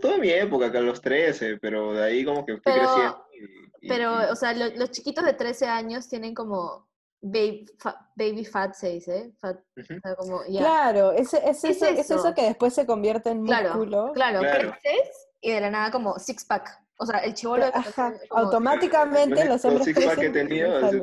Toda 0.00 0.18
mi 0.18 0.30
época, 0.30 0.72
que 0.72 0.78
a 0.78 0.80
los 0.80 1.00
13, 1.00 1.58
pero 1.58 1.92
de 1.92 2.02
ahí 2.04 2.24
como 2.24 2.44
que 2.44 2.54
fui 2.54 2.62
Pero- 2.64 2.82
creciendo. 2.82 3.24
y- 3.32 3.86
y- 3.86 3.88
Pero, 3.88 4.12
y- 4.22 4.30
o 4.32 4.36
sea, 4.36 4.52
lo- 4.54 4.74
los 4.76 4.90
chiquitos 4.90 5.24
de 5.24 5.34
13 5.34 5.66
años 5.66 6.08
tienen 6.08 6.34
como 6.34 6.88
baby, 7.22 7.64
fa- 7.78 8.10
baby 8.16 8.44
fat, 8.44 8.74
se 8.74 8.88
dice, 8.90 9.32
fat, 9.40 9.56
o 9.78 9.82
sea, 10.02 10.16
como, 10.16 10.44
ya. 10.48 10.60
Claro, 10.60 11.12
es, 11.12 11.32
es, 11.32 11.40
¿Qué 11.40 11.50
es 11.50 11.64
eso, 11.64 11.86
es 11.86 12.10
eso 12.10 12.34
que 12.34 12.42
después 12.42 12.74
se 12.74 12.84
convierte 12.84 13.30
en 13.30 13.44
Claro, 13.46 13.68
músculo. 13.70 14.12
claro, 14.12 14.40
Claro. 14.40 14.74
creces 14.82 15.28
y 15.40 15.52
de 15.52 15.60
la 15.60 15.70
nada 15.70 15.90
como 15.90 16.18
six 16.18 16.44
pack. 16.44 16.78
O 16.98 17.06
sea, 17.06 17.18
el 17.20 17.34
chivolo... 17.34 17.64
de 17.64 17.70
Ajá, 17.72 17.82
14 17.90 18.24
es 18.24 18.28
como- 18.28 18.42
automáticamente 18.44 19.44
los 19.46 19.64
hombres 19.64 19.84
six 19.86 20.04
pack 20.04 20.18
que 20.18 20.26
he 20.26 20.30
tenido 20.30 20.78
es 20.78 20.92
de. 20.92 20.98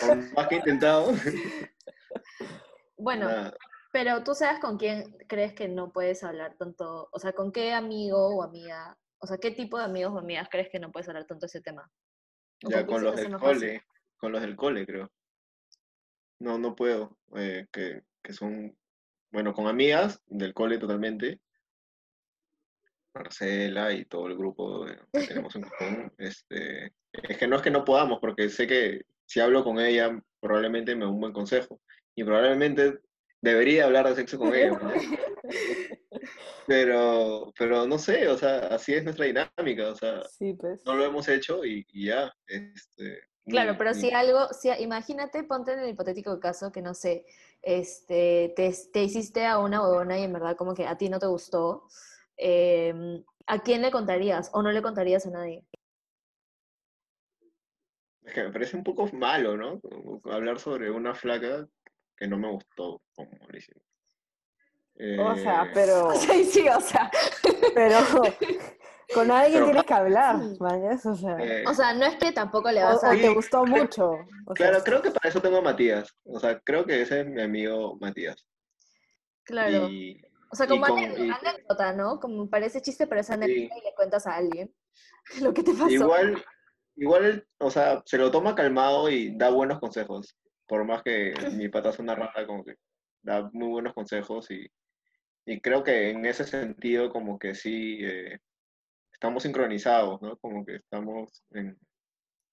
Por 0.00 0.32
más 0.34 0.46
que 0.48 0.54
he 0.54 0.58
intentado. 0.58 1.12
Bueno, 2.96 3.26
nada. 3.28 3.54
pero 3.92 4.22
tú 4.22 4.34
sabes 4.34 4.60
con 4.60 4.78
quién 4.78 5.16
crees 5.28 5.54
que 5.54 5.68
no 5.68 5.92
puedes 5.92 6.22
hablar 6.24 6.56
tanto, 6.58 7.08
o 7.10 7.18
sea, 7.18 7.32
con 7.32 7.52
qué 7.52 7.72
amigo 7.72 8.36
o 8.36 8.42
amiga, 8.42 8.96
o 9.18 9.26
sea, 9.26 9.38
qué 9.38 9.50
tipo 9.50 9.78
de 9.78 9.84
amigos 9.84 10.12
o 10.14 10.18
amigas 10.18 10.48
crees 10.50 10.68
que 10.70 10.78
no 10.78 10.92
puedes 10.92 11.08
hablar 11.08 11.26
tanto 11.26 11.46
ese 11.46 11.60
tema. 11.60 11.90
¿O 12.64 12.70
Ya 12.70 12.86
con 12.86 13.02
los 13.02 13.16
del 13.16 13.36
cole, 13.38 13.82
con 14.22 14.30
los 14.30 14.40
del 14.40 14.54
cole 14.54 14.86
creo. 14.86 15.10
No, 16.38 16.56
no 16.56 16.76
puedo, 16.76 17.18
eh, 17.34 17.66
que, 17.72 18.02
que 18.22 18.32
son, 18.32 18.76
bueno, 19.32 19.52
con 19.52 19.66
amigas 19.66 20.22
del 20.26 20.54
cole 20.54 20.78
totalmente. 20.78 21.40
Marcela 23.14 23.92
y 23.92 24.04
todo 24.04 24.28
el 24.28 24.36
grupo 24.36 24.86
eh, 24.88 24.96
que 25.12 25.26
tenemos 25.26 25.54
en 25.56 25.62
común. 25.62 26.12
Este, 26.18 26.94
es 27.12 27.36
que 27.36 27.46
no 27.48 27.56
es 27.56 27.62
que 27.62 27.70
no 27.72 27.84
podamos, 27.84 28.20
porque 28.20 28.48
sé 28.48 28.66
que 28.68 29.02
si 29.26 29.40
hablo 29.40 29.64
con 29.64 29.80
ella, 29.80 30.16
probablemente 30.40 30.94
me 30.94 31.04
da 31.04 31.10
un 31.10 31.20
buen 31.20 31.32
consejo. 31.32 31.80
Y 32.14 32.22
probablemente 32.22 33.00
debería 33.40 33.86
hablar 33.86 34.08
de 34.08 34.14
sexo 34.14 34.38
con 34.38 34.54
ella. 34.54 34.78
Pero, 36.68 37.52
pero 37.58 37.86
no 37.88 37.98
sé, 37.98 38.28
o 38.28 38.38
sea, 38.38 38.58
así 38.68 38.94
es 38.94 39.02
nuestra 39.02 39.26
dinámica, 39.26 39.90
o 39.90 39.96
sea, 39.96 40.22
Sí, 40.28 40.54
pues. 40.54 40.80
no 40.86 40.94
lo 40.94 41.04
hemos 41.04 41.26
hecho 41.28 41.64
y, 41.64 41.84
y 41.90 42.06
ya. 42.06 42.32
Este, 42.46 43.20
Claro, 43.48 43.72
ni- 43.72 43.78
pero 43.78 43.94
si 43.94 44.10
algo, 44.12 44.48
si, 44.52 44.68
imagínate, 44.70 45.42
ponte 45.44 45.72
en 45.72 45.80
el 45.80 45.88
hipotético 45.90 46.38
caso 46.38 46.70
que 46.70 46.80
no 46.82 46.94
sé, 46.94 47.26
este, 47.60 48.52
te, 48.56 48.72
te 48.92 49.02
hiciste 49.02 49.46
a 49.46 49.58
una 49.58 49.82
huevona 49.82 50.18
y 50.18 50.22
en 50.22 50.32
verdad 50.32 50.56
como 50.56 50.74
que 50.74 50.86
a 50.86 50.96
ti 50.96 51.08
no 51.08 51.18
te 51.18 51.26
gustó, 51.26 51.86
em, 52.36 53.24
¿a 53.46 53.58
quién 53.62 53.82
le 53.82 53.90
contarías 53.90 54.50
o 54.52 54.62
no 54.62 54.70
le 54.70 54.80
contarías 54.82 55.26
a 55.26 55.30
nadie? 55.30 55.64
Es 58.24 58.32
que 58.34 58.44
me 58.44 58.52
parece 58.52 58.76
un 58.76 58.84
poco 58.84 59.08
malo, 59.12 59.56
¿no? 59.56 59.80
Hablar 60.30 60.60
sobre 60.60 60.90
una 60.90 61.14
flaca 61.14 61.66
que 62.16 62.28
no 62.28 62.38
me 62.38 62.50
gustó, 62.50 63.02
como 63.16 63.30
le 63.50 63.58
hicimos. 63.58 63.82
O 65.18 65.36
sea, 65.36 65.68
pero, 65.74 66.10
Sí, 66.14 66.44
sí, 66.44 66.68
o 66.68 66.80
sea, 66.80 67.10
pero 67.74 67.98
con 69.14 69.30
alguien 69.30 69.54
Pero- 69.60 69.66
tienes 69.66 69.84
que 69.84 69.94
hablar, 69.94 70.36
mañas, 70.60 71.04
o 71.06 71.14
sea. 71.14 71.36
eh, 71.38 71.64
o 71.66 71.74
sea, 71.74 71.92
no 71.94 72.04
es 72.04 72.16
que 72.16 72.32
tampoco 72.32 72.70
le 72.70 72.82
O, 72.82 72.86
vas 72.86 73.02
o 73.04 73.06
a... 73.06 73.10
te 73.12 73.28
Sí, 73.28 73.34
gustó 73.34 73.62
creo- 73.64 73.76
mucho. 73.82 74.10
o 74.10 74.56
sea, 74.56 74.68
claro, 74.70 74.84
creo 74.84 75.02
que 75.02 75.10
para 75.10 75.28
eso 75.28 75.40
tengo 75.40 75.58
a 75.58 75.62
Matías. 75.62 76.14
O 76.24 76.38
sea, 76.40 76.58
creo 76.60 76.84
que 76.84 77.02
ese 77.02 77.20
es 77.20 77.26
mi 77.26 77.40
amigo 77.42 77.96
Matías. 78.00 78.36
Claro. 79.44 79.88
Y, 79.88 80.22
O 80.50 80.56
sea, 80.56 80.66
como 80.66 80.84
anécdota, 80.86 81.92
¿no? 81.94 82.20
Como 82.20 82.48
parece 82.48 82.80
chiste, 82.82 83.06
pero 83.06 83.20
es 83.20 83.30
anécdota 83.30 83.74
Sí. 83.74 83.80
y 83.80 83.84
le 83.88 83.94
cuentas 83.94 84.26
a 84.26 84.36
alguien 84.36 84.74
lo 85.42 85.52
que 85.54 85.62
te 85.62 85.72
pasó. 85.72 85.88
igual, 85.90 86.44
igual, 86.96 87.46
o 87.58 87.70
sea, 87.70 88.02
se 88.04 88.18
lo 88.18 88.30
toma 88.30 88.54
calmado 88.54 89.08
y 89.08 89.36
da 89.36 89.50
buenos 89.50 89.78
consejos. 89.80 90.36
Por 90.66 90.84
más 90.84 91.02
que 91.02 91.32
mi 91.64 91.68
pata 91.68 91.90
es 91.90 91.98
una 91.98 92.14
rata, 92.14 92.46
como 92.46 92.64
que 92.64 92.74
da 93.22 93.48
muy 93.52 93.68
buenos 93.68 93.94
consejos 93.94 94.50
y, 94.50 94.66
y 95.46 95.60
creo 95.60 95.82
que 95.82 96.10
en 96.10 96.24
ese 96.26 96.44
sentido 96.44 97.10
como 97.10 97.38
que 97.38 97.54
sí 97.54 97.98
eh, 98.02 98.38
estamos 99.22 99.44
sincronizados, 99.44 100.20
¿no? 100.20 100.36
Como 100.38 100.66
que 100.66 100.74
estamos 100.74 101.44
en, 101.52 101.78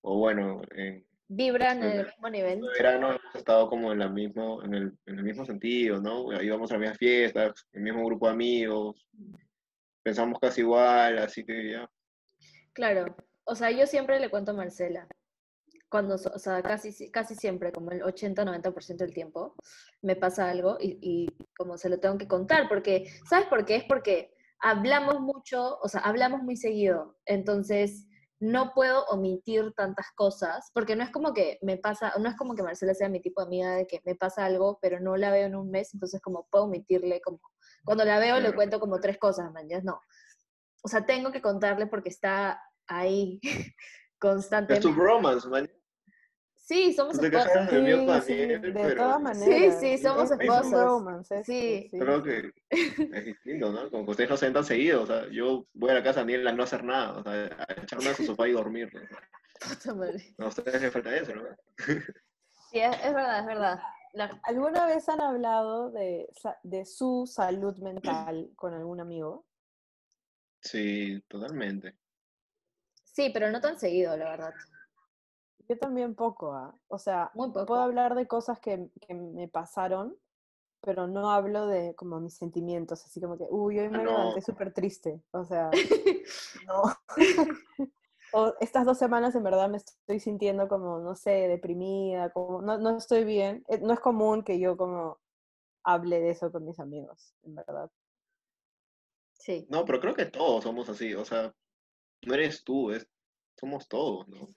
o 0.03 0.19
bueno, 0.19 0.62
en 0.75 1.03
Vibran 1.27 1.82
en 1.82 1.91
el 1.99 2.05
mismo 2.05 2.29
nivel. 2.29 2.53
en 2.60 2.62
verano 2.77 3.10
hemos 3.10 3.36
estado 3.36 3.67
como 3.69 3.91
en, 3.91 3.97
la 3.97 4.08
mismo, 4.08 4.63
en, 4.63 4.75
el, 4.75 4.93
en 5.08 5.17
el 5.17 5.23
mismo 5.23 5.45
sentido, 5.45 5.99
¿no? 5.99 6.32
Íbamos 6.41 6.69
a 6.69 6.75
las 6.75 6.82
mismas 6.82 6.97
fiestas, 6.99 7.65
el 7.71 7.82
mismo 7.82 8.05
grupo 8.05 8.27
de 8.27 8.34
amigos, 8.34 9.08
pensamos 10.03 10.38
casi 10.39 10.62
igual, 10.62 11.17
así 11.17 11.43
que 11.43 11.71
ya. 11.71 11.89
Claro. 12.73 13.15
O 13.45 13.55
sea, 13.55 13.71
yo 13.71 13.88
siempre 13.88 14.19
le 14.19 14.29
cuento 14.29 14.51
a 14.51 14.53
Marcela. 14.53 15.08
Cuando, 15.89 16.15
o 16.15 16.39
sea, 16.39 16.62
casi, 16.62 16.91
si- 16.91 17.10
casi 17.10 17.34
siempre, 17.34 17.71
como 17.71 17.89
el 17.89 18.03
80-90% 18.03 18.97
del 18.97 19.13
tiempo, 19.13 19.55
me 20.03 20.15
pasa 20.15 20.47
algo 20.51 20.77
y, 20.79 20.99
y 21.01 21.27
como 21.58 21.79
se 21.79 21.89
lo 21.89 21.99
tengo 21.99 22.19
que 22.19 22.27
contar, 22.27 22.69
porque, 22.69 23.10
¿sabes 23.27 23.47
por 23.47 23.65
qué? 23.65 23.77
Es 23.77 23.84
porque 23.86 24.36
hablamos 24.62 25.19
mucho, 25.22 25.78
o 25.82 25.88
sea, 25.88 26.02
hablamos 26.02 26.41
muy 26.41 26.56
seguido, 26.58 27.17
entonces 27.26 28.06
no 28.41 28.74
puedo 28.74 29.04
omitir 29.08 29.74
tantas 29.76 30.08
cosas, 30.15 30.72
porque 30.74 30.95
no 30.95 31.04
es 31.04 31.10
como 31.12 31.34
que 31.34 31.60
me 31.62 31.78
pasa, 31.78 32.13
no 32.19 32.30
es 32.30 32.36
como 32.38 32.56
que 32.56 32.63
Marcela 32.63 32.93
sea 32.93 33.10
mi 33.10 33.22
tipo 33.22 33.41
de 33.41 33.48
amiga 33.48 33.76
de 33.76 33.86
que 33.86 34.02
me 34.06 34.15
pasa 34.15 34.45
algo, 34.45 34.80
pero 34.82 35.00
no 35.00 35.17
la 35.17 35.32
veo 35.32 35.48
en 35.48 35.56
un 35.56 35.69
mes, 35.69 35.93
entonces 35.93 36.22
como 36.22 36.48
puedo 36.50 36.65
omitirle, 36.65 37.19
como 37.22 37.39
cuando 37.84 38.06
la 38.06 38.19
veo 38.19 38.39
le 38.39 38.54
cuento 38.54 38.80
como 38.80 39.00
tres 39.00 39.17
cosas, 39.17 39.52
man, 39.52 39.67
ya 39.67 39.82
no. 39.82 40.00
O 40.82 40.88
sea, 40.88 41.06
tengo 41.06 41.32
que 41.32 41.41
contarle 41.41 41.88
porque 41.88 42.10
está 42.10 42.62
ahí 42.88 43.39
Es 44.19 44.19
tu 44.19 44.28
constantemente. 44.28 44.88
bromance, 44.91 45.48
man. 45.48 45.69
Sí, 46.69 46.93
somos 46.93 47.15
Tú 47.15 47.21
te 47.21 47.27
esposas. 47.29 47.51
quejas 47.51 47.71
de 47.71 47.82
mí 47.82 47.91
Sí, 47.99 48.05
también, 48.05 48.62
sí, 48.62 48.67
de 48.67 48.71
pero 48.73 48.95
todas 48.95 49.21
maneras. 49.21 49.79
sí, 49.79 49.97
somos 49.97 50.25
Es- 50.25 50.32
es 50.32 50.38
un 50.38 50.45
esposas. 50.45 50.71
bromance 50.71 51.36
esto, 51.39 51.51
Sí. 51.51 51.89
creo 51.91 52.23
que 52.23 52.51
es 53.12 53.25
distinto, 53.25 53.71
¿no? 53.71 53.89
Como 53.89 54.05
que 54.05 54.12
ustedes 54.12 54.29
no 54.29 54.38
se 54.38 54.45
ven 54.45 54.53
tan 54.53 54.63
seguido, 54.63 55.01
o 55.01 55.05
sea, 55.08 55.27
yo 55.32 55.65
voy 55.73 55.89
a 55.89 55.93
la 55.95 56.03
casa 56.03 56.19
de 56.19 56.25
Daniel 56.34 56.47
a 56.47 56.53
no 56.53 56.62
hacer 56.62 56.84
nada, 56.84 57.17
o 57.17 57.23
sea, 57.23 57.65
a 57.67 57.82
echarme 57.82 58.10
a 58.10 58.13
su 58.13 58.23
sofá 58.23 58.47
y 58.47 58.51
dormir, 58.51 58.93
¿no? 58.93 59.01
Puta 59.67 59.95
madre. 59.95 60.36
A 60.38 60.45
ustedes 60.45 60.79
les 60.79 60.93
falta 60.93 61.17
eso, 61.17 61.34
¿no? 61.34 61.41
Sí, 62.69 62.79
es, 62.79 62.95
es 63.03 63.13
verdad, 63.15 63.39
es 63.39 63.45
verdad. 63.47 63.79
La- 64.13 64.39
¿Alguna 64.43 64.86
vez 64.86 65.10
han 65.10 65.21
hablado 65.21 65.89
de, 65.89 66.29
de 66.62 66.86
su 66.86 67.25
salud 67.25 67.77
mental 67.77 68.51
con 68.55 68.75
algún 68.75 68.99
amigo? 68.99 69.47
Sí, 70.62 71.19
totalmente. 71.27 71.95
Sí, 73.05 73.32
pero 73.34 73.49
no 73.49 73.60
tan 73.60 73.79
seguido, 73.79 74.15
la 74.15 74.29
verdad. 74.29 74.53
Yo 75.69 75.77
también 75.77 76.15
poco, 76.15 76.53
¿ah? 76.53 76.75
O 76.88 76.97
sea, 76.97 77.29
Muy 77.36 77.49
poco. 77.51 77.67
puedo 77.67 77.82
hablar 77.82 78.15
de 78.15 78.27
cosas 78.27 78.60
que, 78.60 78.89
que 79.08 79.13
me 79.13 79.47
pasaron, 79.47 80.17
pero 80.82 81.08
no 81.08 81.29
hablo 81.32 81.67
de 81.67 81.93
como 81.95 82.19
mis 82.19 82.36
sentimientos, 82.36 83.05
así 83.05 83.21
como 83.21 83.38
que, 83.38 83.45
uy, 83.49 83.79
hoy 83.79 83.89
me 83.89 84.03
no. 84.03 84.10
levanté 84.12 84.41
súper 84.41 84.73
triste. 84.73 85.21
O 85.32 85.45
sea, 85.45 85.69
no. 86.67 86.84
o 88.34 88.53
estas 88.60 88.86
dos 88.86 88.97
semanas 88.97 89.36
en 89.36 89.43
verdad 89.43 89.69
me 89.69 89.77
estoy 89.77 90.19
sintiendo 90.19 90.67
como, 90.67 90.99
no 90.99 91.15
sé, 91.15 91.32
deprimida, 91.47 92.32
como, 92.32 92.62
no, 92.62 92.77
no 92.79 92.97
estoy 92.97 93.23
bien. 93.23 93.63
Eh, 93.67 93.79
No 93.79 93.93
es 93.93 93.99
común 93.99 94.43
que 94.43 94.60
yo 94.60 94.75
como 94.75 95.19
hable 95.84 96.19
de 96.19 96.32
eso 96.32 96.51
con 96.51 96.65
mis 96.65 96.79
amigos, 96.79 97.36
en 97.43 97.55
verdad. 97.55 97.91
Sí. 99.34 99.67
No, 99.69 99.86
pero 99.86 99.99
creo 99.99 100.15
que 100.15 100.25
todos 100.25 100.63
somos 100.63 100.89
así, 100.89 101.13
o 101.13 101.23
sea, 101.25 101.53
no 102.25 102.34
eres 102.34 102.63
tú, 102.63 102.91
es, 102.91 103.08
somos 103.58 103.88
todos, 103.88 104.27
¿no? 104.27 104.47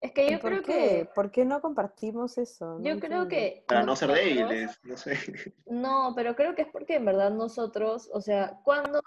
Es 0.00 0.12
que 0.12 0.26
¿Y 0.26 0.30
yo 0.32 0.40
por 0.40 0.50
creo 0.50 0.62
qué? 0.62 0.72
que. 0.72 1.10
¿Por 1.14 1.30
qué 1.30 1.44
no 1.44 1.60
compartimos 1.60 2.38
eso? 2.38 2.78
No 2.78 2.84
Yo 2.84 3.00
creo 3.00 3.26
que. 3.26 3.64
Para 3.66 3.82
no 3.82 3.96
ser 3.96 4.12
débiles, 4.12 4.78
no 4.84 4.96
sé. 4.96 5.14
No, 5.66 6.12
pero 6.14 6.36
creo 6.36 6.54
que 6.54 6.62
es 6.62 6.68
porque 6.68 6.96
en 6.96 7.04
verdad 7.04 7.30
nosotros, 7.32 8.08
o 8.12 8.20
sea, 8.20 8.60
cuando, 8.64 9.00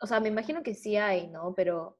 o 0.00 0.06
sea, 0.06 0.20
me 0.20 0.28
imagino 0.28 0.62
que 0.62 0.74
sí 0.74 0.96
hay, 0.96 1.26
¿no? 1.28 1.54
Pero 1.54 1.98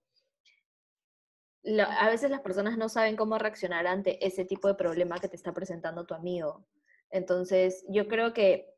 a 1.98 2.08
veces 2.08 2.30
las 2.30 2.40
personas 2.40 2.76
no 2.76 2.88
saben 2.88 3.16
cómo 3.16 3.38
reaccionar 3.38 3.86
ante 3.86 4.24
ese 4.24 4.44
tipo 4.44 4.68
de 4.68 4.74
problema 4.74 5.18
que 5.18 5.28
te 5.28 5.36
está 5.36 5.52
presentando 5.52 6.04
tu 6.04 6.14
amigo. 6.14 6.66
Entonces, 7.10 7.84
yo 7.88 8.06
creo 8.06 8.32
que 8.32 8.73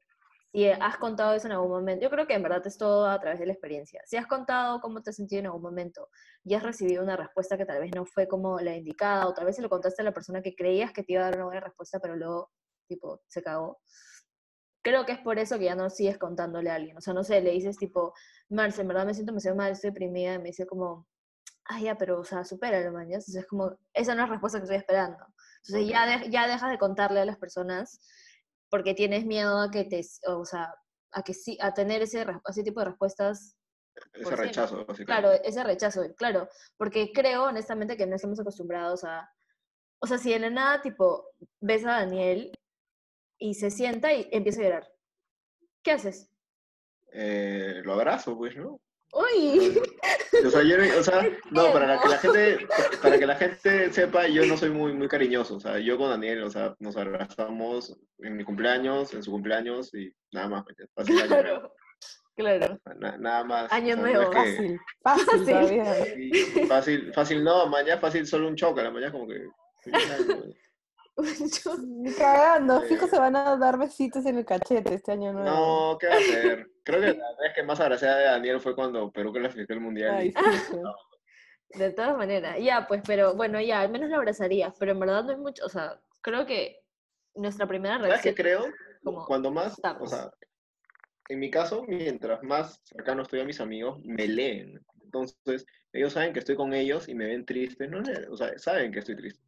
si 0.57 0.71
has 0.71 0.97
contado 0.97 1.35
eso 1.35 1.47
en 1.49 1.53
algún 1.53 1.69
momento, 1.71 2.03
yo 2.03 2.09
creo 2.11 2.27
que 2.27 2.33
en 2.33 2.43
verdad 2.43 2.67
es 2.67 2.79
todo 2.79 3.07
a 3.11 3.21
través 3.21 3.39
de 3.39 3.45
la 3.47 3.53
experiencia. 3.53 4.01
Si 4.07 4.17
has 4.17 4.27
contado 4.27 4.81
cómo 4.81 5.03
te 5.03 5.11
has 5.11 5.17
sentido 5.17 5.41
en 5.41 5.47
algún 5.47 5.61
momento 5.61 6.09
y 6.45 6.55
has 6.55 6.63
recibido 6.63 7.03
una 7.03 7.15
respuesta 7.15 7.59
que 7.59 7.67
tal 7.67 7.81
vez 7.81 7.91
no 7.95 8.07
fue 8.07 8.27
como 8.27 8.59
la 8.61 8.75
indicada, 8.75 9.27
o 9.27 9.35
tal 9.35 9.45
vez 9.45 9.57
se 9.57 9.63
lo 9.63 9.69
contaste 9.69 10.01
a 10.01 10.05
la 10.07 10.13
persona 10.13 10.41
que 10.41 10.55
creías 10.55 10.93
que 10.93 11.03
te 11.03 11.13
iba 11.13 11.23
a 11.23 11.27
dar 11.27 11.37
una 11.37 11.45
buena 11.45 11.61
respuesta, 11.61 11.99
pero 12.01 12.17
luego, 12.17 12.51
tipo, 12.89 13.21
se 13.29 13.43
cagó 13.43 13.81
creo 14.83 15.05
que 15.05 15.11
es 15.13 15.19
por 15.19 15.37
eso 15.41 15.59
que 15.59 15.65
ya 15.65 15.75
no 15.75 15.91
sigues 15.91 16.17
contándole 16.17 16.71
a 16.71 16.77
alguien. 16.77 16.97
O 16.97 17.01
sea, 17.01 17.13
no 17.13 17.25
sé, 17.25 17.41
le 17.41 17.51
dices 17.51 17.77
tipo, 17.77 18.15
Marce, 18.49 18.83
en 18.83 18.89
verdad 18.89 19.05
me 19.05 19.15
siento 19.15 19.33
demasiado 19.33 19.57
mal, 19.57 19.73
estoy 19.73 19.91
deprimida, 19.91 20.35
y 20.35 20.39
me 20.39 20.45
dice 20.45 20.65
como, 20.65 21.09
ay, 21.65 21.85
ya, 21.85 21.99
pero, 21.99 22.21
o 22.21 22.25
sea, 22.25 22.45
supéralo, 22.45 22.93
man. 22.93 23.03
Entonces 23.07 23.35
es 23.35 23.47
como, 23.49 23.77
esa 23.93 24.15
no 24.15 24.23
es 24.23 24.29
la 24.29 24.33
respuesta 24.35 24.59
que 24.59 24.63
estoy 24.63 24.77
esperando. 24.79 25.19
Entonces 25.67 25.89
ya, 25.91 26.07
de- 26.07 26.31
ya 26.31 26.47
dejas 26.47 26.71
de 26.71 26.79
contarle 26.79 27.19
a 27.21 27.25
las 27.25 27.37
personas 27.37 27.99
porque 28.71 28.95
tienes 28.95 29.25
miedo 29.25 29.61
a 29.61 29.71
que 29.71 29.85
te, 29.85 30.01
o 30.27 30.45
sea, 30.45 30.75
a 31.13 31.23
que 31.23 31.35
sí, 31.35 31.57
a 31.61 31.73
tener 31.73 32.03
ese, 32.03 32.27
ese 32.49 32.63
tipo 32.63 32.81
de 32.81 32.87
respuestas 32.87 33.57
Ese 34.13 34.23
Por 34.23 34.33
siempre. 34.35 34.47
rechazo, 34.49 34.77
básicamente. 34.87 35.05
Claro, 35.07 35.33
ese 35.33 35.65
rechazo, 35.65 36.03
claro, 36.17 36.49
porque 36.77 37.13
creo 37.13 37.45
honestamente 37.45 37.97
que 37.97 38.07
no 38.07 38.17
estamos 38.17 38.41
acostumbrados 38.41 39.05
a, 39.05 39.29
o 40.01 40.07
sea, 40.07 40.19
si 40.19 40.31
de 40.33 40.39
la 40.39 40.51
nada, 40.51 40.83
tipo, 40.83 41.31
ves 41.61 41.85
a 41.85 41.93
Daniel 41.93 42.53
y 43.39 43.55
se 43.55 43.71
sienta 43.71 44.13
y 44.13 44.29
empieza 44.33 44.61
a 44.61 44.65
llorar, 44.65 44.89
¿qué 45.83 45.93
haces? 45.93 46.31
Eh, 47.13 47.81
lo 47.85 47.95
abrazo, 47.95 48.37
pues, 48.37 48.57
¿no? 48.57 48.81
¡Uy! 49.13 49.81
O 50.45 50.51
sea, 50.51 50.63
yo, 50.63 50.77
no- 50.77 50.99
o 50.99 51.03
sea, 51.03 51.23
no, 51.51 51.73
para 51.73 51.87
la 51.87 52.01
que 52.03 52.09
la 52.09 52.19
gente, 52.19 52.67
para 53.03 53.19
que 53.19 53.27
la 53.27 53.37
gente 53.37 53.93
sepa, 53.93 54.27
yo 54.29 54.45
no 54.47 54.57
soy 54.57 54.71
muy, 54.71 54.93
muy 54.93 55.09
cariñoso. 55.09 55.57
O 55.57 55.61
sea, 55.61 55.79
yo 55.79 55.97
con 55.97 56.11
Daniel, 56.11 56.43
o 56.43 56.51
sea, 56.51 56.75
nos 56.81 56.97
abrazamos 56.97 57.97
en 58.19 58.37
mi 58.37 58.45
cumpleaños, 58.45 59.15
en 59.15 59.23
su 59.23 59.31
cumpleaños 59.31 59.95
y 59.95 60.13
nada 60.33 60.49
más. 60.49 60.65
así 60.97 61.13
la 61.15 61.27
lloré. 61.27 61.43
Claro. 61.43 61.73
Claro. 62.37 62.79
Na- 62.99 63.17
nada 63.17 63.45
más. 63.45 63.73
Año 63.73 63.95
o 63.95 64.03
sea, 64.05 64.13
no 64.13 64.21
es 64.21 64.29
que- 64.29 64.35
Fácil, 64.35 64.81
fácil 65.03 65.47
Fácil. 65.47 66.31
sí, 66.35 66.67
fácil, 66.67 67.13
fácil 67.15 67.43
no, 67.45 67.67
mañana 67.69 67.99
fácil 67.99 68.27
solo 68.27 68.49
un 68.49 68.57
choque, 68.57 68.83
la 68.83 68.91
mañana 68.91 69.13
como 69.13 69.27
que... 69.27 69.47
Cagando, 72.19 72.83
Eh. 72.83 72.89
fijo 72.89 73.07
se 73.07 73.19
van 73.19 73.37
a 73.37 73.57
dar 73.57 73.79
besitos 73.79 74.27
en 74.27 74.37
el 74.39 74.45
cachete 74.45 74.95
este 74.95 75.13
año 75.13 75.33
nuevo. 75.33 75.49
No, 75.49 75.99
¿qué 75.99 76.09
va 76.09 76.15
a 76.15 76.19
hacer? 76.19 76.71
Creo 76.87 77.01
que 77.01 77.19
la 77.19 77.35
vez 77.43 77.53
que 77.53 77.65
más 77.65 77.81
agraciada 77.81 78.17
de 78.19 78.25
Daniel 78.27 78.61
fue 78.61 78.77
cuando 78.77 79.11
Perú 79.11 79.33
clasificó 79.33 79.73
el 79.73 79.81
Mundial. 79.81 80.15
Ay, 80.15 80.29
y- 80.29 80.33
fijo. 80.33 80.83
De 81.71 81.93
todas 81.93 82.17
maneras, 82.17 82.57
ya, 82.61 82.87
pues, 82.87 83.03
pero 83.05 83.35
bueno, 83.35 83.61
ya, 83.61 83.81
al 83.81 83.91
menos 83.91 84.09
lo 84.09 84.17
abrazaría, 84.17 84.73
pero 84.79 84.93
en 84.93 85.01
verdad 85.01 85.25
no 85.25 85.31
hay 85.33 85.37
mucho, 85.37 85.67
o 85.67 85.69
sea, 85.69 86.01
creo 86.23 86.47
que 86.47 86.79
nuestra 87.35 87.67
primera 87.67 87.99
¿Sabes 87.99 88.23
qué 88.23 88.31
reacción, 88.33 88.63
creo? 88.63 88.75
como 89.03 89.27
Cuando 89.27 89.51
más, 89.51 89.73
o 89.73 89.77
estamos. 89.77 90.11
sea, 90.11 90.31
en 91.29 91.41
mi 91.41 91.51
caso, 91.51 91.83
mientras 91.89 92.41
más 92.45 92.81
cercano 92.85 93.23
estoy 93.23 93.41
a 93.41 93.45
mis 93.45 93.61
amigos, 93.61 93.99
me 94.05 94.29
leen. 94.29 94.81
Entonces, 95.03 95.67
ellos 95.93 96.13
saben 96.13 96.33
que 96.33 96.39
estoy 96.39 96.55
con 96.55 96.73
ellos 96.73 97.09
y 97.09 97.17
me 97.17 97.27
ven 97.27 97.45
triste, 97.45 97.89
¿no? 97.89 98.01
O 98.31 98.37
sea, 98.37 98.57
saben 98.59 98.93
que 98.93 99.01
estoy 99.01 99.17
triste. 99.17 99.43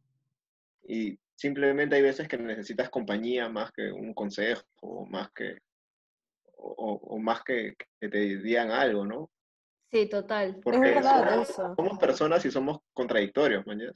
Y 0.83 1.17
simplemente 1.35 1.95
hay 1.95 2.01
veces 2.01 2.27
que 2.27 2.37
necesitas 2.37 2.89
compañía 2.89 3.47
más 3.47 3.71
que 3.71 3.91
un 3.93 4.13
consejo, 4.13 4.63
o 4.81 5.05
más 5.05 5.31
que, 5.31 5.57
o, 6.61 6.93
o- 7.15 7.19
más 7.19 7.43
que, 7.43 7.75
que 7.99 8.09
te 8.09 8.19
digan 8.37 8.71
algo, 8.71 9.05
¿no? 9.05 9.29
sí, 9.91 10.07
total, 10.09 10.59
Porque 10.63 10.77
Es 10.89 10.95
verdad 10.95 11.29
somos, 11.29 11.49
eso. 11.49 11.75
somos 11.75 11.99
personas 11.99 12.45
y 12.45 12.51
somos 12.51 12.79
contradictorios, 12.93 13.65
man. 13.65 13.79
¿ya? 13.79 13.91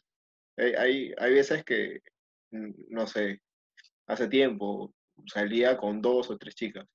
Hay, 0.57 0.73
hay, 0.73 1.13
hay 1.17 1.33
veces 1.33 1.63
que, 1.63 2.01
no 2.51 3.07
sé, 3.07 3.41
hace 4.07 4.27
tiempo 4.27 4.93
salía 5.27 5.77
con 5.77 6.01
dos 6.01 6.29
o 6.29 6.37
tres 6.37 6.55
chicas 6.55 6.85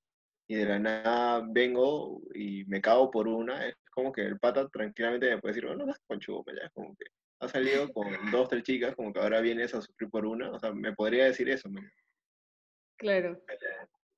y 0.47 0.55
de 0.55 0.65
la 0.65 0.79
nada 0.79 1.43
vengo 1.47 2.21
y 2.33 2.65
me 2.65 2.81
cago 2.81 3.11
por 3.11 3.27
una, 3.27 3.67
es 3.67 3.75
como 3.91 4.11
que 4.11 4.21
el 4.21 4.39
pata 4.39 4.67
tranquilamente 4.69 5.29
me 5.29 5.39
puede 5.39 5.53
decir, 5.53 5.67
bueno, 5.67 5.85
no 5.85 5.93
seas 5.93 6.03
conchudo, 6.07 6.43
ya", 6.47 6.65
es 6.65 6.71
como 6.73 6.95
que 6.95 7.05
ha 7.41 7.47
salido 7.47 7.87
con 7.93 8.31
dos, 8.31 8.49
tres 8.49 8.63
chicas, 8.63 8.95
como 8.95 9.13
que 9.13 9.19
ahora 9.19 9.41
vienes 9.41 9.73
a 9.75 9.81
sufrir 9.81 10.09
por 10.09 10.25
una, 10.25 10.51
o 10.51 10.59
sea, 10.59 10.73
me 10.73 10.93
podría 10.93 11.25
decir 11.25 11.49
eso, 11.49 11.69
man. 11.69 11.89
claro. 12.97 13.41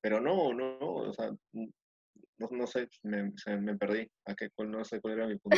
Pero 0.01 0.19
no, 0.19 0.53
no, 0.53 0.77
no, 0.79 0.87
o 0.95 1.13
sea, 1.13 1.31
mm, 1.53 1.67
no, 2.39 2.47
no 2.51 2.67
sé, 2.67 2.87
me, 3.03 3.31
se- 3.37 3.57
me 3.57 3.77
perdí, 3.77 4.09
a 4.25 4.33
qué, 4.35 4.49
cuál- 4.55 4.71
no 4.71 4.83
sé 4.83 4.99
cuál 4.99 5.13
era 5.13 5.27
mi 5.27 5.37
punto. 5.37 5.57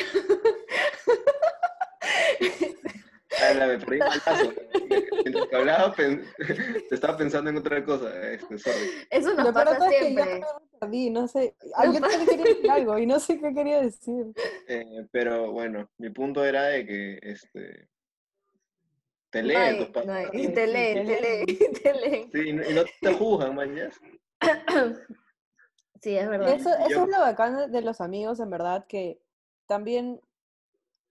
Ah, 3.41 3.53
la- 3.55 3.67
me 3.67 3.79
perdí 3.79 3.99
mal 3.99 4.21
paso. 4.23 4.53
Mientras 5.23 5.47
que 5.47 5.55
hablaba, 5.55 5.93
pen- 5.93 6.23
te 6.89 6.95
estaba 6.95 7.17
pensando 7.17 7.49
en 7.49 7.57
otra 7.57 7.83
cosa. 7.83 8.31
Este, 8.31 8.57
sorry. 8.57 8.89
Eso 9.09 9.33
nos 9.33 9.45
Lo 9.47 9.53
pasa 9.53 9.77
todo 9.77 9.89
es 9.89 9.95
que 9.97 10.13
yo 10.13 10.21
siempre. 10.23 10.39
me 10.39 10.79
perdí, 10.79 11.09
no 11.09 11.27
sé. 11.27 11.55
Ah, 11.75 11.85
yo 11.85 11.99
también 11.99 12.25
quería 12.27 12.45
decir 12.45 12.71
algo 12.71 12.99
y 12.99 13.05
no 13.05 13.19
sé 13.19 13.39
qué 13.39 13.53
quería 13.53 13.81
decir. 13.81 14.27
Eh, 14.67 15.07
pero 15.11 15.51
bueno, 15.51 15.89
mi 15.97 16.09
punto 16.11 16.45
era 16.45 16.65
de 16.65 16.85
que 16.85 17.19
este, 17.21 17.87
te 19.31 19.41
leen 19.43 19.77
tus 19.77 19.87
padres. 19.89 20.29
no 20.33 20.39
Sí, 20.39 20.53
te 20.53 20.67
leen, 20.67 21.05
te 21.07 21.21
leen, 21.21 21.45
te 21.81 21.93
leen. 21.93 22.31
Sí, 22.31 22.49
y 22.49 22.53
no, 22.53 22.69
y 22.69 22.73
no 22.73 22.83
te 23.01 23.13
juzgan, 23.13 23.55
man, 23.55 23.75
¿ya? 23.75 23.89
Sí, 26.01 26.17
es 26.17 26.27
verdad. 26.27 26.49
Eso, 26.49 26.69
eso 26.85 27.03
es 27.05 27.09
lo 27.09 27.19
bacán 27.19 27.71
de- 27.71 27.81
los 27.81 28.01
amigos, 28.01 28.41
en 28.41 28.49
verdad, 28.49 28.85
que 28.87 29.21
también, 29.67 30.19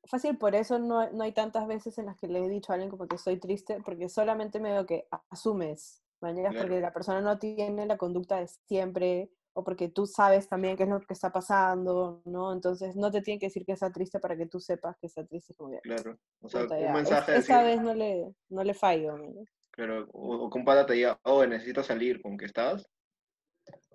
fácil 0.04 0.36
por 0.36 0.54
eso 0.54 0.78
no, 0.78 1.10
no 1.12 1.24
hay 1.24 1.32
tantas 1.32 1.66
veces 1.66 1.96
en 1.96 2.06
las 2.06 2.16
que 2.18 2.26
le 2.28 2.44
he 2.44 2.48
dicho 2.50 2.72
a 2.72 2.74
alguien 2.74 2.90
como 2.90 3.06
que 3.08 3.16
estoy 3.16 3.38
triste, 3.38 3.78
porque 3.84 4.10
solamente 4.10 4.60
medio 4.60 4.84
que 4.84 5.06
asumes, 5.30 6.02
mañana 6.20 6.50
Claro. 6.50 6.66
porque 6.66 6.80
la 6.82 6.92
persona 6.92 7.22
no 7.22 7.38
tiene 7.38 7.86
la 7.86 7.96
conducta 7.96 8.36
de 8.38 8.48
siempre, 8.68 9.30
o 9.54 9.64
porque 9.64 9.88
tú 9.88 10.04
sabes 10.06 10.48
también 10.48 10.76
qué 10.76 10.82
es 10.82 10.88
lo 10.90 11.00
que 11.00 11.14
está 11.14 11.30
pasando, 11.32 12.20
¿no? 12.26 12.52
Entonces 12.52 12.94
no 12.94 13.10
te 13.10 13.22
tienen 13.22 13.40
que 13.40 13.46
decir 13.46 13.64
que 13.64 13.72
está 13.72 13.90
triste 13.90 14.18
para 14.20 14.36
que 14.36 14.46
tú 14.46 14.60
sepas 14.60 14.98
que 14.98 15.06
está 15.06 15.24
triste, 15.24 15.54
como 15.54 15.70
que, 15.70 15.80
Claro. 15.80 16.18
O 16.42 16.50
sea, 16.50 16.64
un 16.64 16.68
ya, 16.68 16.76
es- 16.88 16.92
mensaje 16.92 17.36
esta 17.38 17.62
decir, 17.62 17.76
vez 17.76 17.82
no 17.82 17.94
le, 17.94 18.34
no 18.50 18.62
le 18.62 18.74
fallo, 18.74 19.16
maña. 19.16 19.42
claro, 19.70 20.06
o, 20.12 20.34
o 20.36 20.50
que 20.50 20.58
un 20.58 20.64
pata 20.66 20.84
te 20.84 20.92
diga, 20.94 21.18
oh, 21.24 21.46
necesito 21.46 21.82
salir, 21.82 22.20
¿con 22.20 22.36
que 22.36 22.44
estás? 22.44 22.86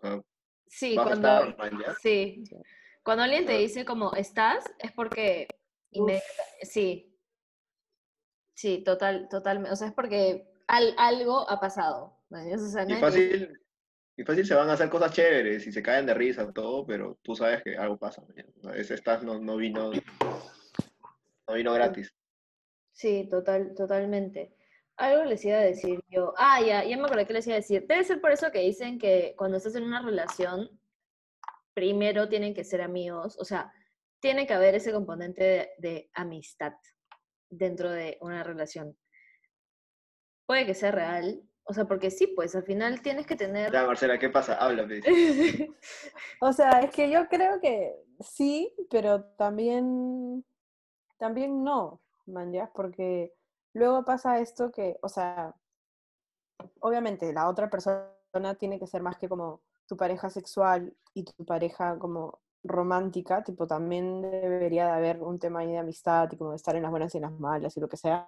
Sea, 0.02 0.22
Sí, 0.68 0.96
cuando, 0.96 1.56
sí. 2.02 2.44
Cuando 3.04 3.24
alguien 3.24 3.44
te 3.46 3.52
Claro. 3.54 3.62
dice 3.62 3.86
como 3.86 4.14
estás, 4.14 4.66
es 4.80 4.92
porque 4.92 5.48
sí. 6.64 7.14
Sí, 8.54 8.84
total, 8.84 9.28
totalmente. 9.30 9.72
O 9.72 9.76
sea, 9.76 9.88
es 9.88 9.94
porque 9.94 10.52
al- 10.68 10.96
algo 10.98 11.50
ha 11.50 11.60
pasado. 11.60 12.18
¿me 12.30 12.40
entiendes? 12.40 12.68
O 12.68 12.72
sea, 12.72 12.86
Y 12.90 12.96
fácil, 12.96 13.62
y 14.18 14.24
fácil 14.24 14.46
se 14.46 14.56
van 14.56 14.70
a 14.70 14.74
hacer 14.74 14.90
cosas 14.90 15.14
chéveres 15.14 15.66
y 15.68 15.72
se 15.72 15.82
caen 15.82 16.06
de 16.06 16.14
risa, 16.14 16.52
todo, 16.52 16.86
pero 16.86 17.18
tú 17.22 17.36
sabes 17.36 17.64
que 17.64 17.78
algo 17.78 17.98
pasa. 17.98 18.22
man, 18.24 18.34
¿ya? 18.36 18.46
O 18.60 18.64
sea, 18.64 18.76
ese 18.76 18.96
estás 18.96 19.24
no, 19.24 19.40
no 19.40 19.56
vino 19.56 19.92
no 21.48 21.54
vino 21.54 21.74
gratis. 21.74 22.14
Sí, 22.92 23.28
total, 23.30 23.74
totalmente. 23.76 24.57
Algo 24.98 25.24
les 25.26 25.46
iba 25.46 25.58
a 25.58 25.62
decir 25.62 26.04
yo. 26.10 26.34
Ah, 26.38 26.60
ya, 26.62 26.84
ya 26.84 26.98
me 26.98 27.06
acordé 27.06 27.28
que 27.28 27.34
les 27.34 27.46
iba 27.48 27.56
a 27.56 27.60
decir. 27.60 27.86
Debe 27.88 28.04
ser 28.04 28.20
por 28.20 28.32
eso 28.32 28.52
que 28.52 28.60
dicen 28.60 28.98
que 28.98 29.36
cuando 29.38 29.58
estás 29.58 29.76
en 29.76 29.84
una 29.84 30.02
relación, 30.02 30.70
primero 31.74 32.28
tienen 32.28 32.56
que 32.56 32.64
ser 32.64 32.82
amigos. 32.82 33.38
O 33.40 33.46
sea, 33.46 33.72
tiene 34.20 34.48
que 34.48 34.54
haber 34.54 34.74
ese 34.76 34.92
componente 34.92 35.44
de, 35.44 35.70
de 35.78 36.10
amistad 36.16 36.74
dentro 37.50 37.92
de 37.92 38.18
una 38.22 38.44
relación. 38.44 38.98
Puede 40.48 40.66
que 40.66 40.74
sea 40.74 40.92
real. 40.92 41.44
O 41.70 41.74
sea, 41.74 41.86
porque 41.86 42.10
sí, 42.10 42.28
pues 42.28 42.56
al 42.56 42.64
final 42.64 43.02
tienes 43.02 43.28
que 43.28 43.36
tener... 43.36 43.72
Ya, 43.74 43.86
Marcela, 43.86 44.18
¿qué 44.18 44.30
pasa? 44.30 44.56
Háblame. 44.56 45.02
O 46.42 46.54
sea, 46.54 46.80
es 46.80 46.92
que 46.92 47.12
yo 47.12 47.28
creo 47.28 47.60
que 47.60 47.94
sí, 48.22 48.74
pero 48.90 49.26
también, 49.38 50.46
también 51.18 51.64
no, 51.64 52.02
man, 52.26 52.54
¿ya? 52.54 52.72
Porque 52.74 53.34
luego 53.78 54.04
pasa 54.04 54.40
esto 54.40 54.72
que, 54.72 54.98
o 55.02 55.10
sea, 55.10 55.56
obviamente 56.82 57.32
la 57.34 57.48
otra 57.48 57.70
persona 57.70 58.56
tiene 58.60 58.80
que 58.80 58.88
ser 58.88 59.02
más 59.02 59.18
que 59.18 59.30
como 59.30 59.62
tu 59.88 59.96
pareja 59.96 60.30
sexual 60.30 60.96
y 61.14 61.24
tu 61.24 61.46
pareja 61.46 61.98
como 61.98 62.40
romántica, 62.64 63.44
tipo 63.44 63.68
también 63.68 64.22
debería 64.22 64.86
de 64.88 64.92
haber 64.92 65.22
un 65.22 65.40
tema 65.40 65.60
ahí 65.60 65.72
de 65.72 65.78
amistad 65.78 66.30
y 66.32 66.38
como 66.38 66.52
de 66.52 66.58
estar 66.58 66.76
en 66.76 66.84
las 66.84 66.92
buenas 66.92 67.14
y 67.14 67.18
en 67.18 67.24
las 67.24 67.40
malas 67.40 67.78
y 67.78 67.80
lo 67.80 67.88
que 67.88 67.98
sea. 67.98 68.28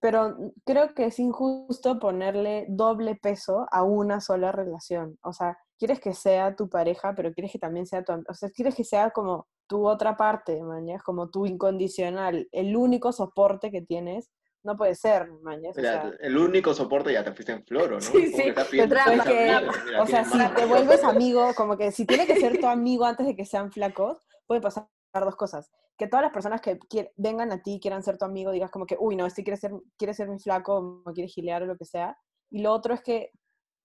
Pero 0.00 0.36
creo 0.64 0.94
que 0.94 1.06
es 1.06 1.18
injusto 1.20 1.98
ponerle 2.00 2.66
doble 2.68 3.14
peso 3.14 3.66
a 3.70 3.84
una 3.84 4.20
sola 4.20 4.50
relación. 4.50 5.18
O 5.22 5.32
sea, 5.32 5.56
quieres 5.78 6.00
que 6.00 6.12
sea 6.12 6.56
tu 6.56 6.68
pareja, 6.68 7.14
pero 7.14 7.32
quieres 7.32 7.52
que 7.52 7.60
también 7.60 7.86
sea 7.86 8.02
tu... 8.02 8.12
O 8.28 8.34
sea, 8.34 8.50
quieres 8.50 8.74
que 8.74 8.84
sea 8.84 9.10
como 9.10 9.46
tu 9.72 9.88
otra 9.88 10.18
parte, 10.18 10.62
mañas, 10.62 11.02
como 11.02 11.30
tu 11.30 11.46
incondicional, 11.46 12.46
el 12.52 12.76
único 12.76 13.10
soporte 13.10 13.70
que 13.70 13.80
tienes. 13.80 14.30
No 14.62 14.76
puede 14.76 14.94
ser, 14.94 15.32
mañas. 15.40 15.74
O 15.74 15.80
Mira, 15.80 16.02
sea, 16.02 16.12
el 16.20 16.36
único 16.36 16.74
soporte 16.74 17.10
ya 17.10 17.24
te 17.24 17.32
fuiste 17.32 17.52
en 17.52 17.64
floro, 17.64 17.94
¿no? 17.94 18.00
Sí, 18.02 18.30
Como 18.30 18.36
sí, 18.36 18.42
que 18.42 18.52
te 18.52 18.86
mira, 18.86 19.62
o 19.98 20.06
sea, 20.06 20.24
si 20.24 20.38
te 20.54 20.66
vuelves 20.66 21.02
amigo, 21.04 21.54
como 21.56 21.78
que 21.78 21.90
si 21.90 22.04
tiene 22.04 22.26
que 22.26 22.36
ser 22.36 22.60
tu 22.60 22.66
amigo 22.66 23.06
antes 23.06 23.26
de 23.26 23.34
que 23.34 23.46
sean 23.46 23.72
flacos, 23.72 24.18
puede 24.46 24.60
pasar 24.60 24.86
dos 25.14 25.36
cosas. 25.36 25.70
Que 25.96 26.06
todas 26.06 26.22
las 26.22 26.32
personas 26.34 26.60
que 26.60 26.78
vengan 27.16 27.50
a 27.50 27.62
ti, 27.62 27.80
quieran 27.80 28.02
ser 28.02 28.18
tu 28.18 28.26
amigo, 28.26 28.52
digas 28.52 28.70
como 28.70 28.84
que, 28.84 28.98
uy, 29.00 29.16
no, 29.16 29.24
este 29.24 29.42
quiere 29.42 29.56
ser, 29.56 29.72
quiere 29.96 30.12
ser 30.12 30.28
mi 30.28 30.38
flaco, 30.38 31.02
o 31.06 31.12
quiere 31.14 31.28
gilear 31.28 31.62
o 31.62 31.66
lo 31.66 31.78
que 31.78 31.86
sea. 31.86 32.14
Y 32.50 32.60
lo 32.60 32.72
otro 32.72 32.92
es 32.92 33.00
que, 33.00 33.30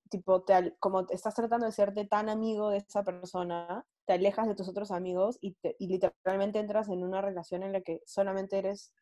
tipo, 0.10 0.44
te, 0.44 0.76
como 0.82 1.08
estás 1.10 1.34
tratando 1.34 1.66
de 1.66 1.72
serte 1.72 2.06
tan 2.06 2.28
amigo 2.28 2.72
de 2.72 2.80
esa 2.80 3.04
persona, 3.04 3.86
te 4.08 4.14
alejas 4.14 4.48
de 4.48 4.56
tus 4.56 4.70
otros 4.70 4.90
amigos 4.92 5.38
y, 5.42 5.54
te- 5.56 5.76
y 5.80 5.88
literalmente 5.88 6.60
entras 6.60 6.88
en 6.88 7.04
una 7.04 7.22
relación 7.22 7.62
en 7.62 7.74
la 7.74 7.82
que 7.82 8.02
solamente 8.06 8.58
eres 8.58 8.94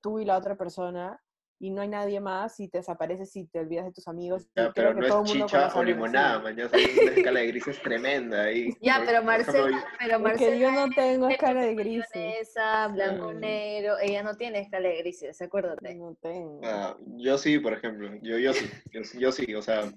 tú 0.00 0.18
y 0.20 0.24
la 0.24 0.38
otra 0.38 0.56
persona 0.56 1.20
y 1.60 1.70
no 1.70 1.82
hay 1.82 1.88
nadie 1.88 2.20
más 2.20 2.58
y 2.60 2.68
te 2.68 2.78
desapareces 2.78 3.34
y 3.36 3.44
te 3.46 3.58
olvidas 3.58 3.84
de 3.84 3.92
tus 3.92 4.08
amigos. 4.08 4.44
y 4.44 4.48
Ya, 4.60 4.72
pero 4.72 4.94
no 4.94 5.06
todo 5.06 5.22
es 5.24 5.32
chicha 5.32 5.70
o 5.74 5.82
limonada, 5.82 6.38
man. 6.38 6.56
Ya 6.56 6.68
sabes, 6.68 6.96
una 7.02 7.10
escala 7.12 7.40
de 7.40 7.46
grises 7.48 7.82
tremenda 7.82 8.44
ahí. 8.44 8.70
Ya, 8.80 8.96
Por- 8.98 9.06
pero 9.06 9.22
Marcela, 9.24 9.84
pero 9.98 10.14
Es 10.16 10.20
Marcela 10.22 10.52
que 10.52 10.58
yo 10.60 10.70
no 10.72 10.88
tengo 10.94 11.26
es 11.28 11.34
escala 11.34 11.60
de 11.62 11.74
grises. 11.74 12.08
mayonesa, 12.14 12.88
blanco, 12.88 13.30
Sí. 13.32 13.38
negro, 13.38 13.98
ella 14.00 14.22
no 14.22 14.36
tiene 14.36 14.60
escala 14.60 14.88
de 14.88 14.98
grises, 14.98 15.42
acuérdate. 15.42 15.94
No 15.94 16.14
tengo. 16.14 16.60
ah, 16.64 16.96
yo 17.16 17.36
sí, 17.36 17.58
por 17.58 17.74
ejemplo. 17.74 18.08
Yo, 18.22 18.38
yo 18.38 18.54
sí. 18.54 18.70
Yo, 18.92 19.04
sí- 19.04 19.18
yo 19.18 19.30
sí, 19.32 19.52
o 19.54 19.60
sea, 19.60 19.92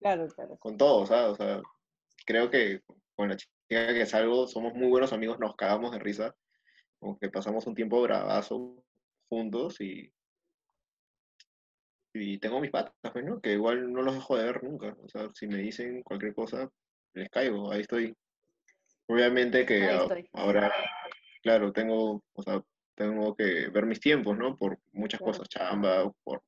Claro, 0.00 0.28
claro. 0.28 0.56
con 0.58 0.76
todo, 0.76 1.06
¿sabes? 1.06 1.32
O 1.32 1.34
sea, 1.36 1.62
creo 2.26 2.50
que 2.50 2.82
con 3.16 3.30
la 3.30 3.36
chica 3.36 3.50
que 3.68 4.06
salgo 4.06 4.46
somos 4.46 4.74
muy 4.74 4.88
buenos 4.88 5.12
amigos, 5.12 5.38
nos 5.38 5.56
cagamos 5.56 5.92
de 5.92 5.98
risa. 5.98 6.34
Como 6.98 7.18
que 7.18 7.28
pasamos 7.28 7.66
un 7.66 7.74
tiempo 7.74 8.00
bravazo 8.02 8.82
juntos 9.28 9.80
y. 9.80 10.12
Y 12.14 12.38
tengo 12.38 12.60
mis 12.60 12.70
patas, 12.70 12.94
pues, 13.12 13.24
¿no? 13.24 13.40
Que 13.40 13.52
igual 13.52 13.92
no 13.92 14.00
los 14.00 14.14
dejo 14.14 14.38
de 14.38 14.44
ver 14.44 14.64
nunca. 14.64 14.96
O 15.02 15.08
sea, 15.08 15.28
si 15.34 15.46
me 15.46 15.58
dicen 15.58 16.02
cualquier 16.02 16.34
cosa, 16.34 16.70
les 17.12 17.28
caigo, 17.28 17.70
ahí 17.70 17.82
estoy. 17.82 18.16
Obviamente 19.06 19.66
que 19.66 19.88
ahora, 20.32 20.72
claro, 21.42 21.72
tengo, 21.72 22.24
o 22.32 22.42
sea, 22.42 22.62
tengo 22.94 23.36
que 23.36 23.68
ver 23.68 23.84
mis 23.84 24.00
tiempos, 24.00 24.36
¿no? 24.36 24.56
Por 24.56 24.78
muchas 24.92 25.20
Claro. 25.20 25.32
cosas, 25.32 25.48
chamba, 25.48 26.10
por 26.24 26.42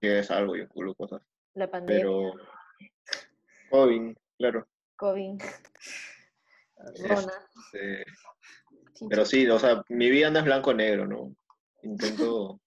que 0.00 0.18
es 0.18 0.30
algo 0.32 0.56
y 0.56 0.62
un 0.62 0.66
culo 0.66 0.94
cosas. 0.94 1.22
La 1.54 1.70
pandemia, 1.70 2.02
Pero, 2.02 2.32
COVID, 3.70 4.16
claro. 4.38 4.68
COVID. 4.96 5.40
Rona. 6.76 7.32
Este, 7.72 8.04
pero 9.08 9.24
sí, 9.24 9.48
o 9.48 9.58
sea, 9.58 9.82
mi 9.88 10.10
vida 10.10 10.30
no 10.30 10.38
es 10.38 10.44
blanco-negro, 10.44 11.06
¿no? 11.06 11.34
Intento, 11.82 12.60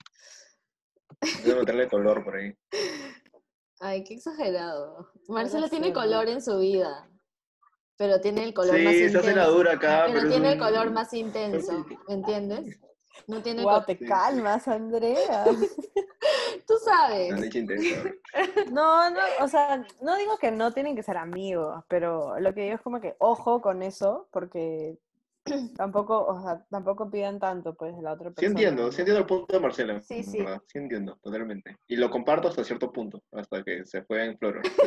intento 1.22 1.60
meterle 1.60 1.88
color 1.88 2.24
por 2.24 2.36
ahí. 2.38 2.54
Ay, 3.80 4.04
qué 4.04 4.16
exagerado. 4.16 5.12
Marcelo 5.28 5.70
tiene 5.70 5.94
color 5.94 6.28
en 6.28 6.42
su 6.42 6.60
vida, 6.60 7.10
pero 7.98 8.20
tiene 8.20 8.44
el 8.44 8.54
color 8.54 8.76
Sí, 8.76 8.84
más 8.84 8.94
se 8.94 9.00
intenso. 9.06 9.20
hace 9.20 9.36
la 9.36 9.46
dura 9.48 9.74
acá, 9.74 10.04
pero, 10.08 10.20
pero 10.20 10.32
tiene 10.32 10.54
el 10.54 10.60
color 10.60 10.92
más 10.92 11.14
intenso, 11.14 11.86
¿me 12.08 12.14
entiendes? 12.16 12.80
No 13.28 13.42
tiene 13.42 13.64
co- 13.64 13.84
te 13.86 13.98
Sí. 13.98 14.06
calmas, 14.06 14.68
Andrea. 14.68 15.46
Tú 16.68 16.74
sabes. 16.84 17.34
No, 18.72 19.10
no, 19.10 19.20
o 19.42 19.48
sea, 19.48 19.86
no 20.02 20.16
digo 20.18 20.38
que 20.38 20.52
no 20.52 20.72
tienen 20.72 20.96
que 20.96 21.04
ser 21.04 21.18
amigos, 21.18 21.84
pero 21.88 22.40
lo 22.40 22.54
que 22.54 22.62
digo 22.64 22.76
es 22.76 22.82
como 22.82 23.02
que 23.02 23.16
ojo 23.20 23.62
con 23.62 23.82
eso, 23.84 24.28
porque 24.32 24.98
tampoco, 25.78 26.26
o 26.26 26.42
sea, 26.42 26.64
tampoco 26.70 27.10
pidan 27.10 27.40
tanto, 27.40 27.74
pues, 27.74 27.96
de 27.96 28.02
la 28.04 28.14
otra 28.14 28.30
Sí 28.30 28.36
persona. 28.36 28.52
entiendo, 28.52 28.84
¿no? 28.84 28.92
sí 28.92 29.00
entiendo 29.02 29.20
el 29.22 29.26
punto 29.26 29.54
de 29.56 29.60
Marcela. 29.60 30.02
Sí, 30.02 30.24
sí. 30.24 30.38
verdad, 30.40 30.62
Sí 30.68 30.78
entiendo, 30.78 31.18
totalmente. 31.24 31.78
Y 31.88 31.96
lo 31.96 32.10
comparto 32.12 32.48
hasta 32.50 32.64
cierto 32.64 32.92
punto, 32.92 33.24
hasta 33.32 33.64
que 33.64 33.86
se 33.86 34.04
fue 34.04 34.26
en 34.26 34.38
flor. 34.38 34.62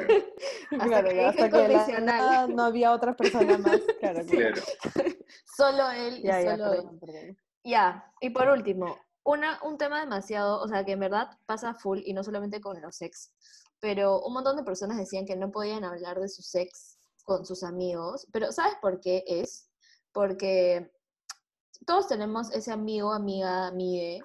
pero- 0.70 0.84
Claro, 0.84 1.08
que 1.08 1.24
hasta 1.24 1.50
que 1.50 1.68
la 2.00 2.46
no 2.46 2.62
había 2.64 2.92
otra 2.92 3.14
persona 3.16 3.58
más, 3.58 3.80
claro, 4.00 4.22
Sí. 4.22 4.36
claro. 4.36 4.62
Solo 5.56 5.90
él 5.90 6.18
y 6.18 6.22
Ya, 6.22 6.40
ya, 6.40 6.56
solo 6.56 6.72
él. 6.74 6.98
perdón. 7.00 7.36
Ya, 7.64 8.12
y 8.20 8.30
por 8.30 8.48
último, 8.48 8.98
una, 9.24 9.60
un 9.62 9.78
tema 9.78 10.00
demasiado, 10.00 10.60
o 10.60 10.68
sea, 10.68 10.84
que 10.84 10.92
en 10.92 11.00
verdad 11.00 11.38
pasa 11.46 11.74
full, 11.74 12.00
y 12.04 12.12
no 12.12 12.24
solamente 12.24 12.60
con 12.60 12.80
los 12.80 13.00
ex, 13.02 13.32
pero 13.80 14.20
un 14.22 14.32
montón 14.32 14.56
de 14.56 14.64
personas 14.64 14.98
decían 14.98 15.26
que 15.26 15.36
no 15.36 15.50
podían 15.50 15.84
hablar 15.84 16.20
de 16.20 16.28
su 16.28 16.42
ex 16.58 16.98
con 17.24 17.46
sus 17.46 17.62
amigos, 17.62 18.26
pero 18.32 18.50
¿sabes 18.50 18.74
por 18.80 19.00
qué 19.00 19.24
es? 19.26 19.70
Porque 20.12 20.92
todos 21.86 22.08
tenemos 22.08 22.50
ese 22.52 22.72
amigo, 22.72 23.12
amiga, 23.12 23.68
amigue, 23.68 24.22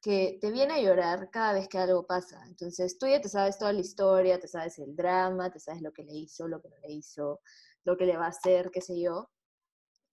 que 0.00 0.38
te 0.40 0.50
viene 0.50 0.74
a 0.74 0.80
llorar 0.80 1.30
cada 1.30 1.52
vez 1.52 1.68
que 1.68 1.78
algo 1.78 2.06
pasa. 2.06 2.42
Entonces, 2.46 2.98
tú 2.98 3.06
ya 3.06 3.20
te 3.20 3.28
sabes 3.28 3.58
toda 3.58 3.72
la 3.72 3.80
historia, 3.80 4.38
te 4.38 4.48
sabes 4.48 4.78
el 4.78 4.94
drama, 4.94 5.50
te 5.50 5.58
sabes 5.60 5.82
lo 5.82 5.92
que 5.92 6.04
le 6.04 6.14
hizo, 6.14 6.48
lo 6.48 6.60
que 6.60 6.68
no 6.68 6.76
le 6.78 6.92
hizo, 6.92 7.40
lo 7.84 7.96
que 7.96 8.06
le 8.06 8.16
va 8.16 8.26
a 8.26 8.28
hacer, 8.28 8.70
qué 8.70 8.80
sé 8.80 9.00
yo. 9.00 9.30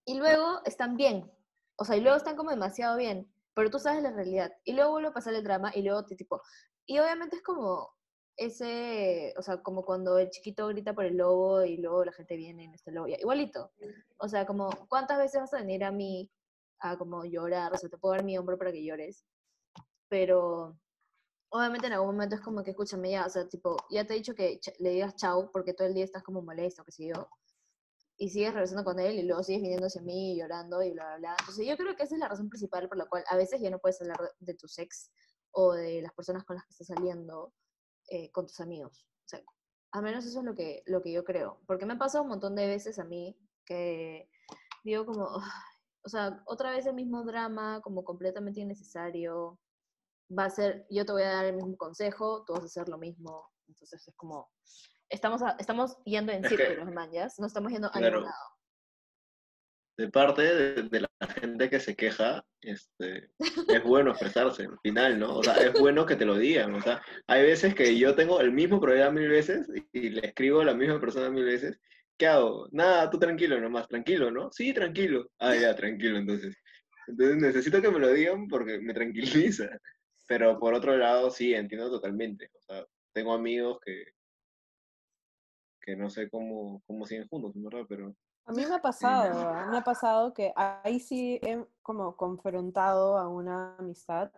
Y 0.05 0.15
luego 0.15 0.61
están 0.65 0.97
bien, 0.97 1.31
o 1.77 1.85
sea, 1.85 1.95
y 1.97 2.01
luego 2.01 2.17
están 2.17 2.35
como 2.35 2.51
demasiado 2.51 2.97
bien, 2.97 3.31
pero 3.53 3.69
tú 3.69 3.79
sabes 3.79 4.03
la 4.03 4.11
realidad. 4.11 4.51
Y 4.63 4.73
luego 4.73 4.91
vuelve 4.91 5.09
a 5.09 5.13
pasar 5.13 5.33
el 5.33 5.43
drama 5.43 5.71
y 5.73 5.81
luego 5.81 6.05
te 6.05 6.15
tipo... 6.15 6.41
Y 6.85 6.99
obviamente 6.99 7.37
es 7.37 7.41
como 7.41 7.89
ese, 8.37 9.33
o 9.37 9.41
sea, 9.41 9.63
como 9.63 9.83
cuando 9.85 10.19
el 10.19 10.29
chiquito 10.29 10.67
grita 10.67 10.93
por 10.93 11.05
el 11.05 11.17
lobo 11.17 11.63
y 11.63 11.77
luego 11.77 12.05
la 12.05 12.11
gente 12.11 12.35
viene 12.35 12.71
está 12.75 12.91
el 12.91 12.95
lobo. 12.95 13.07
Igualito. 13.07 13.71
O 14.17 14.27
sea, 14.27 14.45
como, 14.45 14.69
¿cuántas 14.89 15.17
veces 15.17 15.41
vas 15.41 15.53
a 15.53 15.59
venir 15.59 15.83
a 15.83 15.91
mí 15.91 16.31
a 16.79 16.97
como 16.97 17.25
llorar? 17.25 17.73
O 17.73 17.77
sea, 17.77 17.89
te 17.89 17.97
puedo 17.97 18.13
dar 18.15 18.23
mi 18.23 18.37
hombro 18.37 18.57
para 18.57 18.71
que 18.71 18.85
llores. 18.85 19.25
Pero 20.09 20.77
obviamente 21.49 21.87
en 21.87 21.93
algún 21.93 22.11
momento 22.11 22.35
es 22.35 22.41
como 22.41 22.63
que 22.63 22.71
escúchame 22.71 23.11
ya, 23.11 23.25
o 23.25 23.29
sea, 23.29 23.47
tipo, 23.47 23.77
ya 23.89 24.05
te 24.05 24.13
he 24.13 24.17
dicho 24.17 24.35
que 24.35 24.59
le 24.79 24.89
digas 24.91 25.15
chau 25.15 25.51
porque 25.51 25.73
todo 25.73 25.87
el 25.87 25.93
día 25.93 26.03
estás 26.03 26.23
como 26.23 26.41
molesto, 26.41 26.83
qué 26.83 26.91
sé 26.91 27.07
yo 27.07 27.29
y 28.17 28.29
sigues 28.29 28.53
regresando 28.53 28.83
con 28.83 28.99
él 28.99 29.19
y 29.19 29.23
luego 29.23 29.43
sigues 29.43 29.61
viniendo 29.61 29.87
hacia 29.87 30.01
mí 30.01 30.33
y 30.33 30.39
llorando 30.39 30.81
y 30.81 30.91
bla, 30.91 31.05
bla, 31.05 31.17
bla. 31.17 31.35
Entonces 31.39 31.67
yo 31.67 31.75
creo 31.75 31.95
que 31.95 32.03
esa 32.03 32.15
es 32.15 32.19
la 32.19 32.29
razón 32.29 32.49
principal 32.49 32.87
por 32.87 32.97
la 32.97 33.05
cual 33.05 33.23
a 33.29 33.35
veces 33.35 33.61
ya 33.61 33.69
no 33.69 33.79
puedes 33.79 34.01
hablar 34.01 34.17
de, 34.39 34.53
tu 34.53 34.67
ex 34.77 35.11
o 35.51 35.73
de 35.73 36.01
las 36.01 36.13
personas 36.13 36.43
con 36.45 36.55
las 36.55 36.65
que 36.65 36.71
estás 36.71 36.87
saliendo 36.87 37.53
eh, 38.09 38.31
con 38.31 38.45
tus 38.45 38.59
amigos. 38.59 39.05
O 39.25 39.27
sea, 39.27 39.41
al 39.91 40.03
menos 40.03 40.25
eso 40.25 40.39
es 40.39 40.45
lo 40.45 40.55
que, 40.55 40.83
lo 40.85 41.01
que 41.01 41.11
yo 41.11 41.23
creo. 41.23 41.59
Porque 41.67 41.85
me 41.85 41.93
ha 41.93 41.97
pasado 41.97 42.23
un 42.23 42.29
montón 42.29 42.55
de 42.55 42.67
veces 42.67 42.99
a 42.99 43.03
mí 43.03 43.37
que 43.65 44.29
digo 44.83 45.05
como, 45.05 45.27
"Ay", 45.39 45.49
o 46.03 46.09
sea, 46.09 46.43
otra 46.45 46.71
vez 46.71 46.85
el 46.85 46.93
mismo 46.93 47.23
drama, 47.23 47.81
como 47.81 48.03
completamente 48.03 48.61
innecesario. 48.61 49.59
Va 50.37 50.45
a 50.45 50.49
ser, 50.49 50.85
yo 50.89 51.05
te 51.05 51.11
voy 51.11 51.23
a 51.23 51.33
dar 51.33 51.45
el 51.45 51.55
mismo 51.55 51.75
consejo, 51.77 52.43
tú 52.45 52.53
vas 52.53 52.63
a 52.63 52.65
hacer 52.65 52.89
lo 52.89 52.97
mismo. 52.97 53.49
Entonces 53.67 54.07
es 54.07 54.15
como, 54.15 54.49
estamos, 55.09 55.41
a- 55.41 55.55
estamos 55.59 55.97
yendo 56.05 56.31
en 56.31 56.43
Es 56.43 56.49
círculos, 56.49 56.91
manjas, 56.93 57.39
no 57.39 57.47
estamos 57.47 57.71
yendo 57.71 57.87
a 57.87 57.91
Claro. 57.91 58.17
ningún 58.17 58.23
lado. 58.29 58.55
De 59.97 60.09
parte 60.09 60.41
de, 60.41 60.83
de 60.83 60.99
la 60.99 61.09
gente 61.39 61.69
que 61.69 61.79
se 61.79 61.95
queja, 61.95 62.45
este, 62.59 63.29
es 63.39 63.83
bueno 63.83 64.11
expresarse 64.11 64.63
al 64.63 64.77
final, 64.83 65.17
¿no? 65.17 65.37
O 65.37 65.43
sea, 65.43 65.53
es 65.53 65.71
bueno 65.79 66.05
que 66.05 66.17
te 66.17 66.25
lo 66.25 66.37
digan. 66.37 66.75
O 66.75 66.81
sea, 66.81 67.01
hay 67.27 67.43
veces 67.43 67.73
que 67.73 67.97
yo 67.97 68.13
tengo 68.13 68.41
el 68.41 68.51
mismo 68.51 68.81
problema 68.81 69.09
mil 69.11 69.29
veces 69.29 69.69
y, 69.93 69.97
y 69.97 70.09
le 70.09 70.27
escribo 70.27 70.59
a 70.59 70.65
la 70.65 70.73
misma 70.73 70.99
persona 70.99 71.29
mil 71.29 71.45
veces. 71.45 71.79
¿Qué 72.17 72.27
hago? 72.27 72.67
Nada, 72.71 73.09
tú 73.09 73.17
tranquilo 73.19 73.59
nomás, 73.61 73.87
tranquilo, 73.87 74.31
¿no? 74.31 74.51
Sí, 74.51 74.73
tranquilo. 74.73 75.31
Ah, 75.39 75.55
ya, 75.55 75.73
tranquilo, 75.75 76.17
entonces. 76.17 76.57
Entonces 77.07 77.37
necesito 77.37 77.81
que 77.81 77.89
me 77.91 77.99
lo 77.99 78.11
digan 78.11 78.47
porque 78.49 78.79
me 78.79 78.93
tranquiliza. 78.93 79.69
Pero 80.27 80.59
por 80.59 80.73
otro 80.73 80.97
lado, 80.97 81.29
sí, 81.31 81.53
entiendo 81.53 81.89
totalmente. 81.89 82.49
O 82.53 82.61
sea, 82.61 82.85
tengo 83.13 83.33
amigos 83.33 83.79
que, 83.85 84.03
que 85.85 85.95
no 85.95 86.09
sé 86.09 86.29
cómo, 86.29 86.81
cómo 86.87 87.05
siguen 87.05 87.27
juntos, 87.27 87.53
¿verdad? 87.55 87.85
Pero 87.87 88.15
A 88.45 88.51
mí 88.51 88.65
me 88.65 88.75
ha 88.75 88.81
pasado, 88.81 89.39
¿ah? 89.49 89.67
me 89.69 89.77
ha 89.77 89.83
pasado 89.83 90.33
que 90.33 90.51
ahí 90.55 90.99
sí 90.99 91.39
he 91.43 91.63
como 91.81 92.15
confrontado 92.17 93.17
a 93.17 93.27
una 93.29 93.75
amistad 93.77 94.31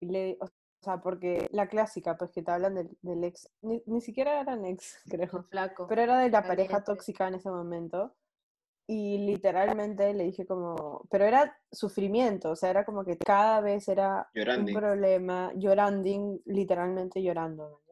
y 0.00 0.06
le, 0.06 0.38
o 0.40 0.48
sea, 0.80 1.00
porque 1.00 1.48
la 1.52 1.68
clásica, 1.68 2.16
pues 2.16 2.30
que 2.30 2.42
te 2.42 2.50
hablan 2.50 2.74
del, 2.74 2.96
del 3.02 3.24
ex, 3.24 3.50
ni, 3.62 3.82
ni 3.86 4.00
siquiera 4.00 4.40
eran 4.40 4.64
ex, 4.64 4.98
creo, 5.10 5.44
Flaco. 5.50 5.86
pero 5.88 6.02
era 6.02 6.18
de 6.18 6.30
la 6.30 6.42
pareja 6.42 6.82
tóxica 6.82 7.28
en 7.28 7.34
ese 7.34 7.50
momento 7.50 8.14
y 8.90 9.18
literalmente 9.18 10.14
le 10.14 10.24
dije 10.24 10.46
como, 10.46 11.06
pero 11.10 11.26
era 11.26 11.54
sufrimiento, 11.70 12.52
o 12.52 12.56
sea, 12.56 12.70
era 12.70 12.86
como 12.86 13.04
que 13.04 13.18
cada 13.18 13.60
vez 13.60 13.86
era 13.86 14.30
un 14.34 14.64
problema, 14.72 15.52
llorando, 15.54 16.40
literalmente 16.46 17.22
llorando. 17.22 17.82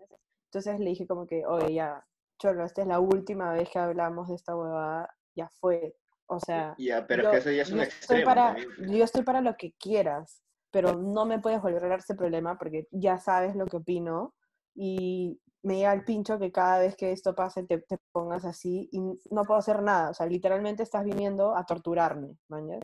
Entonces 0.46 0.80
le 0.80 0.90
dije 0.90 1.06
como 1.06 1.26
que, 1.26 1.44
oye, 1.44 1.74
ya, 1.74 2.02
Cholo, 2.38 2.64
esta 2.64 2.82
es 2.82 2.88
la 2.88 3.00
última 3.00 3.52
vez 3.52 3.68
que 3.70 3.78
hablamos 3.78 4.28
de 4.28 4.34
esta 4.34 4.56
huevada, 4.56 5.08
ya 5.34 5.48
fue. 5.60 5.96
O 6.26 6.40
sea, 6.40 6.74
ya, 6.78 7.06
pero 7.06 7.24
yo, 7.24 7.28
es 7.30 7.32
que 7.32 7.38
ese 7.38 7.56
ya 7.56 7.62
es 7.62 7.70
un 7.70 7.76
yo 7.76 7.82
estoy 7.82 7.98
extremo 7.98 8.24
para, 8.24 8.46
también. 8.54 8.98
yo 8.98 9.04
estoy 9.04 9.22
para 9.22 9.40
lo 9.40 9.56
que 9.56 9.72
quieras, 9.78 10.42
pero 10.72 10.94
no 10.94 11.24
me 11.24 11.38
puedes 11.38 11.62
volver 11.62 11.84
a 11.84 11.88
dar 11.88 11.98
ese 12.00 12.16
problema 12.16 12.58
porque 12.58 12.88
ya 12.90 13.18
sabes 13.18 13.54
lo 13.54 13.66
que 13.66 13.76
opino 13.76 14.34
y 14.74 15.40
me 15.62 15.76
llega 15.76 15.92
el 15.92 16.04
pincho 16.04 16.38
que 16.38 16.52
cada 16.52 16.80
vez 16.80 16.96
que 16.96 17.12
esto 17.12 17.34
pase 17.34 17.64
te, 17.64 17.78
te 17.78 17.98
pongas 18.12 18.44
así 18.44 18.88
y 18.92 19.00
no 19.00 19.44
puedo 19.44 19.58
hacer 19.58 19.82
nada. 19.82 20.10
O 20.10 20.14
sea, 20.14 20.26
literalmente 20.26 20.82
estás 20.82 21.04
viniendo 21.04 21.56
a 21.56 21.64
torturarme, 21.64 22.36
¿mañas? 22.48 22.80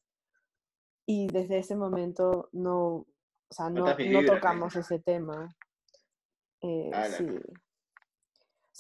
Y 1.07 1.26
desde 1.28 1.59
ese 1.59 1.76
momento 1.76 2.48
no, 2.53 3.07
o 3.53 3.55
sea, 3.55 3.68
no, 3.68 3.94
vibras, 3.96 4.24
tocamos 4.26 4.74
ese 4.76 4.98
tema. 5.00 5.55
Eh, 6.62 6.90
sí. 7.16 7.26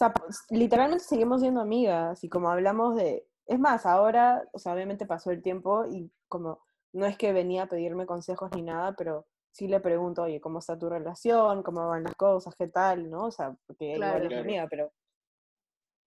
O 0.02 0.04
sea, 0.04 0.12
pues, 0.14 0.44
literalmente 0.50 1.04
seguimos 1.04 1.42
siendo 1.42 1.60
amigas 1.60 2.24
y 2.24 2.28
como 2.28 2.50
hablamos 2.50 2.96
de... 2.96 3.24
Es 3.46 3.60
más, 3.60 3.86
ahora, 3.86 4.48
o 4.52 4.58
sea, 4.58 4.74
obviamente 4.74 5.06
pasó 5.06 5.30
el 5.30 5.42
tiempo 5.42 5.86
y 5.86 6.10
como 6.26 6.60
no 6.92 7.06
es 7.06 7.16
que 7.16 7.32
venía 7.32 7.62
a 7.62 7.68
pedirme 7.68 8.04
consejos 8.04 8.50
ni 8.52 8.62
nada, 8.62 8.96
pero 8.98 9.28
sí 9.52 9.68
le 9.68 9.78
pregunto, 9.78 10.22
oye, 10.24 10.40
¿cómo 10.40 10.58
está 10.58 10.76
tu 10.76 10.88
relación? 10.88 11.62
¿Cómo 11.62 11.86
van 11.86 12.02
las 12.02 12.16
cosas? 12.16 12.56
¿Qué 12.56 12.66
tal? 12.66 13.08
¿No? 13.10 13.26
O 13.26 13.30
sea, 13.30 13.56
porque 13.64 13.94
Claro. 13.94 14.16
igual 14.16 14.22
es 14.22 14.28
Claro. 14.30 14.42
amiga, 14.42 14.66
pero... 14.68 14.92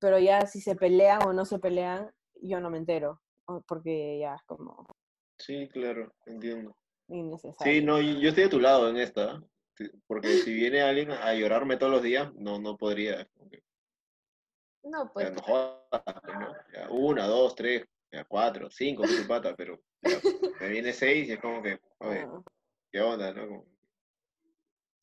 Pero 0.01 0.19
ya 0.19 0.45
si 0.45 0.59
se 0.59 0.75
pelean 0.75 1.25
o 1.25 1.31
no 1.31 1.45
se 1.45 1.59
pelean, 1.59 2.11
yo 2.41 2.59
no 2.59 2.69
me 2.69 2.79
entero, 2.79 3.21
porque 3.65 4.19
ya 4.19 4.35
es 4.35 4.41
como 4.43 4.85
Sí, 5.39 5.69
claro, 5.69 6.13
entiendo. 6.25 6.75
innecesario. 7.07 7.73
Sí, 7.73 7.81
no, 7.81 8.01
y 8.01 8.19
yo 8.19 8.27
estoy 8.27 8.43
de 8.43 8.49
tu 8.49 8.59
lado 8.59 8.89
en 8.89 8.97
esta, 8.97 9.41
porque 10.05 10.27
si 10.39 10.53
viene 10.53 10.81
alguien 10.81 11.11
a 11.11 11.33
llorarme 11.33 11.77
todos 11.77 11.93
los 11.93 12.03
días, 12.03 12.33
no, 12.35 12.59
no 12.59 12.75
podría. 12.75 13.25
No, 14.85 15.11
pues. 15.11 15.33
no 15.33 15.41
jodas, 15.41 15.81
¿no? 16.27 16.53
Ya, 16.73 16.89
una, 16.89 17.27
dos, 17.27 17.55
tres, 17.55 17.85
ya, 18.11 18.23
cuatro, 18.23 18.69
cinco, 18.69 19.03
que 19.03 19.21
tu 19.21 19.27
pata, 19.27 19.55
pero 19.55 19.79
ya, 20.01 20.19
me 20.61 20.69
viene 20.69 20.93
seis 20.93 21.27
y 21.27 21.33
es 21.33 21.39
como 21.39 21.61
que, 21.61 21.79
oye, 21.99 22.21
Ah, 22.21 22.41
¿qué 22.91 23.01
onda, 23.01 23.33
no? 23.33 23.47
Como, 23.47 23.65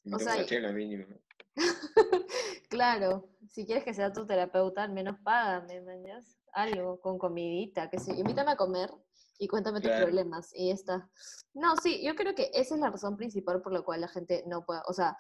invítame 0.05 0.25
sea, 0.25 0.35
una 0.37 0.47
chela 0.47 0.73
mínimo. 0.73 1.07
¿no? 1.09 1.21
claro, 2.71 3.29
si 3.49 3.67
quieres 3.67 3.85
que 3.85 3.95
sea 3.95 4.13
tu 4.13 4.27
terapeuta, 4.27 4.85
al 4.85 4.93
menos 4.93 5.17
págame, 5.23 5.81
mañas. 5.83 6.39
Algo, 6.55 7.01
con 7.01 7.19
comidita, 7.19 7.89
que 7.89 7.99
sé. 7.99 8.13
Invítame 8.13 8.53
a 8.53 8.57
comer 8.57 8.91
y 9.39 9.49
cuéntame 9.49 9.81
tus 9.81 9.91
problemas. 9.91 10.53
Y 10.55 10.69
ya 10.69 10.75
está. 10.75 11.11
No, 11.55 11.77
sí, 11.77 12.03
yo 12.05 12.15
creo 12.15 12.35
que 12.35 12.51
esa 12.53 12.75
es 12.75 12.81
la 12.81 12.91
razón 12.91 13.17
principal 13.17 13.63
por 13.63 13.73
la 13.73 13.83
cual 13.83 14.03
la 14.03 14.09
gente 14.09 14.45
no 14.47 14.65
puede, 14.65 14.81
o 14.87 14.93
sea, 14.93 15.17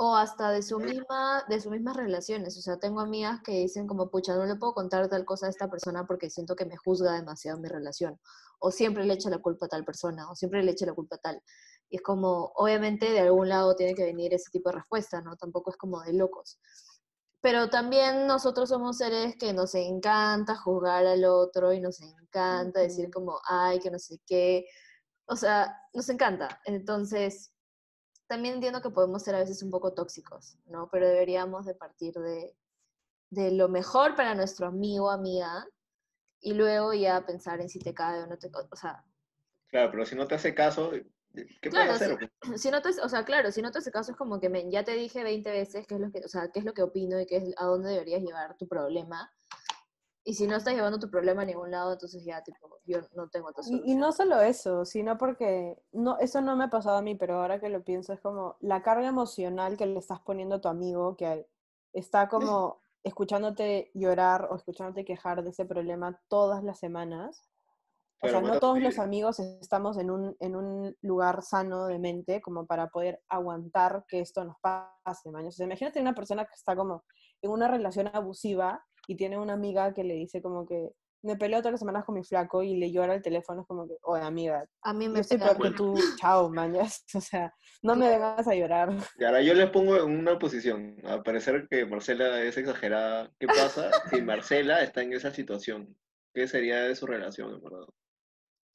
o 0.00 0.14
hasta 0.14 0.52
de 0.52 0.62
su 0.62 0.78
misma, 0.78 1.44
de 1.48 1.60
sus 1.60 1.72
mismas 1.72 1.96
relaciones. 1.96 2.56
O 2.56 2.62
sea, 2.62 2.78
tengo 2.78 3.00
amigas 3.00 3.40
que 3.42 3.52
dicen 3.52 3.88
como, 3.88 4.10
pucha, 4.10 4.36
no 4.36 4.46
le 4.46 4.54
puedo 4.54 4.72
contar 4.72 5.08
tal 5.08 5.24
cosa 5.24 5.46
a 5.46 5.50
esta 5.50 5.68
persona 5.68 6.06
porque 6.06 6.30
siento 6.30 6.54
que 6.54 6.64
me 6.66 6.76
juzga 6.76 7.14
demasiado 7.14 7.58
mi 7.58 7.68
relación. 7.68 8.18
O 8.60 8.70
siempre 8.70 9.04
le 9.04 9.14
echo 9.14 9.28
la 9.28 9.38
culpa 9.38 9.66
a 9.66 9.68
tal 9.68 9.84
persona, 9.84 10.30
o 10.30 10.36
siempre 10.36 10.62
le 10.62 10.70
echo 10.72 10.86
la 10.86 10.94
culpa 10.94 11.16
a 11.16 11.18
tal. 11.18 11.42
Y 11.90 11.96
es 11.96 12.02
como, 12.02 12.52
obviamente 12.54 13.10
de 13.10 13.20
algún 13.20 13.48
lado 13.48 13.74
tiene 13.74 13.94
que 13.94 14.04
venir 14.04 14.32
ese 14.34 14.50
tipo 14.52 14.70
de 14.70 14.76
respuesta, 14.76 15.20
¿no? 15.20 15.36
Tampoco 15.36 15.70
es 15.72 15.76
como 15.76 16.00
de 16.02 16.12
locos. 16.12 16.58
pero 17.40 17.70
también 17.70 18.26
nosotros 18.26 18.68
somos 18.68 18.98
seres 18.98 19.36
que 19.38 19.52
nos 19.52 19.74
encanta 19.74 20.56
juzgar 20.56 21.06
al 21.06 21.24
otro 21.24 21.72
y 21.72 21.80
nos 21.80 22.00
encanta 22.00 22.80
decir 22.80 23.10
como, 23.12 23.40
ay, 23.48 23.78
que 23.80 23.90
no 23.90 23.98
sé 23.98 24.20
qué. 24.26 24.66
O 25.26 25.36
sea, 25.36 25.76
nos 25.94 26.08
encanta. 26.08 26.60
Entonces, 26.64 27.52
también 28.28 28.54
entiendo 28.54 28.80
que 28.80 28.90
podemos 28.90 29.22
ser 29.22 29.34
a 29.34 29.40
veces 29.40 29.62
un 29.62 29.70
poco 29.70 29.94
tóxicos, 29.94 30.56
¿no? 30.66 30.88
Pero 30.90 31.08
deberíamos 31.08 31.66
de 31.66 31.74
partir 31.74 32.14
de, 32.14 32.54
de 33.30 33.50
lo 33.52 33.68
mejor 33.68 34.14
para 34.14 34.34
nuestro 34.34 34.68
amigo 34.68 35.06
o 35.06 35.10
amiga 35.10 35.66
y 36.40 36.54
luego 36.54 36.94
ya 36.94 37.26
pensar 37.26 37.60
en 37.60 37.68
si 37.68 37.80
te 37.80 37.94
cae 37.94 38.22
o 38.22 38.26
no 38.26 38.38
te. 38.38 38.50
O 38.70 38.76
sea, 38.76 39.04
Claro, 39.68 39.90
pero 39.90 40.06
si 40.06 40.14
no 40.14 40.26
te 40.26 40.34
hace 40.34 40.54
caso, 40.54 40.90
¿qué 40.90 41.70
Claro, 41.70 41.98
puedes 41.98 42.02
hacer? 42.02 42.30
si 42.56 42.70
no 42.70 42.80
te, 42.80 42.88
o 43.00 43.08
sea, 43.08 43.24
claro, 43.24 43.52
si 43.52 43.62
no 43.62 43.70
te 43.70 43.78
hace 43.78 43.90
caso 43.90 44.12
es 44.12 44.16
como 44.16 44.40
que 44.40 44.48
men, 44.48 44.70
ya 44.70 44.84
te 44.84 44.92
dije 44.92 45.22
20 45.22 45.50
veces 45.50 45.86
qué 45.86 45.94
es 45.94 46.00
lo 46.00 46.10
que, 46.10 46.20
o 46.24 46.28
sea, 46.28 46.50
qué 46.52 46.60
es 46.60 46.64
lo 46.64 46.72
que 46.72 46.82
opino 46.82 47.20
y 47.20 47.26
qué 47.26 47.36
es 47.36 47.54
a 47.58 47.66
dónde 47.66 47.90
deberías 47.90 48.22
llevar 48.22 48.56
tu 48.56 48.66
problema. 48.66 49.32
Y 50.28 50.34
si 50.34 50.46
no 50.46 50.56
estás 50.56 50.74
llevando 50.74 50.98
tu 50.98 51.10
problema 51.10 51.42
a 51.42 51.44
ningún 51.46 51.70
lado, 51.70 51.92
entonces 51.94 52.22
ya 52.22 52.42
tipo, 52.42 52.78
yo 52.84 52.98
no 53.14 53.28
tengo 53.30 53.48
otra 53.48 53.62
Y, 53.64 53.76
y 53.76 53.78
solución. 53.78 54.00
no 54.00 54.12
solo 54.12 54.40
eso, 54.40 54.84
sino 54.84 55.16
porque 55.18 55.82
no, 55.92 56.18
eso 56.18 56.40
no 56.40 56.56
me 56.56 56.64
ha 56.64 56.70
pasado 56.70 56.98
a 56.98 57.02
mí, 57.02 57.14
pero 57.14 57.36
ahora 57.40 57.60
que 57.60 57.68
lo 57.68 57.82
pienso 57.82 58.12
es 58.12 58.20
como 58.20 58.56
la 58.60 58.82
carga 58.82 59.08
emocional 59.08 59.76
que 59.76 59.86
le 59.86 59.98
estás 59.98 60.20
poniendo 60.20 60.56
a 60.56 60.60
tu 60.60 60.68
amigo 60.68 61.16
que 61.16 61.48
está 61.92 62.28
como 62.28 62.82
escuchándote 63.04 63.90
llorar 63.94 64.48
o 64.50 64.56
escuchándote 64.56 65.04
quejar 65.04 65.42
de 65.42 65.50
ese 65.50 65.64
problema 65.64 66.20
todas 66.28 66.62
las 66.62 66.78
semanas. 66.78 67.48
O 68.20 68.28
Claro, 68.28 68.40
sea, 68.40 68.42
no 68.42 68.58
todos 68.58 68.80
los 68.80 68.98
amigos 68.98 69.38
estamos 69.40 69.96
en 69.98 70.10
un, 70.10 70.36
en 70.40 70.56
un 70.56 70.96
lugar 71.02 71.42
sano 71.42 71.86
de 71.86 71.98
mente 72.00 72.40
como 72.42 72.66
para 72.66 72.88
poder 72.88 73.22
aguantar 73.28 74.04
que 74.08 74.20
esto 74.20 74.44
nos 74.44 74.56
pase, 74.60 75.30
man. 75.30 75.46
O 75.46 75.50
sea, 75.52 75.66
imagínate 75.66 76.00
una 76.00 76.14
persona 76.14 76.44
que 76.44 76.54
está 76.54 76.74
como 76.76 77.04
en 77.42 77.50
una 77.52 77.68
relación 77.68 78.08
abusiva 78.12 78.84
y 79.08 79.16
tiene 79.16 79.38
una 79.38 79.54
amiga 79.54 79.92
que 79.92 80.04
le 80.04 80.14
dice 80.14 80.40
como 80.42 80.66
que 80.66 80.92
me 81.22 81.36
peleo 81.36 81.58
todas 81.58 81.72
las 81.72 81.80
semanas 81.80 82.04
con 82.04 82.14
mi 82.14 82.22
flaco 82.22 82.62
y 82.62 82.76
le 82.76 82.92
llora 82.92 83.14
el 83.14 83.22
teléfono, 83.22 83.62
es 83.62 83.66
como 83.66 83.88
que, 83.88 83.96
oye, 84.02 84.22
amiga, 84.22 84.64
A 84.82 84.92
mí 84.92 85.06
yo 85.06 85.10
me 85.10 85.20
estoy 85.20 85.38
peor 85.38 85.60
que 85.60 85.70
tú, 85.72 85.98
chao, 86.16 86.48
mañas. 86.48 87.04
O 87.14 87.20
sea, 87.20 87.52
no 87.82 87.96
me 87.96 88.08
vengas 88.08 88.46
a 88.46 88.54
llorar. 88.54 88.90
Y 89.18 89.24
ahora 89.24 89.42
yo 89.42 89.54
les 89.54 89.70
pongo 89.70 89.96
en 89.96 90.16
una 90.16 90.38
posición. 90.38 90.96
A 91.04 91.22
parecer 91.22 91.66
que 91.68 91.84
Marcela 91.86 92.40
es 92.42 92.56
exagerada. 92.56 93.32
¿Qué 93.40 93.48
pasa 93.48 93.90
si 94.10 94.22
Marcela 94.22 94.82
está 94.82 95.02
en 95.02 95.12
esa 95.12 95.32
situación? 95.32 95.96
¿Qué 96.32 96.46
sería 96.46 96.82
de 96.82 96.94
su 96.94 97.06
relación, 97.06 97.54
en 97.54 97.62
verdad? 97.62 97.86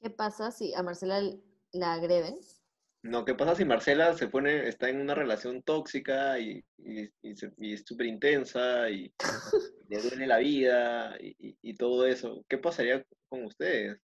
¿Qué 0.01 0.09
pasa 0.09 0.51
si 0.51 0.73
a 0.73 0.83
Marcela 0.83 1.21
la 1.71 1.93
agreden? 1.93 2.39
No, 3.03 3.25
¿qué 3.25 3.35
pasa 3.35 3.55
si 3.55 3.65
Marcela 3.65 4.13
se 4.13 4.27
pone, 4.27 4.67
está 4.67 4.89
en 4.89 5.01
una 5.01 5.13
relación 5.13 5.61
tóxica 5.61 6.39
y, 6.39 6.63
y, 6.77 7.11
y 7.21 7.73
es 7.73 7.83
súper 7.85 8.05
intensa 8.07 8.89
y 8.89 9.13
le 9.89 10.01
duele 10.01 10.25
la 10.25 10.37
vida 10.37 11.17
y, 11.19 11.35
y- 11.49 11.57
y 11.61 11.75
todo 11.75 12.05
eso? 12.07 12.45
¿Qué 12.47 12.57
pasaría 12.57 13.05
con 13.29 13.43
ustedes? 13.45 13.97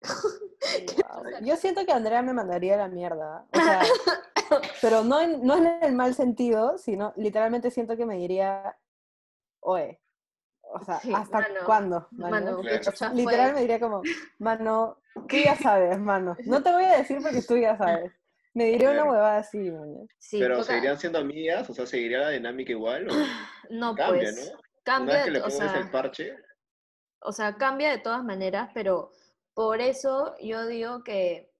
Wow. 0.00 1.24
Yo 1.42 1.56
siento 1.56 1.84
que 1.84 1.92
Andrea 1.92 2.22
me 2.22 2.32
mandaría 2.32 2.74
a 2.74 2.78
la 2.78 2.88
mierda. 2.88 3.46
O 3.50 3.56
sea, 3.58 3.82
pero 4.80 5.02
no 5.02 5.20
en, 5.20 5.44
no 5.44 5.56
en 5.56 5.82
el 5.82 5.92
mal 5.94 6.14
sentido, 6.14 6.78
sino 6.78 7.12
literalmente 7.16 7.70
siento 7.72 7.96
que 7.96 8.06
me 8.06 8.16
diría, 8.16 8.76
oye, 9.60 10.00
o 10.62 10.84
sea, 10.84 11.00
Sí, 11.00 11.12
¿hasta 11.12 11.40
mano, 11.40 11.60
cuándo? 11.66 12.08
Mano, 12.12 12.30
mañas?" 12.30 12.56
qué 12.56 12.62
Claro. 12.62 12.82
chucha 12.84 13.08
fue. 13.10 13.16
Literal 13.16 13.54
me 13.54 13.60
diría 13.62 13.80
como, 13.80 14.02
mano, 14.38 14.98
tú 15.28 15.36
ya 15.36 15.56
sabes, 15.56 15.98
mano. 15.98 16.36
No 16.46 16.62
te 16.62 16.72
voy 16.72 16.84
a 16.84 16.98
decir 16.98 17.18
porque 17.22 17.42
tú 17.42 17.56
ya 17.56 17.76
sabes. 17.76 18.12
Me 18.56 18.64
diría 18.68 18.90
una 18.90 19.04
huevada 19.04 19.36
así. 19.36 19.70
Sí, 20.18 20.38
Pero 20.40 20.64
¿seguirían 20.64 20.98
siendo 20.98 21.18
amigas? 21.18 21.68
O 21.68 21.74
sea, 21.74 21.84
¿seguiría 21.84 22.20
la 22.20 22.30
dinámica 22.30 22.72
igual? 22.72 23.06
¿O 23.06 23.12
no, 23.70 23.94
cambia, 23.94 24.30
pues, 24.32 24.50
¿no? 24.50 24.52
Una 24.52 24.60
cambia, 24.82 25.14
vez 25.16 25.24
que 25.26 25.30
le 25.32 25.40
o 25.42 25.50
sea, 25.50 25.76
el 25.76 25.90
parche, 25.90 26.34
o 27.20 27.32
sea, 27.32 27.56
cambia 27.58 27.90
de 27.90 27.98
todas 27.98 28.24
maneras, 28.24 28.70
pero 28.72 29.10
por 29.52 29.82
eso 29.82 30.34
yo 30.40 30.66
digo 30.66 31.04
que, 31.04 31.52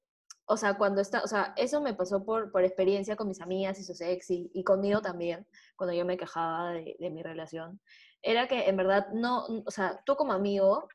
o 0.47 0.57
sea, 0.57 0.79
cuando 0.79 1.03
está, 1.03 1.23
o 1.23 1.29
sea, 1.29 1.53
eso 1.59 1.83
me 1.83 1.93
pasó 1.93 2.25
por, 2.25 2.51
por 2.51 2.65
experiencia 2.65 3.15
con 3.15 3.29
mis 3.29 3.43
amigas 3.43 3.79
y 3.79 3.85
sus 3.85 4.01
ex 4.01 4.31
y, 4.31 4.51
y 4.55 4.65
conmigo 4.65 5.03
también, 5.03 5.47
cuando 5.77 5.95
yo 5.95 6.07
me 6.07 6.17
quejaba 6.17 6.71
de, 6.71 6.97
de 6.99 7.11
mi 7.11 7.23
relación, 7.23 7.79
era 8.23 8.49
que 8.49 8.71
en 8.71 8.77
verdad 8.79 9.09
no, 9.13 9.45
o 9.45 9.71
sea, 9.71 10.01
tú 10.07 10.17
como 10.17 10.33
amigo 10.33 10.89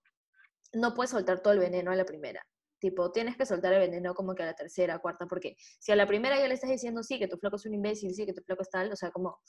no 0.74 0.96
puedes 0.96 1.12
soltar 1.12 1.42
todo 1.42 1.54
el 1.54 1.60
veneno 1.60 1.92
a 1.92 1.96
la 1.96 2.06
primera. 2.06 2.44
Tipo, 2.82 3.12
tienes 3.12 3.38
que 3.38 3.46
soltar 3.46 3.74
el 3.74 3.80
veneno 3.80 4.16
como 4.16 4.34
que 4.34 4.42
a 4.42 4.48
la 4.48 4.56
tercera, 4.56 4.98
cuarta, 4.98 5.28
porque 5.28 5.56
si 5.80 5.92
a 5.92 5.96
la 5.96 6.08
primera 6.08 6.40
ya 6.40 6.48
le 6.48 6.56
estás 6.56 6.72
diciendo, 6.72 7.04
sí, 7.04 7.20
que 7.20 7.28
tu 7.28 7.38
flaco 7.38 7.58
es 7.58 7.66
un 7.68 7.76
imbécil, 7.76 8.16
sí, 8.16 8.26
que 8.26 8.34
tu 8.34 8.42
flaco 8.42 8.64
es 8.64 8.72
tal, 8.72 8.92
o 8.92 8.96
sea, 8.96 9.12
como, 9.12 9.40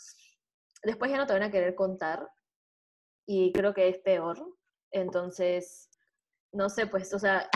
después 0.85 1.11
ya 1.11 1.17
no 1.17 1.27
te 1.27 1.33
van 1.33 1.43
a 1.45 1.51
querer 1.51 1.75
contar 1.75 2.29
y 3.27 3.51
creo 3.53 3.73
que 3.73 3.89
es 3.89 3.99
peor. 4.01 4.37
Entonces, 4.91 5.89
no 6.53 6.69
sé, 6.69 6.87
pues, 6.87 7.15
o 7.15 7.19
sea, 7.19 7.49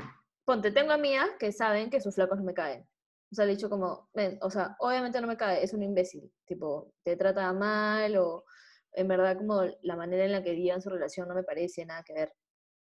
ponte, 0.46 0.70
tengo 0.70 0.92
amigas 0.92 1.28
que 1.38 1.52
saben 1.52 1.90
que 1.90 2.00
sus 2.00 2.14
flacos 2.14 2.38
no 2.38 2.44
me 2.44 2.54
caen. 2.54 2.88
O 3.30 3.34
sea, 3.34 3.44
le 3.44 3.52
he 3.52 3.56
dicho 3.56 3.68
como, 3.68 4.08
"Ven, 4.14 4.38
o 4.40 4.50
sea, 4.50 4.76
obviamente 4.78 5.20
no 5.20 5.26
me 5.26 5.36
cae, 5.36 5.62
es 5.62 5.74
un 5.74 5.82
imbécil, 5.82 6.32
tipo, 6.46 6.94
te 7.04 7.16
trata 7.16 7.52
mal 7.52 8.16
o 8.16 8.44
en 8.92 9.08
verdad 9.08 9.36
como 9.36 9.62
la 9.82 9.96
manera 9.96 10.24
en 10.24 10.32
la 10.32 10.42
que 10.42 10.56
llevan 10.56 10.80
su 10.80 10.88
relación 10.88 11.28
no 11.28 11.34
me 11.34 11.42
parece 11.44 11.84
nada 11.84 12.02
que 12.02 12.14
ver. 12.14 12.32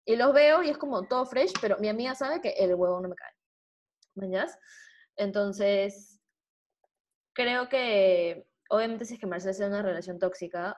Y 0.04 0.16
los 0.16 0.32
veo 0.32 0.62
y 0.62 0.70
es 0.70 0.78
como 0.78 1.06
todo 1.06 1.26
fresh, 1.26 1.52
pero 1.60 1.78
mi 1.78 1.88
amiga 1.88 2.14
sabe 2.14 2.40
que 2.40 2.50
el 2.50 2.74
huevo 2.74 3.00
no 3.00 3.08
me 3.08 3.14
cae. 3.14 3.32
¿Mañas? 4.14 4.58
Entonces, 5.16 6.20
creo 7.32 7.68
que, 7.68 8.46
obviamente, 8.68 9.04
si 9.04 9.14
es 9.14 9.20
que 9.20 9.26
Marcela 9.26 9.52
está 9.52 9.64
en 9.64 9.72
una 9.72 9.82
relación 9.82 10.18
tóxica 10.18 10.76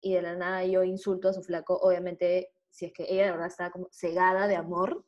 y 0.00 0.14
de 0.14 0.22
la 0.22 0.34
nada 0.34 0.64
yo 0.64 0.82
insulto 0.82 1.28
a 1.28 1.32
su 1.32 1.42
flaco, 1.42 1.78
obviamente, 1.78 2.52
si 2.70 2.86
es 2.86 2.92
que 2.92 3.04
ella 3.04 3.26
de 3.26 3.30
verdad 3.32 3.46
está 3.46 3.70
como 3.70 3.88
cegada 3.90 4.46
de 4.46 4.56
amor, 4.56 5.06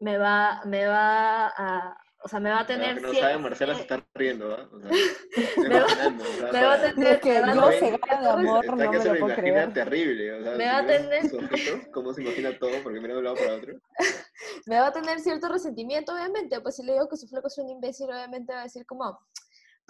me 0.00 0.18
va, 0.18 0.62
me 0.64 0.86
va 0.86 1.48
a, 1.48 1.96
o 2.22 2.28
sea, 2.28 2.38
me 2.40 2.50
va 2.50 2.60
a 2.60 2.66
tener... 2.66 2.96
que 2.96 3.00
no 3.00 3.12
cier- 3.12 3.20
saben, 3.20 3.42
Marcela 3.42 3.74
se 3.74 3.80
está 3.82 4.04
riendo. 4.14 4.46
O 4.72 4.80
sea, 4.80 4.90
Me 5.68 5.80
va- 5.80 5.84
o 5.86 5.88
sea, 5.88 6.10
me 6.52 6.62
va 6.64 6.72
a 6.74 6.80
tener- 6.80 7.12
Es 7.14 7.20
que 7.20 7.32
me 7.32 7.40
va 7.40 7.46
a 7.50 7.54
yo 7.54 7.62
tener 7.62 7.78
cegada 7.80 8.20
de 8.20 8.28
amor 8.28 8.44
no 8.44 8.60
que 8.60 8.76
me 8.76 9.02
se 9.02 9.08
lo 9.14 9.18
puedo 9.20 9.34
creer. 9.36 9.72
terrible, 9.72 10.32
o 10.34 10.42
sea, 10.42 10.52
Me 10.52 10.64
si 10.64 10.70
va 10.70 10.78
a 10.78 10.86
tener- 10.86 11.90
cómo 11.92 12.12
se 12.12 12.22
imagina 12.22 12.58
todo, 12.58 12.72
porque 12.82 13.00
mira 13.00 13.14
de 13.14 13.18
un 13.20 13.24
lado 13.24 13.36
para 13.36 13.54
otro. 13.56 13.74
me 14.66 14.80
va 14.80 14.86
a 14.88 14.92
tener 14.92 15.20
cierto 15.20 15.48
resentimiento, 15.48 16.12
obviamente. 16.12 16.60
Pues 16.60 16.76
si 16.76 16.82
le 16.84 16.92
digo 16.94 17.08
que 17.08 17.16
su 17.16 17.26
flaco 17.28 17.46
es 17.48 17.58
un 17.58 17.68
imbécil, 17.70 18.06
obviamente 18.10 18.52
va 18.52 18.60
a 18.60 18.64
decir 18.64 18.84
como, 18.86 19.18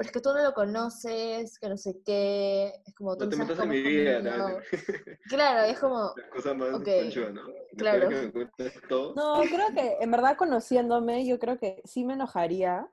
pero 0.00 0.08
es 0.08 0.12
que 0.14 0.20
tú 0.22 0.32
no 0.32 0.42
lo 0.42 0.54
conoces, 0.54 1.58
que 1.58 1.68
no 1.68 1.76
sé 1.76 2.00
qué, 2.06 2.72
es 2.86 2.94
como 2.94 3.18
tú 3.18 3.24
No 3.24 3.28
te 3.30 3.36
sabes 3.36 3.50
metas 3.50 3.64
en 3.66 3.70
mi 3.70 3.82
vida, 3.82 4.22
te 4.22 4.30
conmigo". 4.30 4.44
va 4.44 4.50
a 4.50 4.54
decir. 4.54 5.18
Claro, 5.28 5.60
es 5.70 5.78
como, 5.78 6.14
La 6.16 6.30
cosa 6.30 6.54
más 6.54 6.68
Ok, 6.74 6.84
conchuda, 6.84 7.30
¿no? 7.30 7.42
Claro. 7.76 8.08
que 8.08 8.14
me 8.14 8.32
cuentes 8.32 8.80
todo. 8.88 9.14
No, 9.14 9.42
creo 9.42 9.66
que 9.74 9.98
en 10.00 10.10
verdad 10.10 10.38
conociéndome, 10.38 11.26
yo 11.26 11.38
creo 11.38 11.58
que 11.58 11.82
sí 11.84 12.06
me 12.06 12.14
enojaría, 12.14 12.90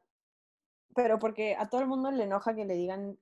pero 0.95 1.17
porque 1.17 1.55
a 1.57 1.69
todo 1.69 1.79
el 1.79 1.87
mundo 1.87 2.11
le 2.11 2.25
enoja 2.25 2.53
que 2.53 2.65
le 2.65 2.73
digan 2.73 3.17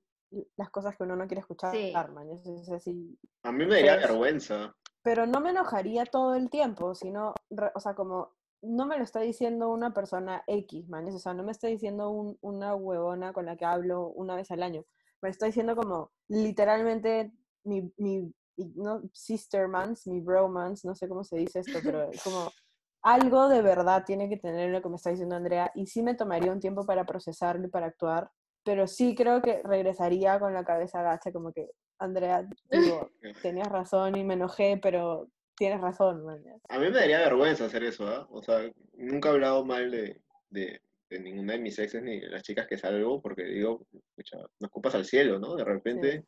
las 0.57 0.71
cosas 0.71 0.97
que 0.97 1.03
uno 1.03 1.15
no 1.15 1.27
quiere 1.27 1.41
escuchar, 1.41 1.71
Sí. 1.71 1.93
man, 2.11 2.27
eso 2.31 2.55
es 2.59 2.71
así. 2.71 3.19
A 3.43 3.51
mí 3.51 3.67
me 3.67 3.75
daría 3.75 3.97
vergüenza. 3.97 4.75
Pero 5.03 5.27
no 5.27 5.39
me 5.41 5.51
enojaría 5.51 6.07
todo 6.07 6.33
el 6.33 6.49
tiempo, 6.49 6.95
sino, 6.95 7.35
o 7.75 7.79
sea, 7.79 7.93
como 7.93 8.33
no 8.65 8.85
me 8.85 8.97
lo 8.97 9.03
está 9.03 9.19
diciendo 9.21 9.69
una 9.71 9.93
persona 9.93 10.43
X, 10.47 10.87
man, 10.89 11.07
o 11.07 11.19
sea, 11.19 11.33
no 11.33 11.43
me 11.43 11.51
está 11.51 11.67
diciendo 11.67 12.09
un- 12.09 12.37
una 12.41 12.75
huevona 12.75 13.33
con 13.33 13.45
la 13.45 13.55
que 13.55 13.65
hablo 13.65 14.07
una 14.09 14.35
vez 14.35 14.51
al 14.51 14.63
año, 14.63 14.83
me 15.21 15.29
lo 15.29 15.31
está 15.31 15.45
diciendo 15.45 15.75
como 15.75 16.11
literalmente 16.27 17.31
mi, 17.63 17.91
mi 17.97 18.33
no, 18.75 19.01
sistermans, 19.13 20.07
mi 20.07 20.21
bromance, 20.21 20.87
no 20.87 20.95
sé 20.95 21.07
cómo 21.09 21.23
se 21.23 21.37
dice 21.37 21.59
esto, 21.59 21.79
pero 21.83 22.09
es 22.11 22.23
como 22.23 22.51
algo 23.01 23.49
de 23.49 23.61
verdad 23.61 24.03
tiene 24.05 24.29
que 24.29 24.37
tener 24.37 24.71
lo 24.71 24.81
que 24.81 24.89
me 24.89 24.95
está 24.95 25.09
diciendo 25.09 25.35
Andrea 25.35 25.71
y 25.75 25.87
sí 25.87 26.01
me 26.01 26.15
tomaría 26.15 26.51
un 26.51 26.59
tiempo 26.59 26.85
para 26.85 27.05
procesarlo 27.05 27.67
y 27.67 27.69
para 27.69 27.87
actuar, 27.87 28.29
pero 28.63 28.87
sí 28.87 29.13
creo 29.15 29.41
que 29.41 29.61
regresaría 29.63 30.39
con 30.39 30.53
la 30.53 30.63
cabeza 30.63 30.99
agacha 31.01 31.31
como 31.31 31.51
que, 31.51 31.69
Andrea, 31.99 32.47
digo, 32.71 33.11
tenías 33.41 33.67
razón 33.69 34.15
y 34.15 34.23
me 34.23 34.35
enojé, 34.35 34.79
pero 34.81 35.27
tienes 35.55 35.81
razón, 35.81 36.25
man. 36.25 36.43
A 36.69 36.79
mí 36.79 36.85
me 36.85 36.91
daría 36.91 37.19
vergüenza 37.19 37.65
hacer 37.65 37.83
eso, 37.83 38.07
¿ah? 38.07 38.27
O 38.29 38.41
sea, 38.41 38.69
nunca 38.93 39.29
he 39.29 39.31
hablado 39.33 39.65
mal 39.65 39.89
de, 39.91 40.21
de, 40.49 40.81
de 41.09 41.19
ninguna 41.19 41.53
de 41.53 41.59
mis 41.59 41.79
exes 41.79 42.01
ni 42.03 42.19
de 42.19 42.29
las 42.29 42.43
chicas 42.43 42.67
que 42.67 42.77
salgo, 42.77 43.21
porque 43.21 43.43
digo, 43.43 43.85
pucha, 44.15 44.37
nos 44.59 44.71
culpas 44.71 44.95
al 44.95 45.05
cielo, 45.05 45.39
¿no? 45.39 45.55
De 45.55 45.63
repente 45.63 46.25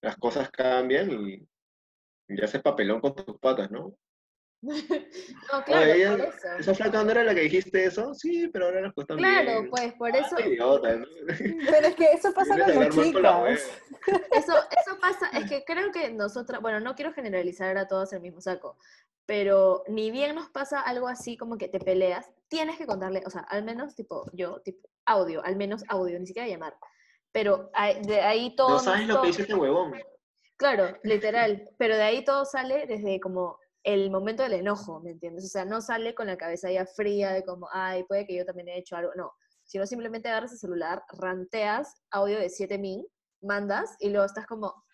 las 0.00 0.16
cosas 0.16 0.50
cambian 0.50 1.10
y, 1.10 1.34
y 2.28 2.36
ya 2.36 2.44
haces 2.44 2.62
papelón 2.62 3.00
con 3.00 3.14
tus 3.14 3.38
patas, 3.38 3.70
¿no? 3.70 3.94
No, 4.62 5.64
claro, 5.64 5.92
Oye, 5.92 6.08
por 6.08 6.20
eso. 6.20 6.48
¿Esa 6.58 6.74
flaca 6.74 7.02
no 7.04 7.10
era 7.10 7.24
la 7.24 7.34
que 7.34 7.40
dijiste 7.42 7.84
eso? 7.84 8.14
Sí, 8.14 8.48
pero 8.52 8.66
ahora 8.66 8.80
las 8.82 8.92
cosas 8.94 9.16
Claro, 9.16 9.50
bien. 9.62 9.70
pues 9.70 9.92
por 9.94 10.14
Ah, 10.14 10.18
eso, 10.18 10.38
idiota, 10.48 10.96
¿no? 10.96 11.06
Pero 11.70 11.86
es 11.88 11.94
que 11.96 12.04
eso 12.12 12.32
pasa 12.32 12.56
con 12.58 12.88
chicas. 12.90 13.14
hueva. 13.22 13.50
eso, 13.50 14.52
eso 14.54 14.98
pasa, 15.00 15.28
es 15.32 15.48
que 15.48 15.64
creo 15.64 15.90
que 15.90 16.12
nosotras, 16.12 16.60
bueno, 16.60 16.80
no 16.80 16.94
quiero 16.94 17.12
generalizar 17.12 17.76
a 17.76 17.88
todos 17.88 18.12
el 18.12 18.20
mismo 18.20 18.40
saco, 18.40 18.76
pero 19.26 19.82
ni 19.88 20.10
bien 20.10 20.34
nos 20.34 20.48
pasa 20.50 20.80
algo 20.80 21.08
así 21.08 21.36
como 21.36 21.56
que 21.58 21.68
te 21.68 21.78
peleas, 21.80 22.30
tienes 22.48 22.76
que 22.78 22.86
contarle, 22.86 23.22
o 23.26 23.30
sea, 23.30 23.42
al 23.42 23.64
menos 23.64 23.94
tipo 23.94 24.26
yo, 24.32 24.60
tipo 24.62 24.88
audio, 25.06 25.44
al 25.44 25.56
menos 25.56 25.84
audio, 25.88 26.18
ni 26.20 26.26
siquiera 26.26 26.48
llamar. 26.48 26.76
Pero 27.32 27.70
de 28.02 28.20
ahí 28.20 28.54
todo 28.56 28.68
No 28.70 28.78
sabes 28.78 29.06
lo 29.08 29.22
que 29.22 29.28
hizo 29.30 29.42
este 29.42 29.54
huevón. 29.54 29.94
Claro, 30.56 30.96
literal. 31.02 31.68
Pero 31.78 31.96
de 31.96 32.02
ahí 32.02 32.24
todo 32.24 32.44
sale 32.44 32.86
desde 32.86 33.18
como 33.20 33.58
el 33.84 34.10
momento 34.10 34.42
del 34.42 34.54
enojo, 34.54 35.00
¿me 35.00 35.10
entiendes? 35.10 35.44
O 35.44 35.48
sea, 35.48 35.64
no 35.64 35.80
sale 35.80 36.14
con 36.14 36.26
la 36.26 36.36
cabeza 36.36 36.70
ya 36.70 36.86
fría 36.86 37.32
de 37.32 37.44
como, 37.44 37.68
ay, 37.72 38.04
puede 38.04 38.26
que 38.26 38.36
yo 38.36 38.44
también 38.44 38.68
he 38.68 38.78
hecho 38.78 38.96
algo. 38.96 39.12
No, 39.16 39.32
sino 39.64 39.86
simplemente 39.86 40.28
agarras 40.28 40.52
el 40.52 40.58
celular, 40.58 41.02
ranteas 41.08 42.02
audio 42.10 42.38
de 42.38 42.48
7000, 42.48 43.06
mandas 43.42 43.96
y 43.98 44.10
luego 44.10 44.26
estás 44.26 44.46
como, 44.46 44.84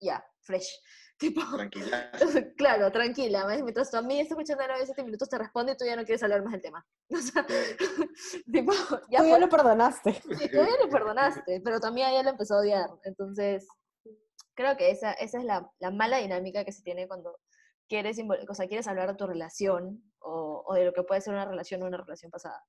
ya, 0.00 0.24
fresh. 0.40 0.68
Tipo, 1.18 1.42
Tranquila. 1.54 2.10
claro, 2.58 2.90
tranquila. 2.90 3.46
Mientras 3.46 3.88
tu 3.88 3.96
amiga 3.96 4.20
está 4.20 4.34
escuchando 4.34 4.64
el 4.64 4.70
audio 4.72 4.80
de 4.80 4.86
7 4.86 5.04
minutos, 5.04 5.28
te 5.28 5.38
responde 5.38 5.72
y 5.72 5.76
tú 5.76 5.84
ya 5.84 5.94
no 5.94 6.04
quieres 6.04 6.22
hablar 6.24 6.42
más 6.42 6.52
del 6.52 6.62
tema. 6.62 6.84
O 7.14 7.18
sea, 7.18 7.46
tipo, 8.52 8.72
ya 9.10 9.20
Tú 9.20 9.26
ya 9.28 9.38
lo 9.38 9.48
perdonaste. 9.48 10.12
Sí, 10.12 10.48
tú 10.50 10.56
ya 10.56 10.76
lo 10.82 10.88
perdonaste, 10.90 11.60
pero 11.64 11.78
también 11.78 12.08
ella 12.08 12.24
lo 12.24 12.30
empezó 12.30 12.54
a 12.54 12.60
odiar. 12.60 12.90
Entonces, 13.04 13.68
creo 14.54 14.76
que 14.76 14.90
esa, 14.90 15.12
esa 15.12 15.38
es 15.38 15.44
la, 15.44 15.70
la 15.78 15.92
mala 15.92 16.18
dinámica 16.18 16.64
que 16.64 16.72
se 16.72 16.82
tiene 16.82 17.06
cuando 17.06 17.38
quieres, 17.88 18.18
o 18.20 18.54
quieres 18.68 18.86
hablar 18.86 19.08
de 19.10 19.16
tu 19.16 19.26
relación 19.26 20.02
o, 20.20 20.72
de 20.74 20.84
lo 20.84 20.92
que 20.92 21.02
puede 21.02 21.20
ser 21.20 21.34
una 21.34 21.44
relación 21.44 21.82
o 21.82 21.86
una 21.86 21.98
relación 21.98 22.30
pasada. 22.30 22.62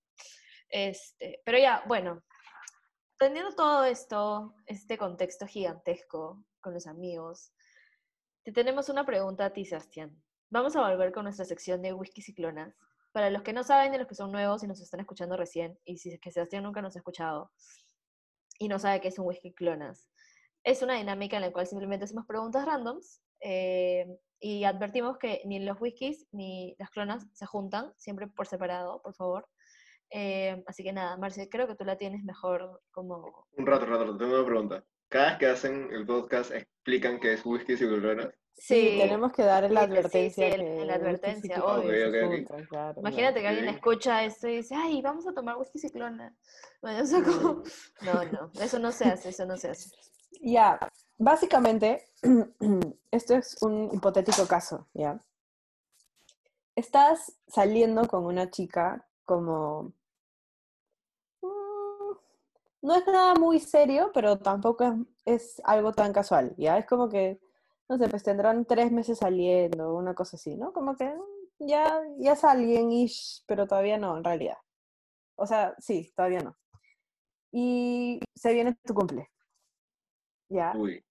Este, 0.69 1.41
pero 1.45 1.57
ya, 1.57 1.83
bueno, 1.87 2.23
teniendo 3.17 3.55
todo 3.55 3.85
esto, 3.85 4.53
este 4.65 4.97
contexto 4.97 5.47
gigantesco 5.47 6.45
con 6.59 6.73
los 6.73 6.87
amigos, 6.87 7.53
te 8.43 8.51
tenemos 8.51 8.89
una 8.89 9.05
pregunta 9.05 9.45
a 9.45 9.53
ti, 9.53 9.65
Sebastián. 9.65 10.21
Vamos 10.49 10.75
a 10.75 10.87
volver 10.87 11.11
con 11.11 11.23
nuestra 11.23 11.45
sección 11.45 11.81
de 11.81 11.93
whisky 11.93 12.21
ciclonas. 12.21 12.75
Para 13.11 13.29
los 13.29 13.43
que 13.43 13.53
no 13.53 13.63
saben 13.63 13.93
y 13.93 13.97
los 13.97 14.07
que 14.07 14.15
son 14.15 14.31
nuevos 14.31 14.63
y 14.63 14.67
nos 14.67 14.81
están 14.81 14.99
escuchando 14.99 15.37
recién, 15.37 15.79
y 15.85 15.97
si 15.97 16.11
es 16.11 16.19
que 16.19 16.31
Sebastián 16.31 16.63
nunca 16.63 16.81
nos 16.81 16.95
ha 16.95 16.99
escuchado 16.99 17.51
y 18.59 18.67
no 18.67 18.77
sabe 18.77 19.01
qué 19.01 19.07
es 19.07 19.17
un 19.17 19.25
whisky 19.25 19.53
clonas, 19.53 20.09
es 20.63 20.81
una 20.81 20.95
dinámica 20.95 21.37
en 21.37 21.43
la 21.43 21.51
cual 21.51 21.65
simplemente 21.65 22.05
hacemos 22.05 22.25
preguntas 22.25 22.65
randoms 22.65 23.21
eh, 23.39 24.05
y 24.39 24.63
advertimos 24.63 25.17
que 25.17 25.41
ni 25.45 25.59
los 25.59 25.79
whiskies 25.79 26.27
ni 26.31 26.75
las 26.79 26.89
clonas 26.89 27.25
se 27.33 27.45
juntan, 27.45 27.93
siempre 27.97 28.27
por 28.27 28.47
separado, 28.47 29.01
por 29.01 29.13
favor. 29.15 29.47
Eh, 30.11 30.63
así 30.67 30.83
que 30.83 30.93
nada, 30.93 31.17
Marcia, 31.17 31.47
creo 31.49 31.67
que 31.67 31.75
tú 31.75 31.83
la 31.83 31.97
tienes 31.97 32.23
mejor 32.23 32.81
como... 32.91 33.47
Un 33.57 33.65
rato, 33.65 33.85
rato, 33.85 34.03
rato, 34.05 34.17
tengo 34.17 34.35
una 34.35 34.45
pregunta. 34.45 34.83
Cada 35.09 35.29
vez 35.31 35.37
que 35.39 35.45
hacen 35.47 35.89
el 35.91 36.05
podcast 36.05 36.51
explican 36.51 37.19
que 37.19 37.33
es 37.33 37.45
whisky 37.45 37.73
y 37.73 37.77
ciclonas. 37.77 38.29
Sí, 38.57 38.95
tenemos 38.97 39.33
que 39.33 39.43
dar 39.43 39.69
la 39.69 39.81
Sí, 39.81 39.87
sí, 39.87 39.91
sí, 39.91 39.97
advertencia. 39.97 40.47
el- 40.47 40.61
que 40.61 40.85
la 40.85 40.93
advertencia, 40.95 41.55
sí, 41.55 41.61
obvio. 41.61 41.91
se 41.91 42.07
Ok, 42.07 42.15
ok, 42.15 42.15
ok. 42.23 42.35
juntan, 42.47 42.65
claro, 42.67 42.99
Imagínate 43.01 43.41
que 43.41 43.47
alguien 43.47 43.67
escucha 43.69 44.23
esto 44.23 44.47
y 44.47 44.57
dice, 44.57 44.75
ay, 44.75 45.01
vamos 45.01 45.27
a 45.27 45.33
tomar 45.33 45.57
whisky 45.57 45.77
ciclona. 45.79 46.33
Bueno, 46.81 47.03
o 47.03 47.05
sea, 47.05 47.21
como... 47.23 47.63
No, 48.01 48.23
no, 48.31 48.51
eso 48.61 48.79
no 48.79 48.91
se 48.91 49.05
hace, 49.05 49.29
eso 49.29 49.45
no 49.45 49.57
se 49.57 49.69
hace. 49.71 49.89
Ya, 50.41 50.79
básicamente, 51.17 52.05
esto 53.11 53.35
es 53.35 53.57
un 53.61 53.89
hipotético 53.93 54.47
caso, 54.47 54.87
¿ya? 54.93 55.19
Estás 56.75 57.33
saliendo 57.47 58.07
con 58.07 58.25
una 58.25 58.49
chica 58.49 59.05
como... 59.25 59.93
mm, 61.41 62.15
No 62.83 62.95
es 62.95 63.05
nada 63.07 63.35
muy 63.35 63.59
serio, 63.59 64.11
pero 64.13 64.37
tampoco 64.39 64.95
es, 65.25 65.61
algo 65.65 65.93
tan 65.93 66.13
casual, 66.13 66.55
¿ya? 66.57 66.77
Es 66.77 66.85
como 66.87 67.09
que, 67.09 67.39
no 67.89 67.97
sé, 67.97 68.09
pues 68.09 68.23
tendrán 68.23 68.65
tres 68.65 68.91
meses 68.91 69.19
saliendo, 69.19 69.95
una 69.95 70.15
cosa 70.15 70.37
así, 70.37 70.55
¿no? 70.57 70.73
Como 70.73 70.95
que 70.95 71.05
mm, 71.09 71.67
ya, 71.67 72.01
ya 72.19 72.33
es 72.33 72.43
alguien, 72.43 72.91
ish, 72.91 73.43
pero 73.47 73.67
todavía 73.67 73.97
no, 73.97 74.17
en 74.17 74.23
realidad. 74.23 74.57
O 75.37 75.47
sea, 75.47 75.75
sí, 75.79 76.11
todavía 76.15 76.41
no. 76.41 76.57
Y 77.51 78.19
se 78.35 78.53
viene 78.53 78.75
tu 78.85 78.93
cumple. 78.93 79.29
¿Ya? 80.49 80.73
Uy, 80.75 81.03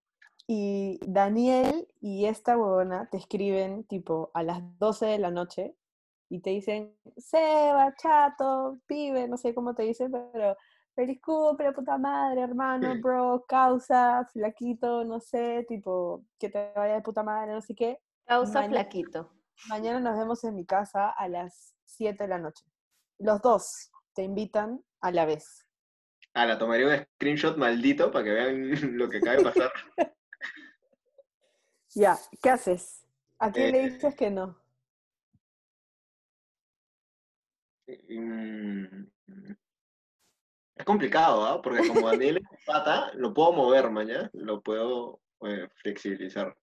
Y 0.47 1.01
Daniel 1.07 1.89
y 2.01 2.27
esta 2.27 2.57
huevona 2.57 3.09
te 3.11 3.17
escriben 3.17 3.85
tipo 3.85 4.31
a 4.35 4.43
las 4.43 4.61
12 4.79 5.07
de 5.07 5.19
la 5.19 5.31
noche 5.31 5.77
y 6.29 6.41
te 6.41 6.51
dicen, 6.51 6.97
Seba, 7.17 7.95
chato, 7.97 8.79
pibe, 8.87 9.29
no 9.29 9.37
sé 9.37 9.55
cómo 9.55 9.75
te 9.75 9.85
dicen, 9.85 10.11
pero 10.11 10.57
feliz 10.95 11.21
cumple, 11.21 11.73
puta 11.73 11.99
madre, 11.99 12.43
hermano, 12.43 12.95
bro, 13.01 13.45
causa, 13.47 14.27
flaquito, 14.33 15.05
no 15.05 15.21
sé, 15.21 15.65
tipo, 15.69 16.25
que 16.39 16.49
te 16.49 16.73
vaya 16.75 16.95
de 16.95 17.03
puta 17.03 17.23
madre, 17.23 17.53
no 17.53 17.61
sé 17.61 17.75
qué. 17.75 17.99
Causa 18.27 18.65
flaquito. 18.65 19.31
Mañana 19.69 20.01
nos 20.01 20.19
vemos 20.19 20.43
en 20.45 20.55
mi 20.55 20.65
casa 20.65 21.11
a 21.11 21.29
las 21.29 21.75
7 21.85 22.25
de 22.25 22.29
la 22.29 22.39
noche. 22.39 22.65
Los 23.19 23.41
dos 23.43 23.91
te 24.15 24.23
invitan 24.23 24.83
a 25.01 25.11
la 25.11 25.27
vez. 25.27 25.64
Ah, 26.35 26.47
la 26.47 26.59
tomaría 26.59 26.89
un 26.89 26.97
screenshot 26.97 27.57
maldito 27.57 28.11
para 28.11 28.25
que 28.25 28.31
vean 28.33 28.71
lo 28.99 29.09
que 29.09 29.19
acaba 29.19 29.37
de 29.37 29.43
pasar. 29.43 29.73
Ya, 31.97 32.19
¿qué 32.43 32.51
haces? 32.51 33.07
¿A 33.39 33.53
quién 33.53 33.71
le 33.71 33.85
Eh, 33.87 33.91
dices 33.91 34.17
que 34.17 34.29
no? 34.29 34.59
Mm, 37.87 39.05
Es 40.77 40.85
complicado, 40.85 41.45
¿ah? 41.45 41.63
Porque 41.63 41.87
como 41.87 42.09
Daniel 42.11 42.39
es 42.39 42.65
pata, 42.67 43.13
lo 43.15 43.33
puedo 43.33 43.53
mover, 43.53 43.91
mañana, 43.91 44.29
lo 44.33 44.61
puedo 44.61 45.21
eh, 45.43 45.69
flexibilizar. 45.77 46.57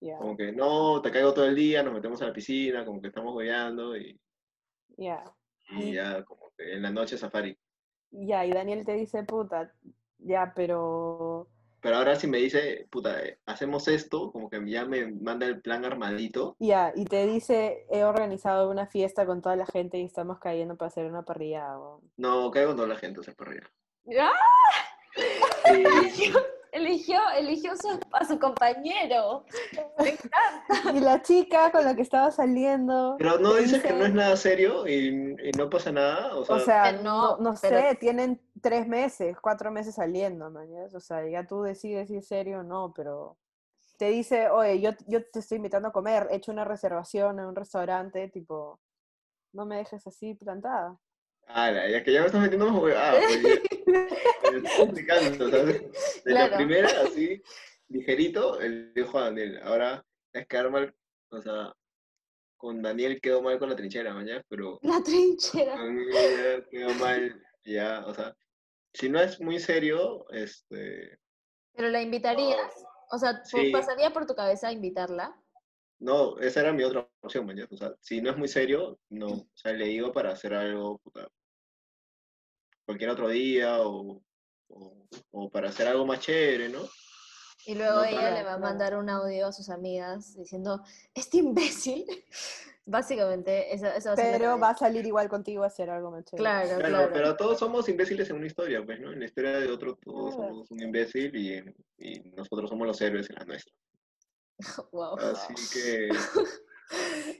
Como 0.00 0.36
que 0.36 0.50
no, 0.52 1.00
te 1.00 1.12
caigo 1.12 1.32
todo 1.32 1.46
el 1.46 1.54
día, 1.54 1.84
nos 1.84 1.94
metemos 1.94 2.20
a 2.22 2.26
la 2.26 2.32
piscina, 2.32 2.84
como 2.84 3.00
que 3.00 3.08
estamos 3.08 3.32
goleando 3.32 3.96
y, 3.96 4.20
ya. 4.96 5.22
Y- 5.70 5.94
ya 5.94 6.24
como 6.24 6.50
que 6.56 6.74
en 6.74 6.82
la 6.82 6.90
noche 6.90 7.16
safari. 7.16 7.56
Ya, 8.12 8.44
y 8.46 8.52
Daniel 8.52 8.84
te 8.84 8.92
dice, 8.92 9.22
puta, 9.24 9.72
ya, 10.18 10.52
pero... 10.54 11.48
Pero 11.80 11.96
ahora 11.96 12.14
si 12.14 12.28
me 12.28 12.38
dice, 12.38 12.86
puta, 12.90 13.20
eh, 13.24 13.38
hacemos 13.44 13.88
esto, 13.88 14.30
como 14.30 14.48
que 14.48 14.64
ya 14.70 14.84
me 14.84 15.04
manda 15.10 15.46
el 15.46 15.60
plan 15.60 15.84
armadito, 15.84 16.54
Ya, 16.60 16.92
y 16.94 17.04
te 17.06 17.26
dice, 17.26 17.86
he 17.90 18.04
organizado 18.04 18.70
una 18.70 18.86
fiesta 18.86 19.26
con 19.26 19.42
toda 19.42 19.56
la 19.56 19.66
gente 19.66 19.98
y 19.98 20.04
estamos 20.04 20.38
cayendo 20.38 20.76
para 20.76 20.86
hacer 20.88 21.06
una 21.06 21.22
parrilla. 21.24 21.76
o- 21.80 22.00
no, 22.16 22.50
caigo 22.52 22.68
con 22.68 22.76
toda 22.76 22.88
la 22.88 22.96
gente, 22.96 23.20
sea, 23.24 23.34
por 23.34 23.48
arriba. 23.48 23.66
¡Ah! 24.20 24.30
Sí, 25.66 26.32
Eligió, 26.72 27.20
eligió 27.36 27.76
su, 27.76 28.00
a 28.12 28.24
su 28.24 28.38
compañero. 28.38 29.44
Me 29.98 30.08
encanta. 30.10 30.92
Y 30.94 31.00
la 31.00 31.20
chica 31.20 31.70
con 31.70 31.84
la 31.84 31.94
que 31.94 32.00
estaba 32.02 32.30
saliendo... 32.30 33.16
pero 33.18 33.38
no 33.38 33.54
dices 33.54 33.82
que 33.82 33.90
no 33.90 33.96
dice- 33.96 34.08
es 34.08 34.14
nada 34.14 34.36
serio 34.36 34.88
y, 34.88 35.36
y 35.42 35.50
no 35.58 35.68
pasa 35.68 35.92
nada, 35.92 36.34
o 36.34 36.44
sea, 36.46 36.56
O 36.56 36.60
sea, 36.60 36.92
no, 36.92 37.36
no, 37.36 37.52
no 37.52 37.54
pero- 37.60 37.78
sé, 37.78 37.94
tienen 37.96 38.40
tres 38.62 38.88
meses, 38.88 39.36
cuatro 39.40 39.70
meses 39.70 39.94
saliendo, 39.96 40.50
mañana. 40.50 40.88
O 40.94 41.00
sea, 41.00 41.28
ya 41.28 41.46
tú 41.46 41.62
decides 41.62 42.08
si 42.08 42.16
es 42.16 42.26
serio 42.26 42.60
o 42.60 42.62
no, 42.62 42.92
pero 42.96 43.36
te 43.98 44.06
dice, 44.08 44.48
oye, 44.48 44.80
yo, 44.80 44.92
yo 45.06 45.24
te 45.30 45.40
estoy 45.40 45.56
invitando 45.56 45.88
a 45.88 45.92
comer, 45.92 46.26
he 46.30 46.36
hecho 46.36 46.52
una 46.52 46.64
reservación 46.64 47.38
en 47.38 47.44
un 47.46 47.54
restaurante, 47.54 48.28
tipo, 48.28 48.80
no 49.52 49.66
me 49.66 49.76
dejes 49.76 50.06
así 50.06 50.34
plantada. 50.34 50.96
Ala, 51.46 51.88
ya 51.88 52.02
que 52.02 52.12
ya 52.12 52.20
me 52.20 52.26
estás 52.26 52.40
metiendo 52.42 52.66
más 52.70 52.82
huevada, 52.82 53.20
pues 53.26 53.42
ya, 53.42 54.50
me 54.50 54.56
estás 54.58 54.76
complicando, 54.78 55.50
¿sabes? 55.50 56.22
De 56.24 56.32
la 56.32 56.56
primera, 56.56 56.88
así, 57.02 57.42
ligerito, 57.88 58.60
el 58.60 58.92
dijo 58.94 59.18
a 59.18 59.24
Daniel, 59.24 59.60
ahora 59.62 60.04
es 60.32 60.46
quedar 60.46 60.70
mal, 60.70 60.94
o 61.30 61.40
sea, 61.42 61.72
con 62.56 62.80
Daniel 62.82 63.20
quedó 63.20 63.42
mal 63.42 63.58
con 63.58 63.68
la 63.70 63.76
trinchera, 63.76 64.14
mañana, 64.14 64.42
pero 64.48 64.78
La 64.82 65.02
trinchera. 65.02 65.76
con 65.76 65.98
ella 65.98 66.64
quedó 66.70 66.94
mal, 66.94 67.42
ya, 67.64 68.04
o 68.06 68.14
sea, 68.14 68.34
si 68.94 69.08
no 69.08 69.20
es 69.20 69.40
muy 69.40 69.58
serio, 69.58 70.26
este, 70.30 71.18
Pero 71.74 71.88
la 71.88 72.00
invitarías. 72.02 72.72
O 73.10 73.18
sea, 73.18 73.42
¿po- 73.42 73.58
Sí. 73.58 73.70
¿pasaría 73.72 74.10
por 74.10 74.26
tu 74.26 74.34
cabeza 74.34 74.70
invitarla? 74.72 75.34
No, 76.02 76.38
esa 76.38 76.60
era 76.60 76.72
mi 76.72 76.82
otra 76.84 77.08
opción, 77.20 77.46
mañana, 77.46 77.68
o 77.70 77.76
sea, 77.76 77.94
si 78.00 78.20
no 78.20 78.30
es 78.30 78.36
muy 78.36 78.48
serio, 78.48 78.98
no, 79.08 79.28
o 79.28 79.48
sea, 79.54 79.72
le 79.72 79.86
digo 79.86 80.12
para 80.12 80.32
hacer 80.32 80.52
algo, 80.54 80.98
puta, 80.98 81.28
cualquier 82.84 83.10
otro 83.10 83.28
día, 83.28 83.80
o, 83.82 84.22
o, 84.68 85.06
o 85.30 85.50
para 85.50 85.68
hacer 85.68 85.86
algo 85.88 86.04
más 86.06 86.20
chévere, 86.20 86.68
¿no? 86.68 86.80
Y 87.64 87.76
luego 87.76 87.98
No, 87.98 88.04
ella 88.04 88.30
le 88.32 88.42
va 88.42 88.54
a 88.54 88.58
mandar 88.58 88.96
un 88.96 89.08
audio 89.08 89.46
a 89.46 89.52
sus 89.52 89.68
amigas 89.70 90.36
diciendo, 90.36 90.82
este 91.14 91.38
imbécil. 91.38 92.04
Básicamente, 92.84 93.72
esa, 93.72 93.94
esa 93.94 94.08
va 94.08 94.14
a 94.14 94.16
Pero 94.16 94.32
cadena. 94.32 94.56
va 94.56 94.70
a 94.70 94.76
salir 94.76 95.06
igual 95.06 95.28
contigo 95.28 95.62
a 95.62 95.68
hacer 95.68 95.88
algo 95.88 96.10
más 96.10 96.24
chévere. 96.24 96.42
Claro, 96.42 96.68
Claro, 96.80 96.88
claro. 96.88 97.10
pero 97.12 97.36
todos 97.36 97.56
somos 97.60 97.88
imbéciles 97.88 98.28
en 98.30 98.36
una 98.38 98.48
historia, 98.48 98.84
pues, 98.84 98.98
¿no? 98.98 99.12
En 99.12 99.20
la 99.20 99.26
historia 99.26 99.60
de 99.60 99.68
otro 99.70 99.94
todos 99.94 100.34
Claro. 100.34 100.50
somos 100.50 100.70
un 100.72 100.82
imbécil 100.82 101.36
y, 101.36 101.62
y 101.98 102.20
nosotros 102.30 102.68
somos 102.68 102.84
los 102.88 103.00
héroes 103.00 103.30
en 103.30 103.36
la 103.36 103.44
nuestra. 103.44 103.72
Wow. 104.92 105.16
Así 105.18 105.54
que, 105.72 106.08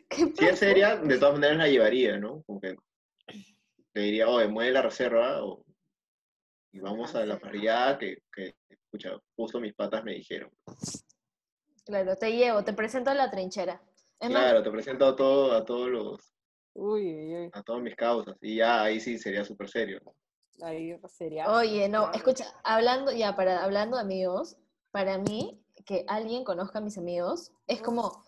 ¿Qué 0.09 0.33
si 0.35 0.45
es 0.47 0.59
seria, 0.59 0.97
de 0.97 1.19
todas 1.19 1.35
maneras 1.35 1.59
la 1.59 1.69
llevaría, 1.69 2.19
¿no? 2.19 2.43
Como 2.43 2.61
que 2.61 2.77
le 3.95 4.03
diría, 4.03 4.29
oye, 4.29 4.49
mueve 4.49 4.73
la 4.73 4.83
reserva 4.83 5.45
o, 5.45 5.65
y 6.73 6.81
vamos 6.81 7.15
a 7.15 7.27
la 7.27 7.39
parrilla 7.39 7.99
que, 7.99 8.23
que, 8.33 8.55
escucha, 8.69 9.19
justo 9.37 9.61
mis 9.61 9.75
patas 9.75 10.03
me 10.05 10.15
dijeron. 10.15 10.51
Claro, 11.85 12.17
te 12.17 12.33
llevo, 12.33 12.65
te 12.65 12.73
presento 12.73 13.11
a 13.11 13.15
la 13.15 13.31
trinchera. 13.31 13.83
Es 14.19 14.31
más, 14.31 14.43
Claro, 14.43 14.63
te 14.63 14.71
presento 14.71 15.07
a, 15.07 15.17
todo, 15.17 15.53
a 15.53 15.65
todos 15.65 15.91
los, 15.91 16.35
Uy, 16.75 17.03
uy, 17.15 17.37
uy. 17.37 17.51
a 17.53 17.63
todas 17.63 17.83
mis 17.83 17.95
causas 17.95 18.37
y 18.41 18.57
ya 18.57 18.83
ahí 18.83 19.01
sí 19.01 19.19
sería 19.19 19.45
súper 19.45 19.69
serio. 19.69 20.01
¿no? 20.05 20.15
Ahí 20.67 20.97
sería. 21.09 21.51
Oye, 21.51 21.89
no, 21.89 22.05
Claro. 22.05 22.17
escucha, 22.17 22.47
hablando, 22.65 23.13
ya, 23.13 23.37
para, 23.37 23.63
hablando 23.63 23.97
de 23.97 24.03
amigos, 24.03 24.57
para 24.91 25.19
mí, 25.19 25.62
que 25.85 26.05
alguien 26.09 26.45
conozca 26.45 26.79
a 26.79 26.83
mis 26.83 26.99
amigos, 26.99 27.53
es 27.67 27.81
como... 27.83 28.23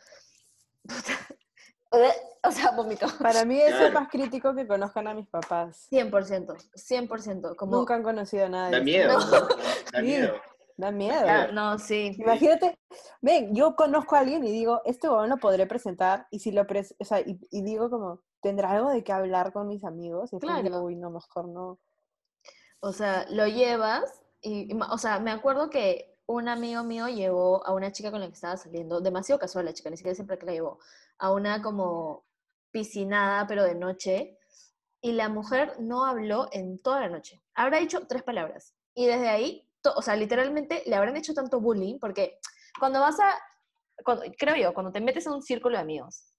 o 2.42 2.50
sea, 2.50 2.72
vomito. 2.72 3.07
Para 3.20 3.44
mí 3.44 3.59
eso 3.61 3.68
es 3.74 3.76
Claro. 3.78 4.00
más 4.00 4.09
crítico 4.09 4.55
que 4.55 4.66
conozcan 4.66 5.07
a 5.07 5.14
mis 5.14 5.28
papás. 5.28 5.86
100%, 5.90 6.57
100%. 6.74 7.57
Como, 7.57 7.76
Nunca 7.76 7.94
han 7.94 8.02
conocido 8.02 8.46
a 8.46 8.48
nadie. 8.48 8.76
Da 8.78 8.82
miedo, 8.84 9.12
No. 9.18 9.18
¿no? 9.26 9.30
Da 9.46 10.00
Sí. 10.00 10.02
miedo. 10.02 10.34
Da 10.76 10.90
miedo. 10.90 11.14
Ah, 11.28 11.48
no, 11.52 11.78
sí. 11.78 12.16
Imagínate, 12.18 12.76
ven, 13.22 13.55
yo 13.55 13.76
conozco 13.76 14.16
a 14.16 14.20
alguien 14.20 14.44
y 14.44 14.50
digo, 14.50 14.80
este 14.84 15.09
huevón 15.09 15.30
lo 15.30 15.36
podré 15.36 15.66
presentar, 15.66 16.26
y 16.30 16.40
si 16.40 16.50
lo 16.50 16.66
pres 16.66 16.94
o 16.98 17.05
sea, 17.05 17.20
y, 17.20 17.38
y 17.50 17.62
digo 17.62 17.88
como, 17.90 18.20
¿tendrá 18.42 18.72
algo 18.72 18.90
de 18.90 19.05
qué 19.05 19.12
hablar 19.12 19.52
con 19.52 19.68
mis 19.68 19.84
amigos? 19.84 20.32
Y 20.32 20.38
Claro. 20.40 20.62
digo, 20.62 20.80
uy, 20.80 20.96
no, 20.96 21.11
mejor 21.11 21.46
no. 21.48 21.78
O 22.80 22.92
sea, 22.92 23.24
lo 23.30 23.46
llevas 23.46 24.02
y, 24.42 24.76
o 24.90 24.98
sea, 24.98 25.20
me 25.20 25.30
acuerdo 25.30 25.70
que 25.70 26.13
un 26.26 26.48
amigo 26.48 26.82
mío 26.84 27.08
llevó 27.08 27.66
a 27.66 27.72
una 27.72 27.92
chica 27.92 28.10
con 28.10 28.20
la 28.20 28.28
que 28.28 28.34
estaba 28.34 28.56
saliendo, 28.56 29.00
demasiado 29.00 29.38
casual 29.38 29.66
la 29.66 29.74
chica, 29.74 29.90
ni 29.90 29.96
siquiera 29.96 30.14
siempre 30.14 30.38
que 30.38 30.46
la 30.46 30.52
llevó, 30.52 30.78
a 31.18 31.32
una 31.32 31.62
como 31.62 32.24
piscinada, 32.70 33.46
pero 33.46 33.64
de 33.64 33.74
noche, 33.74 34.38
y 35.00 35.12
la 35.12 35.28
mujer 35.28 35.76
no 35.80 36.04
habló 36.06 36.48
en 36.52 36.78
toda 36.78 37.00
la 37.00 37.08
noche. 37.08 37.42
Habrá 37.54 37.78
dicho 37.78 38.06
tres 38.08 38.22
palabras. 38.22 38.74
Y 38.94 39.06
desde 39.06 39.28
ahí, 39.28 39.68
o 39.96 40.02
sea, 40.02 40.16
literalmente 40.16 40.82
le 40.86 40.96
habrán 40.96 41.16
hecho 41.16 41.34
tanto 41.34 41.60
bullying, 41.60 41.98
porque 41.98 42.38
cuando 42.78 43.00
vas 43.00 43.20
a, 43.20 43.34
cuando- 44.04 44.24
creo 44.38 44.56
yo, 44.56 44.74
cuando 44.74 44.92
te 44.92 45.00
metes 45.00 45.26
en 45.26 45.34
un 45.34 45.42
círculo 45.42 45.76
de 45.76 45.82
amigos, 45.82 46.34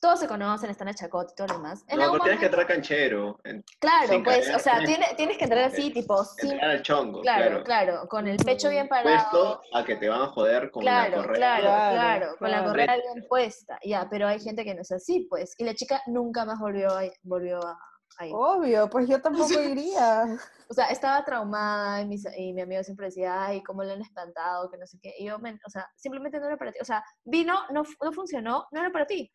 todos 0.00 0.18
se 0.18 0.26
conocen, 0.26 0.70
están 0.70 0.88
a 0.88 0.94
chacot 0.94 1.30
y 1.30 1.34
todo 1.34 1.48
lo 1.48 1.54
demás. 1.54 1.84
En 1.86 1.98
No, 1.98 2.04
algún 2.04 2.18
pero 2.20 2.24
tienes 2.36 2.40
que 2.40 2.46
momento- 2.46 2.60
entrar 2.62 2.66
canchero. 2.66 3.40
en- 3.44 3.62
Claro, 3.78 4.24
pues, 4.24 4.44
caer, 4.46 4.56
o 4.56 4.58
sea, 4.58 4.78
tienes- 4.78 4.86
tiene- 4.98 5.14
tienes 5.16 5.36
que 5.38 5.44
entrar 5.44 5.64
así, 5.64 5.92
tipo, 5.92 6.24
sin 6.24 6.52
Entrar 6.52 6.70
al 6.70 6.82
chongo, 6.82 7.20
Claro, 7.20 7.46
claro. 7.48 7.64
claro, 7.64 8.08
con 8.08 8.26
el 8.26 8.38
pecho 8.38 8.70
bien 8.70 8.88
Puesto 8.88 9.04
parado. 9.04 9.60
a 9.74 9.84
que 9.84 9.96
te 9.96 10.08
van 10.08 10.22
a 10.22 10.26
joder 10.28 10.70
con 10.70 10.80
Claro, 10.82 11.10
la 11.10 11.16
correa. 11.22 11.36
claro, 11.36 11.62
Claro, 11.62 11.94
claro, 11.94 12.36
con 12.38 12.50
la 12.50 12.64
correa 12.64 12.96
bien 12.96 13.26
puesta. 13.28 13.78
Ya, 13.84 14.08
pero 14.10 14.26
hay 14.26 14.40
gente 14.40 14.64
que 14.64 14.74
no 14.74 14.80
es 14.82 14.90
así, 14.90 15.26
pues. 15.28 15.54
Y 15.58 15.64
la 15.64 15.74
chica 15.74 16.02
nunca 16.06 16.44
más 16.46 16.58
volvió 16.58 16.88
a, 16.96 17.02
volvió 17.22 17.58
a, 17.64 17.78
a 18.18 18.26
ir. 18.26 18.32
Obvio, 18.34 18.88
pues 18.88 19.06
yo 19.06 19.20
tampoco 19.20 19.48
iría. 19.78 20.24
O 20.68 20.72
sea, 20.74 20.86
estaba 20.86 21.22
traumada 21.26 22.00
y, 22.00 22.06
mis- 22.06 22.26
y 22.38 22.52
mi 22.54 22.62
amigo 22.62 22.82
siempre 22.84 23.06
decía, 23.06 23.44
ay, 23.46 23.62
cómo 23.62 23.82
le 23.82 23.92
han 23.92 24.00
espantado, 24.02 24.70
que 24.70 24.78
no 24.78 24.86
sé 24.86 24.98
qué. 25.02 25.12
Y 25.18 25.26
yo, 25.26 25.38
men, 25.38 25.60
o 25.66 25.70
sea, 25.70 25.86
simplemente 25.94 26.40
no 26.40 26.46
era 26.46 26.56
para 26.56 26.72
ti. 26.72 26.78
O 26.80 26.84
sea, 26.86 27.04
vino, 27.24 27.54
no, 27.70 27.82
no 28.02 28.12
funcionó, 28.12 28.66
no 28.70 28.80
era 28.80 28.90
para 28.90 29.06
ti. 29.06 29.30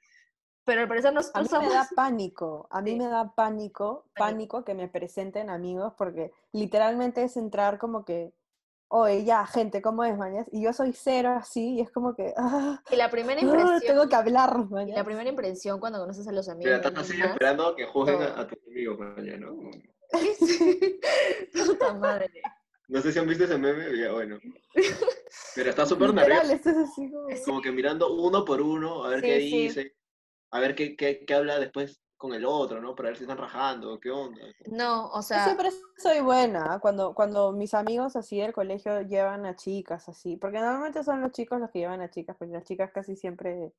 Pero 0.65 0.81
al 0.81 0.87
parecer 0.87 1.09
A 1.09 1.13
nosotros 1.13 1.43
mí 1.43 1.49
somos... 1.49 1.67
me 1.67 1.73
da 1.75 1.87
pánico, 1.95 2.67
a 2.71 2.81
mí 2.81 2.91
Sí. 2.91 2.97
me 2.97 3.07
da 3.07 3.33
pánico, 3.35 4.05
pánico 4.17 4.63
que 4.65 4.73
me 4.73 4.87
presenten 4.87 5.49
amigos, 5.49 5.93
porque 5.97 6.31
literalmente 6.53 7.23
es 7.23 7.37
entrar 7.37 7.77
como 7.77 8.03
que, 8.03 8.33
oye, 8.87 9.23
ya, 9.25 9.45
gente, 9.45 9.81
¿cómo 9.81 10.03
es, 10.03 10.17
mañas? 10.17 10.47
Y 10.51 10.61
yo 10.63 10.73
soy 10.73 10.93
cero 10.93 11.35
así, 11.37 11.75
y 11.75 11.81
es 11.81 11.91
como 11.91 12.15
que, 12.15 12.33
ah, 12.37 12.81
Y 12.91 12.95
la 12.95 13.09
primera 13.11 13.39
ah, 13.39 13.43
impresión... 13.43 13.79
tengo 13.85 14.09
que 14.09 14.15
hablar, 14.15 14.55
y 14.57 14.73
mañas. 14.73 14.97
la 14.97 15.03
primera 15.03 15.29
impresión 15.29 15.79
cuando 15.79 15.99
conoces 15.99 16.27
a 16.27 16.31
los 16.31 16.47
Pero 16.47 16.55
amigos... 16.57 16.75
estás 16.77 16.93
de 16.93 16.99
así 17.01 17.17
más, 17.17 17.29
esperando 17.29 17.75
que 17.75 17.85
juzguen 17.85 18.17
todo. 18.17 18.27
a, 18.35 18.39
a 18.41 18.47
tus 18.47 18.57
amigos, 18.67 18.97
mañana, 18.99 19.47
¿no? 19.47 19.71
Sí. 20.39 20.99
Puta 21.67 21.93
madre. 21.93 22.29
No 22.87 23.01
sé 23.01 23.11
si 23.11 23.17
han 23.19 23.27
visto 23.27 23.43
ese 23.45 23.57
meme, 23.57 23.97
ya 23.97 24.11
bueno. 24.11 24.37
Pero 25.55 25.69
está 25.69 25.85
súper 25.85 26.13
nervioso, 26.13 26.53
es 26.53 26.67
así 26.67 27.11
como... 27.11 27.27
como 27.45 27.61
que 27.61 27.71
mirando 27.71 28.13
uno 28.15 28.45
por 28.45 28.61
uno, 28.61 29.03
a 29.03 29.09
ver 29.09 29.21
Sí, 29.21 29.25
qué 29.27 29.39
sí. 29.39 29.57
dice, 29.63 29.95
a 30.55 30.59
ver 30.59 30.75
qué, 30.75 30.95
qué, 30.95 31.25
qué 31.25 31.33
habla 31.33 31.59
después 31.59 32.01
con 32.17 32.33
el 32.33 32.45
otro, 32.45 32.81
¿no? 32.81 32.95
Para 32.95 33.09
ver 33.09 33.17
si 33.17 33.23
están 33.23 33.37
rajando, 33.37 33.99
qué 33.99 34.09
onda. 34.09 34.41
No, 34.67 35.07
o 35.11 35.17
Yo 35.17 35.21
sea... 35.21 35.43
siempre 35.43 35.69
soy 35.97 36.21
buena 36.21 36.79
cuando, 36.79 37.13
cuando 37.13 37.51
mis 37.51 37.73
amigos 37.73 38.15
así 38.15 38.39
del 38.39 38.53
colegio 38.53 39.01
llevan 39.01 39.45
a 39.45 39.55
chicas 39.55 40.07
así, 40.07 40.37
porque 40.37 40.59
normalmente 40.59 41.03
son 41.03 41.21
los 41.21 41.31
chicos 41.31 41.59
los 41.59 41.69
que 41.71 41.79
llevan 41.79 42.01
a 42.01 42.09
chicas, 42.09 42.35
porque 42.39 42.53
las 42.53 42.63
chicas 42.63 42.91
casi 42.93 43.15
siempre 43.15 43.73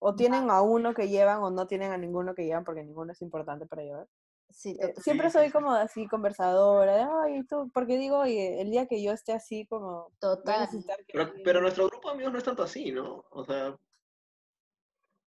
o 0.00 0.14
tienen 0.14 0.50
a 0.50 0.62
uno 0.62 0.94
que 0.94 1.08
llevan 1.08 1.42
o 1.42 1.50
no 1.50 1.66
tienen 1.66 1.92
a 1.92 1.98
ninguno 1.98 2.34
que 2.34 2.46
llevan 2.46 2.64
porque 2.64 2.84
ninguno 2.84 3.12
es 3.12 3.20
importante 3.20 3.66
para 3.66 3.82
llevar. 3.82 4.06
Sí, 4.50 4.70
Eh, 4.80 4.88
total. 4.88 5.02
siempre 5.02 5.30
soy 5.30 5.50
como 5.50 5.72
así 5.72 6.06
conversadora, 6.06 6.96
de, 6.96 7.02
ay, 7.02 7.44
tú, 7.44 7.70
porque 7.74 7.98
digo, 7.98 8.18
oye, 8.20 8.62
el 8.62 8.70
día 8.70 8.86
que 8.86 9.02
yo 9.02 9.12
esté 9.12 9.32
así 9.32 9.66
como 9.66 10.10
Total. 10.18 10.68
Pero, 11.12 11.32
pero 11.44 11.60
nuestro 11.60 11.88
grupo 11.88 12.08
de 12.08 12.14
amigos 12.14 12.32
no 12.32 12.38
es 12.38 12.44
tanto 12.44 12.62
así, 12.62 12.92
¿no? 12.92 13.24
O 13.30 13.44
sea, 13.44 13.76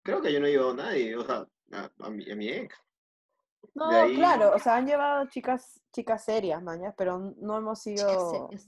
creo 0.04 0.22
que 0.22 0.32
yo 0.32 0.38
no 0.38 0.46
he 0.46 0.50
llevado 0.52 0.70
a 0.70 0.74
nadie, 0.76 1.16
o 1.16 1.24
sea, 1.24 1.46
a, 1.72 1.90
a 2.00 2.10
mi, 2.10 2.30
a 2.30 2.36
mi 2.36 2.48
ex. 2.48 2.76
No, 3.74 3.88
ahí- 3.90 4.14
claro, 4.14 4.52
o 4.54 4.58
sea, 4.60 4.76
han 4.76 4.86
llevado 4.86 5.26
chicas, 5.28 5.80
chicas 5.92 6.24
serias, 6.24 6.62
mañas, 6.62 6.94
pero 6.96 7.18
no 7.38 7.56
hemos 7.58 7.80
sido, 7.80 8.30
serias. 8.30 8.66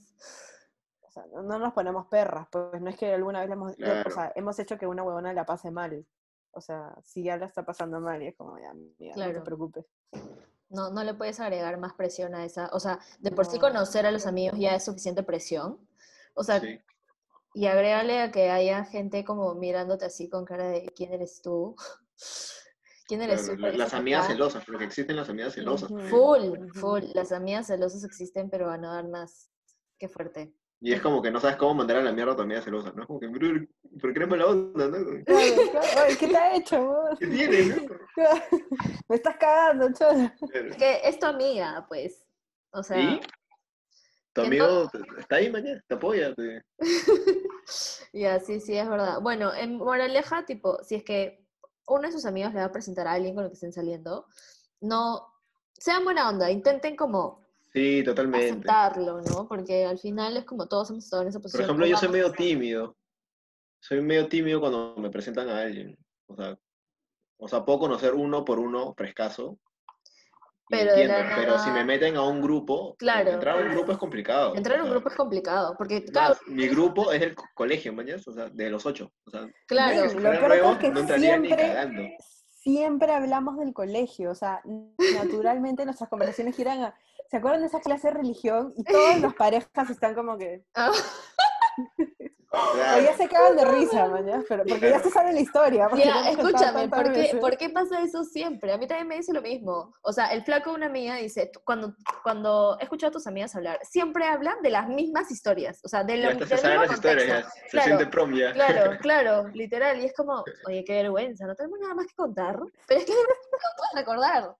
o 1.01 1.09
sea, 1.11 1.25
no 1.31 1.43
no 1.43 1.59
nos 1.59 1.73
ponemos 1.73 2.07
perras, 2.07 2.47
pues 2.51 2.81
no 2.81 2.89
es 2.89 2.97
que 2.97 3.13
alguna 3.13 3.39
vez 3.39 3.47
le 3.49 3.53
hemos, 3.53 3.75
Claro. 3.75 4.09
o 4.09 4.13
sea, 4.13 4.31
hemos 4.35 4.59
hecho 4.59 4.77
que 4.77 4.87
una 4.87 5.03
huevona 5.03 5.31
la 5.33 5.45
pase 5.45 5.71
mal. 5.71 6.05
O 6.51 6.59
sea, 6.61 6.95
si 7.03 7.21
ya 7.23 7.37
la 7.37 7.45
está 7.45 7.63
pasando 7.63 7.99
mal, 8.01 8.21
y 8.23 8.27
es 8.27 8.35
como, 8.35 8.57
ya, 8.59 8.71
amiga, 8.71 9.15
no 9.15 9.31
te 9.33 9.41
preocupes. 9.41 9.85
No, 10.69 10.89
no 10.89 11.03
le 11.03 11.13
puedes 11.13 11.39
agregar 11.39 11.77
más 11.77 11.93
presión 11.93 12.33
a 12.33 12.43
esa. 12.43 12.69
O 12.73 12.79
sea, 12.79 12.99
de 13.19 13.31
por 13.31 13.45
sí 13.45 13.55
No. 13.57 13.61
conocer 13.61 14.05
a 14.07 14.11
los 14.11 14.25
amigos 14.25 14.59
ya 14.59 14.73
es 14.75 14.83
suficiente 14.83 15.21
presión. 15.23 15.87
O 16.33 16.43
sea, 16.43 16.59
Sí. 16.59 16.81
Y 17.57 17.65
agrégale 17.65 18.21
a 18.21 18.29
que 18.31 18.51
haya 18.51 18.85
gente 18.85 19.25
como 19.25 19.55
mirándote 19.55 20.05
así 20.05 20.29
con 20.29 20.45
cara 20.45 20.65
de 20.69 20.85
¿quién 20.95 21.11
eres 21.11 21.41
tú? 21.41 21.75
¿Quién 23.07 23.23
eres 23.23 23.45
Claro, 23.47 23.55
tú? 23.55 23.61
la- 23.63 23.71
las 23.77 23.93
amigas 23.95 24.25
acá?". 24.25 24.33
celosas, 24.33 24.63
porque 24.65 24.83
existen 24.83 25.15
las 25.15 25.27
amigas 25.29 25.55
celosas. 25.55 25.89
Full, 25.89 26.69
full. 26.75 27.03
Las 27.15 27.31
amigas 27.31 27.65
celosas 27.65 28.03
existen, 28.03 28.51
pero 28.51 28.69
a 28.69 28.77
no 28.77 28.93
dar 28.93 29.07
más. 29.07 29.49
Qué 29.97 30.07
fuerte. 30.07 30.53
Y 30.81 30.93
es 30.93 31.01
como 31.01 31.19
que 31.23 31.31
no 31.31 31.39
sabes 31.39 31.55
cómo 31.55 31.73
mandar 31.73 31.97
a 31.97 32.03
la 32.03 32.11
mierda 32.11 32.33
a 32.33 32.35
tu 32.35 32.43
amiga 32.43 32.61
celosa, 32.61 32.91
¿no? 32.95 33.07
Como 33.07 33.19
que, 33.19 33.25
"Brr, 33.27 33.67
¿por 33.99 34.13
qué 34.13 34.19
eres 34.19 34.29
mala 34.29 34.45
onda, 34.45 34.87
no? 34.87 34.97
Claro, 35.25 35.53
claro, 35.71 36.03
"Oye, 36.05 36.17
¿Qué 36.19 36.27
te 36.27 36.37
ha 36.37 36.55
hecho? 36.55 36.85
vos?" 36.85 37.17
¿Qué 37.19 37.25
tienes, 37.25 37.75
no? 37.75 37.87
Me 39.09 39.15
estás 39.15 39.35
cagando, 39.37 39.91
chola. 39.93 40.35
Claro. 40.47 40.69
Es 40.69 40.77
que 40.77 40.99
es 41.05 41.17
tu 41.17 41.25
amiga, 41.25 41.87
pues. 41.89 42.23
O 42.71 42.83
sea, 42.83 43.01
¿Y? 43.01 43.19
Tu 44.37 44.45
amigo 44.45 44.89
está 45.17 45.37
ahí 45.37 45.49
mañana, 45.49 45.83
te 45.87 45.95
apoya. 45.95 46.33
Ya, 48.13 48.39
sí, 48.39 48.61
sí, 48.61 48.77
es 48.77 48.87
verdad. 48.87 49.19
Bueno, 49.21 49.53
en 49.53 49.75
moraleja, 49.75 50.45
tipo, 50.45 50.81
si 50.83 50.95
es 50.95 51.03
que 51.03 51.45
uno 51.85 52.03
de 52.03 52.13
sus 52.13 52.25
amigos 52.25 52.53
le 52.53 52.61
va 52.61 52.67
a 52.67 52.71
presentar 52.71 53.07
a 53.07 53.11
alguien 53.13 53.35
con 53.35 53.43
el 53.43 53.49
que 53.49 53.55
estén 53.55 53.73
saliendo, 53.73 54.25
no, 54.79 55.27
sean 55.73 56.05
buena 56.05 56.29
onda, 56.29 56.49
intenten 56.49 56.95
como 56.95 57.45
Sí, 57.73 58.03
totalmente. 58.05 58.51
aceptarlo, 58.51 59.21
¿no? 59.21 59.47
Porque 59.49 59.85
al 59.85 59.99
final 59.99 60.37
es 60.37 60.45
como 60.45 60.67
todos 60.67 60.89
hemos 60.91 61.03
estado 61.03 61.23
en 61.23 61.27
esa 61.27 61.39
Por 61.39 61.43
posición. 61.43 61.65
ejemplo, 61.65 61.85
o 61.85 61.89
yo 61.89 61.97
soy 61.97 62.09
medio 62.09 62.31
tímido. 62.31 62.95
Soy 63.81 64.01
medio 64.01 64.29
tímido 64.29 64.61
cuando 64.61 64.95
me 64.97 65.09
presentan 65.09 65.49
a 65.49 65.59
alguien. 65.59 65.97
O 66.27 66.35
sea, 66.35 66.57
o 67.37 67.47
sea 67.47 67.65
puedo 67.65 67.79
conocer 67.79 68.13
uno 68.13 68.45
por 68.45 68.59
uno, 68.59 68.93
frescaso. 68.95 69.59
Pero 70.69 70.95
la 71.07 71.33
pero 71.35 71.59
si 71.59 71.69
me 71.71 71.83
meten 71.85 72.17
a 72.17 72.23
un 72.23 72.41
grupo, 72.41 72.95
Claro. 72.97 73.31
entrar 73.31 73.57
a 73.57 73.61
un 73.65 73.71
grupo 73.71 73.91
es 73.93 73.97
complicado. 73.97 74.53
Entrar 74.55 74.75
en 74.75 74.81
o 74.81 74.83
un 74.83 74.89
sea, 74.89 74.93
grupo 74.95 75.09
es 75.09 75.15
complicado, 75.15 75.75
porque, 75.77 76.01
más, 76.01 76.11
claro, 76.11 76.35
mi 76.47 76.67
grupo 76.67 77.11
es 77.13 77.21
el 77.21 77.35
co- 77.35 77.45
colegio, 77.53 77.93
mañana, 77.93 78.21
o 78.25 78.31
sea, 78.33 78.49
de 78.49 78.69
los 78.69 78.85
ocho. 78.85 79.11
O 79.25 79.31
sea, 79.31 79.49
claro, 79.65 80.05
lo 80.13 80.47
nuevo, 80.47 80.71
es 80.73 80.77
que 80.79 80.89
no 80.89 81.07
siempre, 81.07 82.17
siempre 82.49 83.13
hablamos 83.13 83.57
del 83.57 83.73
colegio, 83.73 84.31
o 84.31 84.35
sea, 84.35 84.61
naturalmente 85.13 85.85
nuestras 85.85 86.09
conversaciones 86.09 86.55
giran 86.55 86.83
a... 86.83 86.95
¿Se 87.29 87.37
acuerdan 87.37 87.61
de 87.61 87.67
esa 87.67 87.79
clase 87.81 88.07
de 88.09 88.13
religión? 88.15 88.73
Y 88.75 88.83
todas 88.83 89.19
las 89.21 89.33
parejas 89.35 89.89
están 89.89 90.15
como 90.15 90.37
que... 90.37 90.63
Claro. 92.49 93.01
ya 93.03 93.13
se 93.17 93.27
cagan 93.27 93.57
de 93.57 93.65
risa, 93.65 94.07
mañana, 94.07 94.43
pero 94.47 94.63
porque 94.63 94.89
ya 94.89 94.99
se 94.99 95.09
sabe 95.09 95.33
la 95.33 95.39
historia. 95.41 95.89
Ya, 95.97 96.29
escúchame, 96.29 96.87
¿por 96.87 97.11
qué. 97.11 97.37
¿por 97.39 97.57
qué 97.57 97.69
pasa 97.69 98.01
eso 98.01 98.23
siempre? 98.23 98.71
A 98.71 98.77
mí 98.77 98.87
también 98.87 99.07
me 99.07 99.17
dice 99.17 99.33
lo 99.33 99.41
mismo. 99.41 99.93
O 100.01 100.13
sea, 100.13 100.27
el 100.27 100.43
flaco 100.43 100.69
de 100.69 100.77
una 100.77 100.85
amiga 100.85 101.15
dice, 101.15 101.51
cuando, 101.65 101.93
cuando 102.23 102.77
he 102.79 102.83
escuchado 102.83 103.09
a 103.09 103.13
tus 103.13 103.27
amigas 103.27 103.53
hablar, 103.55 103.79
siempre 103.83 104.25
hablan 104.25 104.61
de 104.61 104.69
las 104.69 104.87
mismas 104.87 105.29
historias. 105.29 105.81
O 105.83 105.89
sea, 105.89 106.05
de 106.05 106.17
lo, 106.17 106.31
Ya 106.31 106.35
del 106.35 106.47
se 106.47 106.55
mismo 106.55 106.81
las 106.83 106.91
historias. 106.93 107.53
Se 107.53 107.69
Claro, 107.69 107.85
siente 107.85 108.05
prom 108.07 108.33
ya. 108.33 108.53
Claro, 108.53 108.97
claro, 109.01 109.47
literal. 109.49 109.99
Y 109.99 110.05
es 110.05 110.13
como, 110.13 110.43
oye, 110.67 110.83
qué 110.85 110.93
vergüenza, 110.93 111.45
no 111.47 111.55
tenemos 111.55 111.79
nada 111.79 111.95
más 111.95 112.07
que 112.07 112.15
contar. 112.15 112.57
Pero 112.87 112.99
es 113.01 113.05
que 113.05 113.11
no 113.13 113.17
puedes 113.77 113.93
recordar. 114.05 114.55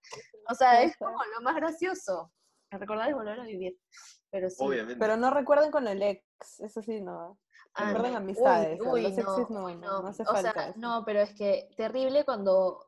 O 0.49 0.55
sea, 0.55 0.81
es 0.83 0.97
como 0.97 1.17
lo 1.35 1.41
más 1.41 1.55
gracioso. 1.55 2.31
Recordar 2.69 3.07
es 3.09 3.15
volver 3.15 3.39
a 3.39 3.43
vivir. 3.43 3.77
Pero 4.29 4.49
sí. 4.49 4.57
Obviamente. 4.59 4.99
Pero 4.99 5.15
no 5.15 5.31
recuerden 5.31 5.71
con 5.71 5.87
el 5.87 6.01
ex, 6.03 6.21
eso 6.59 6.81
sí, 6.81 6.99
no. 6.99 7.39
Ah, 7.77 7.93
no. 7.93 8.17
amistades, 8.17 8.79
Uy, 8.81 9.11
no, 9.11 9.37
no, 9.49 9.69
no, 9.75 10.01
no 10.01 10.07
hace 10.07 10.23
o 10.23 10.25
sea, 10.25 10.51
falta 10.51 10.69
eso. 10.69 10.79
no, 10.79 11.03
pero 11.05 11.21
es 11.21 11.33
que 11.33 11.69
terrible 11.77 12.25
cuando 12.25 12.87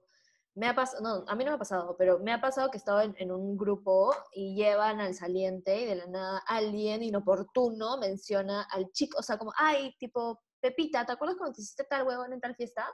me 0.56 0.68
ha 0.68 0.76
pasado, 0.76 1.02
no, 1.02 1.26
a 1.28 1.36
mí 1.36 1.44
no 1.44 1.52
me 1.52 1.56
ha 1.56 1.60
pasado, 1.60 1.96
pero 1.98 2.20
me 2.20 2.34
ha 2.34 2.42
pasado 2.42 2.70
que 2.72 2.78
estaba 2.78 3.04
en, 3.04 3.16
en 3.18 3.32
un 3.32 3.58
grupo 3.58 4.14
y 4.34 4.56
llevan 4.56 5.00
al 5.00 5.14
saliente 5.14 5.82
y 5.82 5.86
de 5.86 5.96
la 5.96 6.08
nada 6.08 6.44
alguien 6.48 7.04
inoportuno 7.04 7.98
menciona 7.98 8.64
al 8.64 8.92
chico, 8.92 9.20
o 9.20 9.24
sea, 9.24 9.38
como, 9.38 9.54
ay, 9.58 9.96
tipo, 10.00 10.42
Pepita, 10.60 11.06
¿te 11.06 11.14
acuerdas 11.14 11.38
cuando 11.38 11.56
te 11.56 11.62
hiciste 11.62 11.86
tal 11.86 12.06
huevón 12.06 12.34
en 12.34 12.42
tal 12.42 12.56
fiesta? 12.56 12.86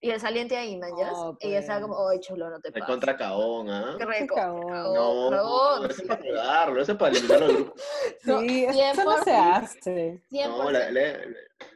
Y 0.00 0.10
el 0.10 0.20
saliente 0.20 0.56
ahí, 0.56 0.76
man, 0.78 0.90
¿ya? 0.96 1.10
No, 1.10 1.36
Y 1.40 1.48
ella 1.48 1.58
estaba 1.58 1.80
como, 1.80 2.08
ay, 2.08 2.20
chulo, 2.20 2.48
no 2.48 2.60
te 2.60 2.70
pases. 2.70 2.86
contra 2.86 3.16
Caón, 3.16 3.68
¿ah? 3.68 3.96
Qué 3.98 4.04
rico. 4.06 4.36
cagón. 4.36 4.94
No, 4.94 5.28
cagón, 5.30 5.90
eso 5.90 6.02
es 6.02 6.08
para 6.08 6.20
pegarlo, 6.20 6.82
eso 6.82 6.92
es 6.92 6.98
para 6.98 7.10
eliminarlo 7.12 7.46
del 7.48 7.56
grupo. 7.56 7.74
No, 8.24 8.40
Sí, 8.40 8.64
eso 8.64 9.04
no 9.04 9.24
se 9.24 9.30
100%. 9.32 9.52
hace. 9.56 10.22
100%. 10.30 10.48
No, 10.48 10.70
la, 10.70 10.90
la, 10.92 11.18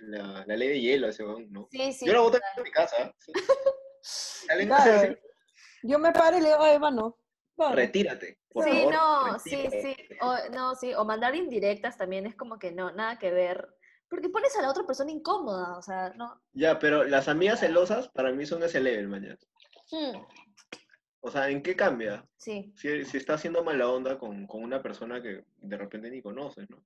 la- 0.02 0.44
la 0.46 0.56
ley 0.56 0.68
de 0.68 0.80
hielo, 0.80 1.08
ese 1.08 1.24
weón, 1.24 1.50
no. 1.52 1.66
Sí, 1.72 1.92
sí. 1.92 2.06
Yo 2.06 2.12
lo 2.12 2.22
voto 2.22 2.38
en 2.56 2.62
mi 2.62 2.70
casa. 2.70 2.96
¿ah? 3.00 3.12
Sí. 3.18 3.32
Yo 5.82 5.98
me 5.98 6.12
paro 6.12 6.38
y 6.38 6.40
le 6.42 6.48
digo, 6.50 6.62
ay, 6.62 6.78
mano. 6.78 7.18
vale". 7.56 7.74
retírate. 7.76 8.38
Por 8.52 8.64
sí, 8.64 8.70
favor, 8.70 8.92
no, 8.94 9.38
sí, 9.40 9.68
sí. 9.70 9.96
O, 10.20 10.36
no, 10.52 10.74
sí. 10.76 10.94
O 10.94 11.04
mandar 11.04 11.34
indirectas 11.34 11.96
también 11.96 12.26
es 12.26 12.36
como 12.36 12.58
que 12.58 12.70
no, 12.70 12.92
nada 12.92 13.18
que 13.18 13.30
ver. 13.32 13.66
Porque 14.12 14.28
pones 14.28 14.54
a 14.58 14.60
la 14.60 14.68
otra 14.70 14.84
persona 14.84 15.10
incómoda, 15.10 15.78
o 15.78 15.80
sea, 15.82 16.10
no. 16.10 16.38
Ya, 16.52 16.78
pero 16.78 17.02
las 17.04 17.28
amigas 17.28 17.60
celosas 17.60 18.08
para 18.10 18.30
mí 18.30 18.44
son 18.44 18.62
ese 18.62 18.78
level, 18.78 19.08
mañana. 19.08 19.38
Hmm, 19.90 20.18
O 21.22 21.30
sea, 21.30 21.48
¿en 21.48 21.62
qué 21.62 21.74
cambia? 21.74 22.28
Sí, 22.36 22.74
Si, 22.76 23.04
si 23.06 23.16
está 23.16 23.34
haciendo 23.34 23.64
mala 23.64 23.88
onda 23.88 24.18
con, 24.18 24.46
con 24.46 24.62
una 24.62 24.82
persona 24.82 25.22
que 25.22 25.46
de 25.56 25.76
repente 25.78 26.10
ni 26.10 26.20
conoces, 26.20 26.68
¿no? 26.68 26.84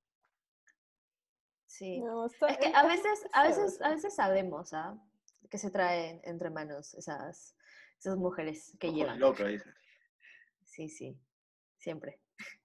sí. 1.67 1.99
No, 1.99 2.27
está- 2.27 2.47
Es 2.47 2.59
que 2.59 2.73
a 2.73 2.87
veces, 2.87 3.27
a 3.33 3.43
veces, 3.43 3.83
a 3.83 3.91
veces 3.91 4.15
sabemos, 4.15 4.73
¿ah? 4.73 4.97
Que 5.51 5.59
se 5.59 5.71
traen 5.73 6.21
entre 6.23 6.51
manos 6.51 6.95
esas, 6.95 7.57
esas 7.99 8.17
mujeres 8.17 8.77
que 8.79 8.87
Ojo, 8.87 8.97
llevan. 8.97 9.19
loca, 9.19 9.47
dices. 9.47 9.75
Sí, 10.65 10.89
sí. 10.89 11.19
Siempre. 11.77 12.21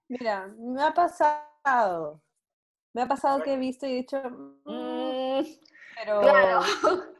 Mira, 0.06 0.46
me 0.56 0.82
ha 0.84 0.94
pasado. 0.94 2.22
Me 2.94 3.02
ha 3.02 3.06
pasado 3.08 3.42
que 3.42 3.54
he 3.54 3.56
visto 3.56 3.86
y 3.86 3.92
he 3.92 3.96
dicho, 3.96 4.18
"Mm", 4.30 4.60
Mm, 4.64 5.44
pero, 5.96 6.20
claro. 6.20 6.60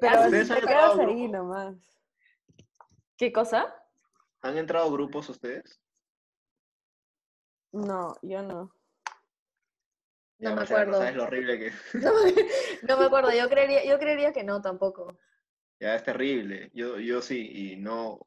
pero 0.00 0.20
¿Ustedes 0.20 0.48
te 0.48 0.54
han 0.54 0.60
quedas 0.66 0.98
ahí 0.98 1.28
nomás. 1.28 1.76
¿Qué 3.16 3.32
cosa? 3.32 3.74
¿Han 4.42 4.56
entrado 4.56 4.90
grupos 4.92 5.28
ustedes? 5.28 5.80
No, 7.72 8.14
yo 8.22 8.42
no. 8.42 8.72
No 10.38 10.50
Ya, 10.50 10.54
me 10.54 10.62
acuerdo. 10.62 10.92
sabes 10.94 11.16
lo 11.16 11.24
horrible 11.24 11.58
que 11.58 11.72
No, 11.94 12.12
no 12.88 12.96
me 12.98 13.06
acuerdo, 13.06 13.32
yo 13.32 13.48
creería, 13.48 13.84
yo 13.84 13.98
creería 13.98 14.32
que 14.32 14.44
no 14.44 14.62
tampoco. 14.62 15.18
Ya 15.80 15.96
es 15.96 16.04
terrible. 16.04 16.70
Yo, 16.72 16.98
yo 16.98 17.20
sí, 17.20 17.72
y 17.72 17.76
no. 17.76 18.20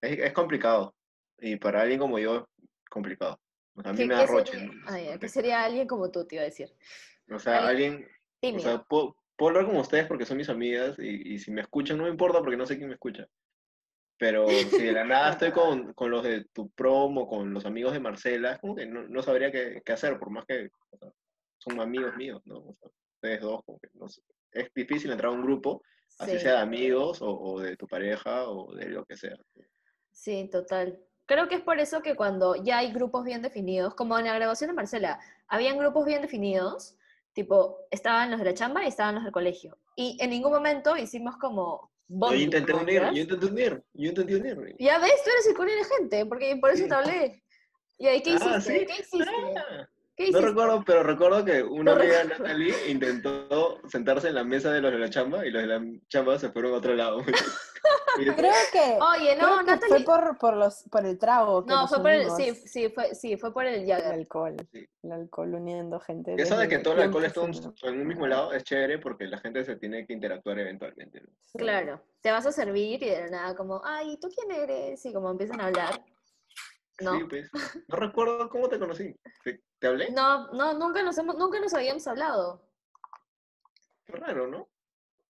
Es, 0.00 0.18
es 0.18 0.32
complicado. 0.32 0.94
Y 1.38 1.56
para 1.56 1.82
alguien 1.82 2.00
como 2.00 2.18
yo, 2.18 2.48
complicado. 2.90 3.38
O 3.84 3.88
a 3.88 3.92
mí 3.92 3.98
¿Qué, 3.98 4.06
me 4.06 4.14
da 4.14 4.26
roche. 4.26 4.52
sería, 4.52 4.66
¿no? 4.66 4.82
ah, 4.86 5.18
¿qué 5.20 5.28
sería 5.28 5.64
alguien 5.64 5.86
como 5.86 6.10
tú, 6.10 6.26
te 6.26 6.36
iba 6.36 6.42
a 6.42 6.46
decir? 6.46 6.74
O 7.30 7.38
sea, 7.38 7.66
alguien 7.66 8.06
alguien. 8.42 8.56
O 8.56 8.58
sea, 8.60 8.82
puedo, 8.82 9.16
puedo 9.36 9.50
hablar 9.50 9.66
con 9.66 9.76
ustedes 9.76 10.06
porque 10.06 10.26
son 10.26 10.36
mis 10.36 10.48
amigas 10.48 10.98
y, 10.98 11.34
y 11.34 11.38
si 11.38 11.50
me 11.50 11.60
escuchan 11.60 11.98
no 11.98 12.04
me 12.04 12.10
importa 12.10 12.40
porque 12.40 12.56
no 12.56 12.66
sé 12.66 12.76
quién 12.76 12.88
me 12.88 12.94
escucha. 12.94 13.28
Pero 14.18 14.48
si 14.48 14.82
de 14.82 14.92
la 14.92 15.04
nada 15.04 15.30
estoy 15.32 15.52
con, 15.52 15.92
con 15.94 16.10
los 16.10 16.24
de 16.24 16.44
tu 16.52 16.70
promo, 16.70 17.28
con 17.28 17.54
los 17.54 17.64
amigos 17.66 17.92
de 17.92 18.00
Marcela, 18.00 18.52
es 18.52 18.58
como 18.58 18.74
que 18.74 18.86
no, 18.86 19.06
no 19.08 19.22
sabría 19.22 19.52
qué, 19.52 19.80
qué 19.84 19.92
hacer, 19.92 20.18
por 20.18 20.30
más 20.30 20.44
que 20.44 20.70
o 20.90 20.98
sea, 20.98 21.12
son 21.58 21.80
amigos 21.80 22.16
míos, 22.16 22.42
¿no? 22.46 22.58
O 22.58 22.74
sea, 22.74 22.88
ustedes 23.14 23.40
dos, 23.40 23.62
como 23.64 23.78
que 23.78 23.88
no 23.94 24.08
sé. 24.08 24.22
Es 24.52 24.72
difícil 24.74 25.12
entrar 25.12 25.30
a 25.30 25.34
un 25.34 25.42
grupo, 25.42 25.82
así 26.18 26.32
Sí, 26.32 26.40
sea 26.40 26.52
de 26.54 26.58
amigos 26.58 27.22
o, 27.22 27.30
o 27.30 27.60
de 27.60 27.76
tu 27.76 27.86
pareja 27.86 28.48
o 28.48 28.74
de 28.74 28.88
lo 28.88 29.04
que 29.04 29.16
sea. 29.16 29.36
sí, 30.10 30.48
total. 30.50 30.98
Creo 31.28 31.46
que 31.46 31.56
es 31.56 31.60
por 31.60 31.78
eso 31.78 32.00
que 32.00 32.16
cuando 32.16 32.56
ya 32.56 32.78
hay 32.78 32.90
grupos 32.90 33.22
bien 33.22 33.42
definidos, 33.42 33.94
como 33.94 34.18
en 34.18 34.24
la 34.24 34.34
grabación 34.34 34.68
de 34.70 34.74
Marcela, 34.74 35.20
habían 35.46 35.76
grupos 35.76 36.06
bien 36.06 36.22
definidos, 36.22 36.96
tipo, 37.34 37.80
estaban 37.90 38.30
los 38.30 38.38
de 38.40 38.46
la 38.46 38.54
chamba 38.54 38.82
y 38.82 38.88
estaban 38.88 39.14
los 39.14 39.24
del 39.24 39.32
colegio. 39.32 39.76
Y 39.94 40.16
en 40.20 40.30
ningún 40.30 40.52
momento 40.52 40.96
hicimos 40.96 41.36
como 41.36 41.90
Yo 42.08 42.16
bonding, 42.16 42.40
intenté 42.44 42.72
¿no? 42.72 42.80
unir, 42.80 43.02
yo 43.12 43.22
intenté 43.22 43.46
unir, 43.46 43.84
yo 43.92 44.08
intenté 44.08 44.36
unir. 44.36 44.76
Ya 44.78 44.98
ves, 44.98 45.22
tú 45.22 45.30
eres 45.30 45.46
el 45.48 45.54
de 45.54 45.96
gente, 45.98 46.24
porque 46.24 46.56
por 46.56 46.70
eso 46.70 46.86
te 46.88 46.94
hablé. 46.94 47.42
¿Y 47.98 48.06
ahí 48.06 48.22
qué 48.22 48.38
Ah, 48.40 48.56
hiciste? 48.56 48.78
¿sí? 48.78 48.86
¿Qué 48.86 49.02
hiciste? 49.02 49.30
Ah. 49.58 49.88
¿Qué 50.18 50.32
No 50.32 50.40
recuerdo, 50.40 50.82
pero 50.84 51.04
recuerdo 51.04 51.44
que 51.44 51.62
una 51.62 51.94
No 51.94 52.00
amiga 52.00 52.22
recuerdo. 52.24 52.42
Natalie 52.42 52.90
intentó 52.90 53.78
sentarse 53.88 54.26
en 54.26 54.34
la 54.34 54.42
mesa 54.42 54.72
de 54.72 54.80
los 54.80 54.90
de 54.90 54.98
la 54.98 55.08
chamba 55.08 55.46
y 55.46 55.50
los 55.52 55.62
de 55.62 55.68
la 55.68 55.80
chamba 56.08 56.36
se 56.40 56.50
fueron 56.50 56.74
a 56.74 56.78
otro 56.78 56.92
lado. 56.94 57.22
Creo 58.16 58.52
que, 58.72 58.98
Oye, 59.00 59.36
no, 59.36 59.62
Natalie. 59.62 59.88
fue 59.88 60.00
por, 60.04 60.38
por, 60.38 60.56
los, 60.56 60.82
por 60.90 61.06
el 61.06 61.16
trago. 61.18 61.64
Que 61.64 61.72
No, 61.72 61.82
nos 61.82 61.90
fue 61.90 62.00
por 62.00 62.10
el, 62.10 62.28
sí, 62.32 62.52
sí, 62.52 62.88
fue, 62.88 63.14
sí, 63.14 63.36
fue 63.36 63.52
por 63.54 63.64
el 63.64 63.82
El 63.82 63.86
Jagger. 63.86 64.12
alcohol. 64.12 64.56
Sí. 64.72 64.88
El 65.04 65.12
alcohol 65.12 65.54
uniendo 65.54 66.00
gente. 66.00 66.34
Eso 66.36 66.56
de 66.56 66.66
que 66.66 66.80
todo 66.80 66.94
el 66.94 67.02
alcohol 67.02 67.24
esté 67.24 67.38
tiempos 67.40 67.74
en, 67.84 68.00
un 68.00 68.06
mismo 68.08 68.26
lado 68.26 68.52
es 68.52 68.64
chévere 68.64 68.98
porque 68.98 69.26
la 69.26 69.38
gente 69.38 69.64
se 69.64 69.76
tiene 69.76 70.04
que 70.04 70.14
interactuar 70.14 70.58
eventualmente. 70.58 71.20
¿no? 71.20 71.28
Sí. 71.44 71.58
Claro, 71.58 72.02
te 72.20 72.32
vas 72.32 72.44
a 72.44 72.50
servir 72.50 73.00
y 73.04 73.08
de 73.08 73.20
la 73.20 73.28
nada 73.30 73.54
como, 73.54 73.80
ay, 73.84 74.18
¿tú 74.20 74.28
quién 74.34 74.50
eres? 74.50 75.06
Y 75.06 75.12
como 75.12 75.30
empiezan 75.30 75.60
a 75.60 75.66
hablar. 75.66 76.04
No, 77.00 77.16
Sí, 77.20 77.24
pues. 77.28 77.48
No 77.86 77.96
recuerdo 77.96 78.48
cómo 78.48 78.68
te 78.68 78.80
conocí. 78.80 79.14
¿Te, 79.44 79.60
te 79.78 79.86
hablé? 79.86 80.10
no, 80.10 80.48
no, 80.52 80.74
nunca 80.74 81.02
nos 81.02 81.16
hemos, 81.18 81.36
nunca 81.36 81.60
nos 81.60 81.72
habíamos 81.74 82.06
hablado. 82.06 82.62
Qué 84.04 84.12
raro, 84.14 84.46
¿no? 84.46 84.68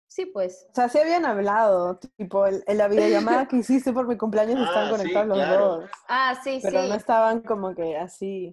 Sí, 0.07 0.25
pues. 0.27 0.67
O 0.71 0.75
sea, 0.75 0.89
sí 0.89 0.99
habían 0.99 1.27
hablado, 1.27 1.99
tipo, 2.17 2.47
el- 2.47 2.65
en 2.67 2.79
la 2.79 2.89
videollamada 2.89 3.47
que 3.47 3.57
hiciste 3.57 3.93
por 3.93 4.07
mi 4.07 4.17
cumpleaños 4.17 4.59
estaban 4.69 4.89
Ah, 4.89 4.91
sí, 4.91 4.97
conectados 4.97 5.29
los 5.29 5.37
claro. 5.39 5.67
dos, 5.81 5.91
Ah, 6.09 6.41
sí, 6.43 6.61
pero 6.63 6.83
sí. 6.83 6.89
no 6.89 6.95
estaban 6.95 7.41
como 7.43 7.75
que 7.75 7.97
así. 7.97 8.53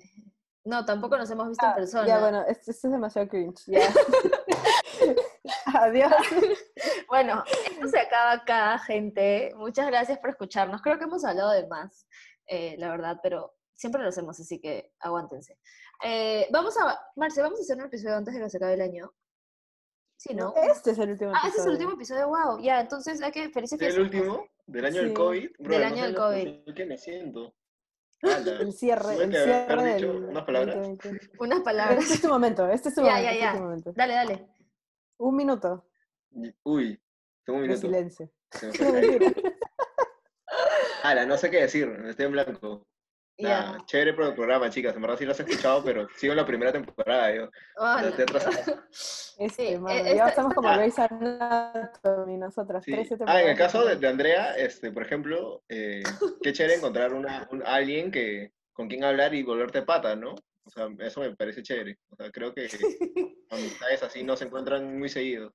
No, 0.66 0.84
tampoco 0.84 1.16
nos 1.18 1.30
hemos 1.30 1.48
visto 1.50 1.64
en 1.66 1.72
Ah, 1.72 1.76
persona. 1.76 2.08
Ya, 2.08 2.20
bueno, 2.20 2.42
este, 2.48 2.72
este 2.72 2.88
es 2.88 2.92
demasiado 2.92 3.28
cringe, 3.30 3.64
ya. 3.68 3.82
Adiós. 5.80 6.12
Bueno, 7.08 7.44
esto 7.70 7.88
se 7.88 8.00
acaba 8.00 8.32
acá, 8.34 8.78
gente. 8.80 9.54
Muchas 9.56 9.86
gracias 9.88 10.18
por 10.20 10.32
escucharnos. 10.32 10.82
Creo 10.82 10.98
que 10.98 11.06
hemos 11.06 11.24
hablado 11.24 11.52
de 11.52 11.66
más, 11.68 12.08
eh, 12.48 12.76
la 12.80 12.90
verdad, 12.90 13.20
pero 13.24 13.54
siempre 13.76 14.02
lo 14.02 14.10
hacemos, 14.10 14.40
así 14.40 14.60
que 14.60 14.94
aguántense. 15.00 15.58
Eh, 16.04 16.48
vamos 16.52 16.76
a, 16.78 17.00
Marce, 17.16 17.42
vamos 17.42 17.60
a 17.60 17.62
hacer 17.64 17.78
un 17.78 17.86
episodio 17.86 18.16
antes 18.16 18.34
de 18.34 18.40
que 18.42 18.50
se 18.50 18.58
acabe 18.58 18.74
el 18.74 18.82
año. 18.82 19.14
Sí, 20.18 20.34
¿no? 20.34 20.54
Este 20.56 20.92
es 20.92 20.98
el 21.00 21.12
último 21.12 21.32
Ah, 21.36 21.48
ese 21.48 21.60
es 21.60 21.66
el 21.66 21.74
episodio. 21.74 21.74
último 21.74 21.92
episodio, 21.94 22.28
wow. 22.30 22.60
Ya, 22.60 22.80
entonces 22.80 23.22
hay 23.22 23.32
que 23.32 23.50
felices 23.50 23.80
¿Es 23.82 23.96
el 23.96 24.02
último? 24.02 24.48
¿Del 24.66 24.86
año 24.86 25.02
del. 25.04 25.14
COVID? 25.14 25.50
Bro, 25.60 25.70
Del 25.72 25.82
no 25.82 25.88
año 25.88 25.96
sé 25.98 26.02
del 26.04 26.14
lo- 26.14 26.20
COVID. 26.22 26.74
¿Qué 26.74 26.86
me 26.86 26.98
siento? 26.98 27.56
Ala. 28.24 28.52
El 28.62 28.74
cierre, 28.74 29.16
el 29.24 29.30
del 29.30 30.06
unas 30.30 30.46
palabras. 30.46 30.76
2020. 30.78 31.32
Unas 31.38 31.60
Pero 31.60 31.64
palabras. 31.64 32.00
este 32.00 32.14
es 32.16 32.22
tu 32.22 32.30
momento, 32.30 32.68
este 32.72 32.90
es 32.90 32.96
tu 32.96 33.02
Ya, 33.04 33.08
momento, 33.12 33.24
ya, 33.26 33.32
este 33.34 33.44
ya. 33.44 33.54
tu 33.54 33.60
momento. 33.64 33.94
Dale, 33.94 34.14
dale. 34.14 34.48
Un 35.18 35.36
minuto 35.36 35.86
Uy, 36.64 37.00
tengo 37.46 37.58
un 37.60 37.64
minuto. 37.64 37.82
silencio. 37.82 38.32
Se 38.52 38.68
me. 38.92 39.20
Ala, 41.04 41.26
no 41.26 41.38
sé 41.38 41.52
qué 41.52 41.62
decir, 41.62 41.88
estoy 42.08 42.26
en 42.26 42.32
blanco. 42.32 42.88
Nah, 43.38 43.84
chévere 43.86 44.14
por 44.14 44.26
el 44.28 44.34
programa, 44.34 44.70
chicas. 44.70 44.96
En 44.96 45.02
verdad 45.02 45.18
sí 45.18 45.26
lo 45.26 45.32
has 45.32 45.40
escuchado, 45.40 45.84
pero 45.84 46.08
sigo 46.18 46.32
en 46.34 46.38
la 46.38 46.46
primera 46.46 46.72
temporada. 46.72 47.36
Yo. 47.36 47.50
Oh, 47.78 47.98
no. 48.00 48.08
Este, 49.38 49.50
Sí, 49.74 49.78
mano, 49.78 49.90
e- 50.00 50.04
ya 50.04 50.12
esta- 50.12 50.30
estamos 50.30 50.52
esta- 50.52 50.56
como 50.56 50.70
Ah. 50.70 50.78
Grey's 50.78 50.98
Anatomy, 50.98 52.38
nosotras. 52.38 52.84
Sí. 52.86 52.92
13 52.94 53.18
Ah, 53.28 53.42
en 53.42 53.50
el 53.50 53.58
caso 53.58 53.84
de, 53.84 54.08
Andrea, 54.08 54.56
este, 54.56 54.92
por 54.92 55.04
ejemplo, 55.04 55.62
eh, 55.68 56.02
qué 56.42 56.54
chévere 56.54 56.76
encontrar 56.94 57.14
una, 57.14 57.46
un, 57.52 57.62
alguien 57.66 58.12
que, 58.12 58.54
con 58.72 58.88
quien 58.88 59.04
hablar 59.04 59.34
y 59.34 59.44
volverte 59.44 59.82
pata, 59.82 60.16
¿no? 60.16 60.36
O 60.64 60.70
sea, 60.70 60.88
eso 61.00 61.20
me 61.20 61.36
parece 61.36 61.62
chévere. 61.62 61.98
O 62.10 62.16
sea, 62.16 62.32
creo 62.32 62.54
que 62.54 62.68
amistades 63.50 64.04
así 64.04 64.24
no 64.24 64.38
se 64.38 64.46
encuentran 64.46 64.98
muy 64.98 65.10
seguido. 65.10 65.54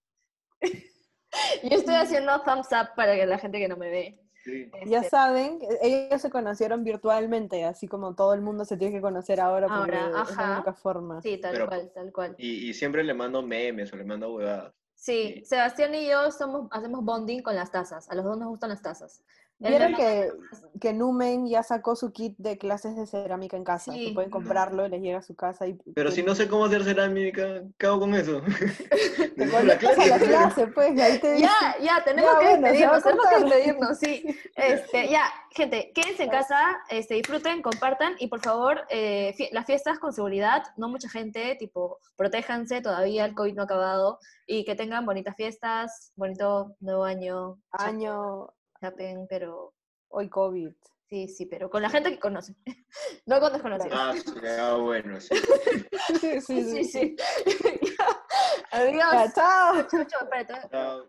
Yo 0.63 1.77
estoy 1.79 1.95
haciendo 1.95 2.43
thumbs 2.43 2.69
up 2.73 2.91
para 2.95 3.15
que 3.17 3.25
la 3.27 3.39
gente 3.39 3.59
que 3.59 3.69
no 3.69 3.77
me 3.79 3.89
ve. 3.91 4.21
Sí. 4.51 4.71
Ya 4.87 4.99
este, 4.99 5.11
saben, 5.11 5.59
e- 5.63 6.07
ellos 6.09 6.21
se 6.21 6.31
conocieron 6.31 6.85
virtualmente, 6.85 7.65
así 7.65 7.87
como 7.89 8.15
todo 8.15 8.35
el 8.35 8.41
mundo 8.41 8.65
se 8.65 8.77
tiene 8.77 8.95
que 8.95 9.01
conocer 9.01 9.41
ahora 9.41 9.67
porque 9.69 9.97
Ahora, 9.97 10.07
es 10.07 10.13
la 10.13 10.21
ajá. 10.21 10.55
única 10.57 10.73
forma. 10.75 11.23
Sí, 11.23 11.39
tal 11.39 11.53
Pero- 11.53 11.67
cual, 11.69 11.91
tal 11.95 12.13
cual. 12.13 12.35
Y, 12.39 12.69
y 12.71 12.75
siempre 12.75 13.05
le 13.05 13.15
mando 13.15 13.43
memes 13.43 13.93
o 13.93 13.97
le 13.97 14.05
mando 14.05 14.35
huevadas. 14.35 14.75
Sí, 14.95 15.35
Sí. 15.39 15.45
Sebastián 15.47 15.95
y 15.95 16.09
yo 16.09 16.31
somos, 16.31 16.69
hacemos 16.73 17.03
bonding 17.05 17.43
con 17.43 17.55
las 17.57 17.71
tazas. 17.71 18.11
A 18.11 18.15
los 18.15 18.25
dos 18.25 18.39
nos 18.39 18.49
gustan 18.49 18.69
las 18.71 18.83
tazas. 18.83 19.23
Vieron 19.69 19.95
que, 19.95 20.31
que 20.81 20.95
Numen 20.95 21.47
ya 21.47 21.63
sacó 21.63 21.95
su 21.95 22.13
kit 22.13 22.35
de 22.39 22.57
clases 22.57 22.97
de 22.97 23.07
cerámica 23.07 23.59
en 23.59 23.65
casa, 23.65 23.93
Sí. 23.93 24.09
que 24.09 24.15
pueden 24.15 24.31
comprarlo 24.31 24.87
y 24.87 24.89
les 24.89 25.03
llega 25.03 25.19
a 25.19 25.23
su 25.23 25.35
casa 25.37 25.67
y 25.67 25.75
Pero 25.95 26.11
si 26.11 26.23
no 26.23 26.35
sé 26.35 26.49
cómo 26.49 26.65
hacer 26.65 26.83
cerámica, 26.83 27.63
¿qué 27.77 27.87
hago 27.87 28.01
con 28.01 28.15
eso? 28.15 28.41
te 29.37 29.51
conectas 29.51 29.99
a 29.99 30.07
la 30.07 30.19
clase. 30.19 30.67
pues, 30.69 30.99
ahí 30.99 31.19
te 31.19 31.35
dice, 31.35 31.47
Ya, 31.47 31.77
ya, 31.83 32.03
tenemos 32.05 32.31
Ya, 32.33 32.39
que 32.39 32.45
bueno, 32.47 32.63
despedirnos, 32.69 33.03
tenemos 33.03 33.27
que 33.29 33.45
despedirnos, 33.45 33.99
sí. 33.99 34.25
Este, 34.57 35.09
ya, 35.11 35.25
gente, 35.51 35.93
quédense 35.95 36.23
en 36.25 36.31
casa, 36.31 36.81
este, 36.89 37.15
disfruten, 37.15 37.61
compartan 37.61 38.15
y 38.19 38.29
por 38.29 38.41
favor, 38.41 38.81
eh, 38.89 39.35
fie- 39.37 39.51
las 39.53 39.67
fiestas 39.67 39.99
con 39.99 40.13
seguridad, 40.15 40.63
no 40.79 40.89
mucha 40.89 41.09
gente, 41.11 41.55
tipo, 41.59 41.99
protéjanse, 42.17 42.81
todavía 42.81 43.27
el 43.27 43.35
COVID 43.35 43.55
no 43.55 43.63
ha 43.63 43.65
acabado 43.67 44.19
y 44.47 44.65
que 44.65 44.75
tengan 44.75 45.05
bonitas 45.05 45.37
fiestas, 45.37 46.13
bonito 46.17 46.77
nuevo 46.81 47.05
año, 47.05 47.59
año, 47.73 48.49
chapen, 48.81 49.27
pero 49.29 49.75
hoy 50.09 50.29
COVID. 50.29 50.73
sí, 51.09 51.29
sí, 51.29 51.47
pero 51.47 51.69
con 51.69 51.83
la 51.83 51.91
gente 51.91 52.11
que 52.11 52.19
conoce, 52.19 52.55
no 53.27 53.41
con 53.41 53.53
desconocidos. 53.53 53.99
Ah, 54.01 54.15
sí, 54.17 54.33
ah, 54.59 54.75
bueno, 54.75 55.21
sí. 55.21 55.35
Sí, 56.21 56.41
sí, 56.41 56.65
Sí, 56.65 56.85
sí. 56.85 57.17
Adiós. 58.73 59.35
Chao. 59.35 59.87
Chau, 59.89 60.05
chau, 60.05 60.23
espérate. 60.23 60.69
Chao. 60.71 61.09